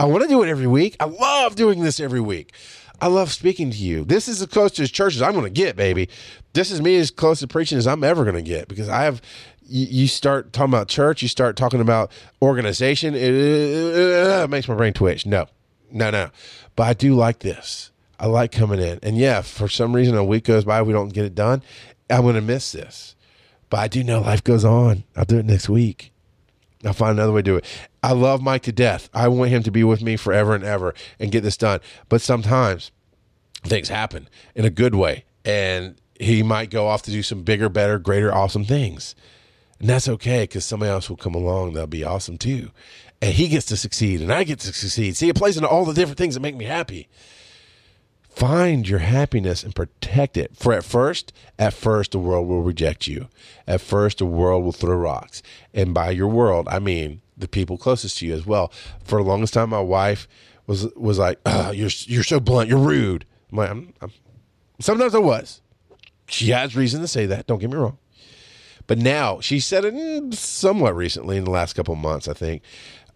[0.00, 0.96] I want to do it every week.
[1.00, 2.52] I love doing this every week.
[3.00, 4.04] I love speaking to you.
[4.04, 6.08] This is as close to church as I'm going to get, baby.
[6.52, 9.02] This is me as close to preaching as I'm ever going to get because I
[9.02, 9.22] have
[9.68, 14.74] you, start talking about church, you start talking about organization, it, it, it, makes my
[14.74, 15.26] brain twitch.
[15.26, 15.46] No,
[15.90, 16.30] no, no.
[16.76, 17.90] But I do like this.
[18.18, 18.98] I like coming in.
[19.02, 21.62] And yeah, for some reason, a week goes by, we don't get it done.
[22.10, 23.14] I'm going to miss this.
[23.70, 25.04] But I do know life goes on.
[25.14, 26.12] I'll do it next week.
[26.84, 27.64] I'll find another way to do it.
[28.02, 29.10] I love Mike to death.
[29.12, 31.80] I want him to be with me forever and ever and get this done.
[32.08, 32.92] But sometimes
[33.64, 35.24] things happen in a good way.
[35.44, 39.14] And he might go off to do some bigger, better, greater, awesome things.
[39.80, 42.70] And that's okay because somebody else will come along that'll be awesome too.
[43.20, 45.16] And he gets to succeed and I get to succeed.
[45.16, 47.08] See, it plays into all the different things that make me happy.
[48.28, 50.56] Find your happiness and protect it.
[50.56, 53.28] For at first, at first, the world will reject you.
[53.66, 55.42] At first, the world will throw rocks.
[55.74, 58.72] And by your world, I mean the people closest to you as well.
[59.02, 60.28] For the longest time, my wife
[60.68, 62.68] was was like, oh, "You're you're so blunt.
[62.68, 64.12] You're rude." I'm like, I'm, I'm,
[64.80, 65.60] sometimes I was.
[66.28, 67.46] She has reason to say that.
[67.46, 67.98] Don't get me wrong.
[68.88, 72.62] But now she said it somewhat recently in the last couple months, I think.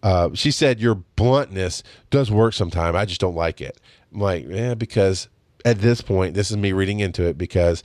[0.01, 2.95] Uh, she said your bluntness does work sometime.
[2.95, 3.81] I just don't like it.
[4.13, 5.27] I'm like, yeah, because
[5.65, 7.83] at this point, this is me reading into it because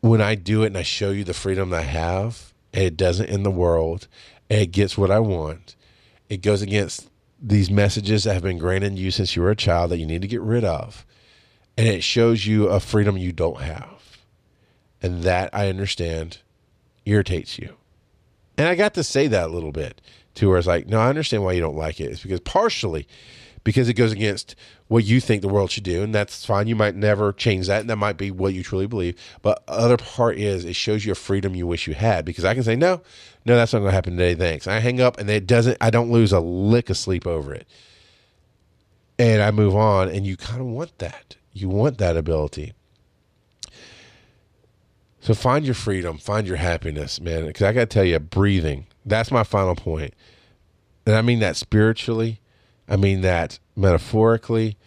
[0.00, 2.96] when I do it and I show you the freedom that I have, and it
[2.96, 4.06] doesn't in the world,
[4.48, 5.74] and it gets what I want,
[6.28, 7.08] it goes against
[7.40, 10.22] these messages that have been granted you since you were a child that you need
[10.22, 11.04] to get rid of.
[11.76, 13.97] And it shows you a freedom you don't have.
[15.02, 16.38] And that I understand
[17.04, 17.76] irritates you.
[18.56, 20.00] And I got to say that a little bit
[20.34, 22.10] to where it's like, no, I understand why you don't like it.
[22.10, 23.06] It's because partially
[23.64, 24.54] because it goes against
[24.86, 26.66] what you think the world should do, and that's fine.
[26.66, 29.14] You might never change that, and that might be what you truly believe.
[29.42, 32.54] But other part is it shows you a freedom you wish you had because I
[32.54, 33.02] can say no,
[33.44, 34.34] no, that's not going to happen today.
[34.34, 34.66] Thanks.
[34.66, 35.76] I hang up, and it doesn't.
[35.80, 37.66] I don't lose a lick of sleep over it,
[39.18, 40.08] and I move on.
[40.08, 41.36] And you kind of want that.
[41.52, 42.72] You want that ability.
[45.20, 47.46] So find your freedom, find your happiness, man.
[47.46, 48.86] Because I got to tell you, breathing.
[49.04, 50.14] That's my final point,
[51.06, 52.40] and I mean that spiritually
[52.88, 54.78] I mean that metaphorically.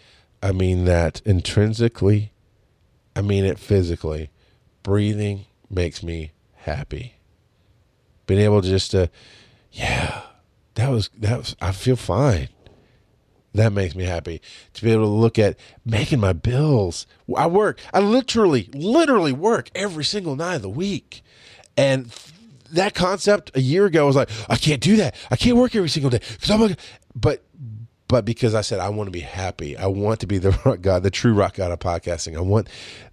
[0.42, 2.34] I mean that intrinsically.
[3.16, 4.32] I mean it physically.
[4.84, 7.16] Breathing makes me happy.
[8.26, 9.10] Being able to just to,
[9.72, 10.24] yeah,
[10.76, 11.56] that was that was.
[11.62, 12.50] I feel fine.
[13.54, 14.42] That makes me happy
[14.74, 17.06] to be able to look at making my bills.
[17.36, 17.80] I work.
[17.94, 21.22] I literally, literally work every single night of the week,
[21.76, 22.14] and
[22.72, 25.16] that concept a year ago was like, I can't do that.
[25.30, 26.62] I can't work every single day because I'm.
[26.62, 26.80] like,
[27.14, 27.44] but
[28.08, 30.82] but because I said I want to be happy, I want to be the rock
[30.82, 32.36] God, the true rock God of podcasting.
[32.36, 32.70] I want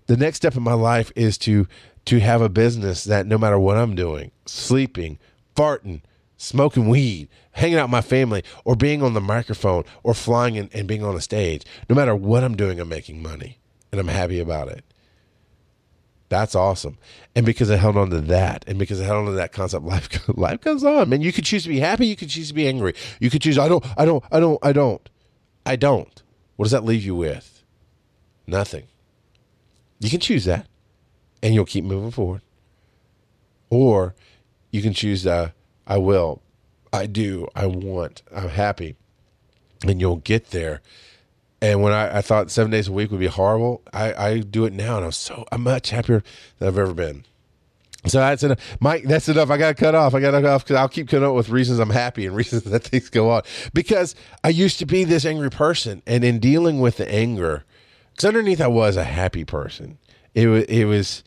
[0.06, 1.66] the next step in my life is to
[2.06, 5.19] to have a business that no matter what I'm doing, sleeping,
[5.55, 6.01] farting,
[6.39, 10.74] smoking weed, hanging out with my family, or being on the microphone, or flying and,
[10.74, 13.59] and being on a stage, no matter what I'm doing, I'm making money
[13.93, 14.85] and I'm happy about it.
[16.28, 16.98] That's awesome.
[17.35, 19.85] And because I held on to that, and because I held on to that concept,
[19.86, 21.09] life life goes on.
[21.09, 22.94] Man, you could choose to be happy, you could choose to be angry.
[23.20, 25.09] You could choose I don't, I don't, I don't, I don't.
[25.66, 26.23] I don't.
[26.56, 27.62] What does that leave you with?
[28.47, 28.85] Nothing.
[30.01, 30.66] You can choose that
[31.43, 32.43] and you'll keep moving forward.
[33.70, 34.15] Or
[34.70, 35.51] you can choose uh,
[35.89, 36.43] I will,
[36.93, 38.94] I do, I want, I'm happy.
[39.86, 40.82] And you'll get there
[41.60, 44.65] and when I, I, thought seven days a week would be horrible, I, I do
[44.65, 46.23] it now, and I'm so I'm much happier
[46.59, 47.24] than I've ever been.
[48.06, 49.05] So that's enough, Mike.
[49.05, 49.51] That's enough.
[49.51, 50.15] I got to cut off.
[50.15, 52.36] I got to cut off because I'll keep cutting up with reasons I'm happy and
[52.36, 53.43] reasons that things go on.
[53.74, 57.65] Because I used to be this angry person, and in dealing with the anger,
[58.12, 59.98] because underneath I was a happy person.
[60.35, 61.24] It was it was.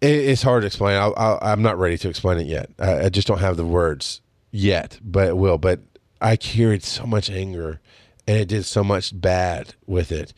[0.00, 0.96] It, it's hard to explain.
[1.16, 2.70] i am not ready to explain it yet.
[2.78, 4.20] I, I just don't have the words
[4.50, 5.58] yet, but it will.
[5.58, 5.80] But
[6.20, 7.80] I carried so much anger
[8.26, 10.32] and it did so much bad with it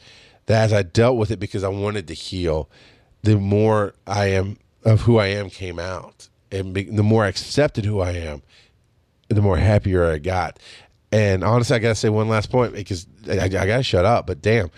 [0.47, 2.69] that as I dealt with it because I wanted to heal,
[3.23, 7.29] the more I am of who I am came out, and be, the more I
[7.29, 8.43] accepted who I am,
[9.29, 10.59] the more happier I got.
[11.13, 14.07] And honestly, I got to say one last point because I, I got to shut
[14.07, 14.27] up.
[14.27, 14.71] But damn,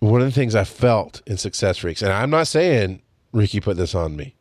[0.00, 3.02] one of the things I felt in Success Freaks, and I'm not saying
[3.36, 4.34] Ricky put this on me.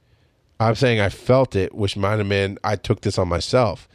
[0.59, 3.88] I'm saying I felt it, which might have been I took this on myself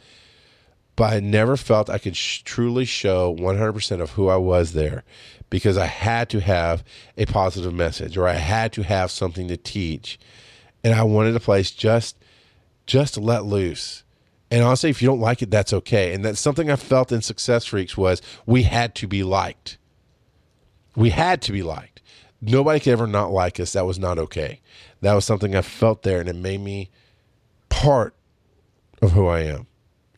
[1.01, 5.03] but I never felt I could sh- truly show 100% of who I was there
[5.49, 6.83] because I had to have
[7.17, 10.19] a positive message or I had to have something to teach.
[10.83, 12.17] And I wanted a place just
[12.85, 14.03] just to let loose.
[14.51, 16.13] And honestly, if you don't like it, that's okay.
[16.13, 19.79] And that's something I felt in Success Freaks was we had to be liked.
[20.95, 21.90] We had to be liked.
[22.41, 23.73] Nobody could ever not like us.
[23.73, 24.61] That was not okay.
[25.01, 26.89] That was something I felt there, and it made me
[27.69, 28.15] part
[29.01, 29.67] of who I am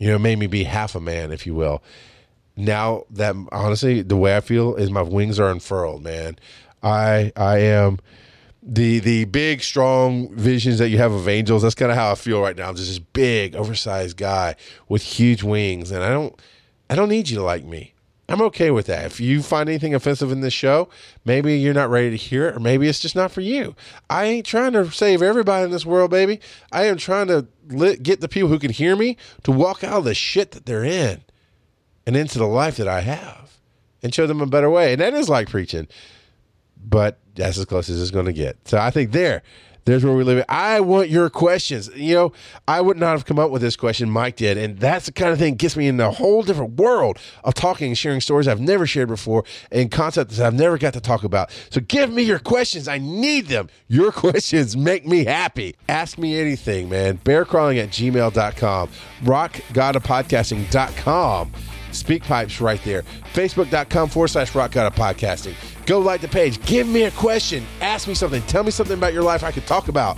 [0.03, 1.81] you know, it made me be half a man, if you will.
[2.57, 6.37] Now that honestly, the way I feel is my wings are unfurled, man.
[6.83, 7.99] I I am
[8.61, 11.61] the the big strong visions that you have of angels.
[11.61, 12.67] That's kind of how I feel right now.
[12.67, 14.57] I'm just this big, oversized guy
[14.89, 16.37] with huge wings, and I don't
[16.89, 17.92] I don't need you to like me.
[18.29, 19.05] I'm okay with that.
[19.05, 20.87] If you find anything offensive in this show,
[21.25, 23.75] maybe you're not ready to hear it, or maybe it's just not for you.
[24.09, 26.39] I ain't trying to save everybody in this world, baby.
[26.71, 27.47] I am trying to
[27.97, 30.85] get the people who can hear me to walk out of the shit that they're
[30.85, 31.21] in
[32.07, 33.57] and into the life that I have
[34.01, 34.93] and show them a better way.
[34.93, 35.87] And that is like preaching,
[36.81, 38.57] but that's as close as it's going to get.
[38.67, 39.43] So I think there,
[39.85, 40.45] there's where we live.
[40.47, 41.89] I want your questions.
[41.95, 42.31] You know,
[42.67, 44.09] I would not have come up with this question.
[44.09, 44.57] Mike did.
[44.57, 47.87] And that's the kind of thing gets me in a whole different world of talking
[47.87, 51.51] and sharing stories I've never shared before and concepts I've never got to talk about.
[51.69, 52.87] So give me your questions.
[52.87, 53.69] I need them.
[53.87, 55.75] Your questions make me happy.
[55.89, 57.17] Ask me anything, man.
[57.19, 58.89] Bearcrawling at gmail.com,
[59.23, 61.72] rockgodofpodcasting.com.
[61.93, 63.03] SpeakPipe's right there.
[63.33, 65.55] Facebook.com forward slash rock god of podcasting.
[65.85, 66.63] Go like the page.
[66.65, 67.65] Give me a question.
[67.81, 68.41] Ask me something.
[68.43, 70.17] Tell me something about your life I could talk about.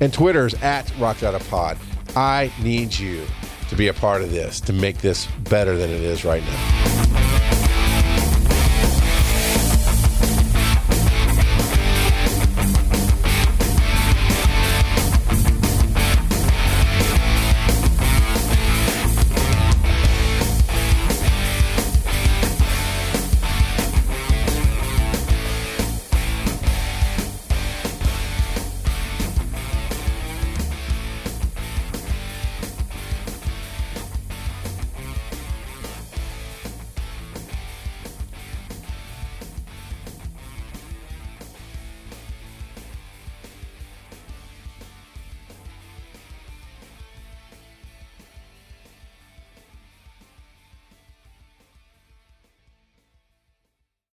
[0.00, 1.78] And Twitter's at rock god of pod.
[2.16, 3.24] I need you
[3.68, 7.23] to be a part of this, to make this better than it is right now.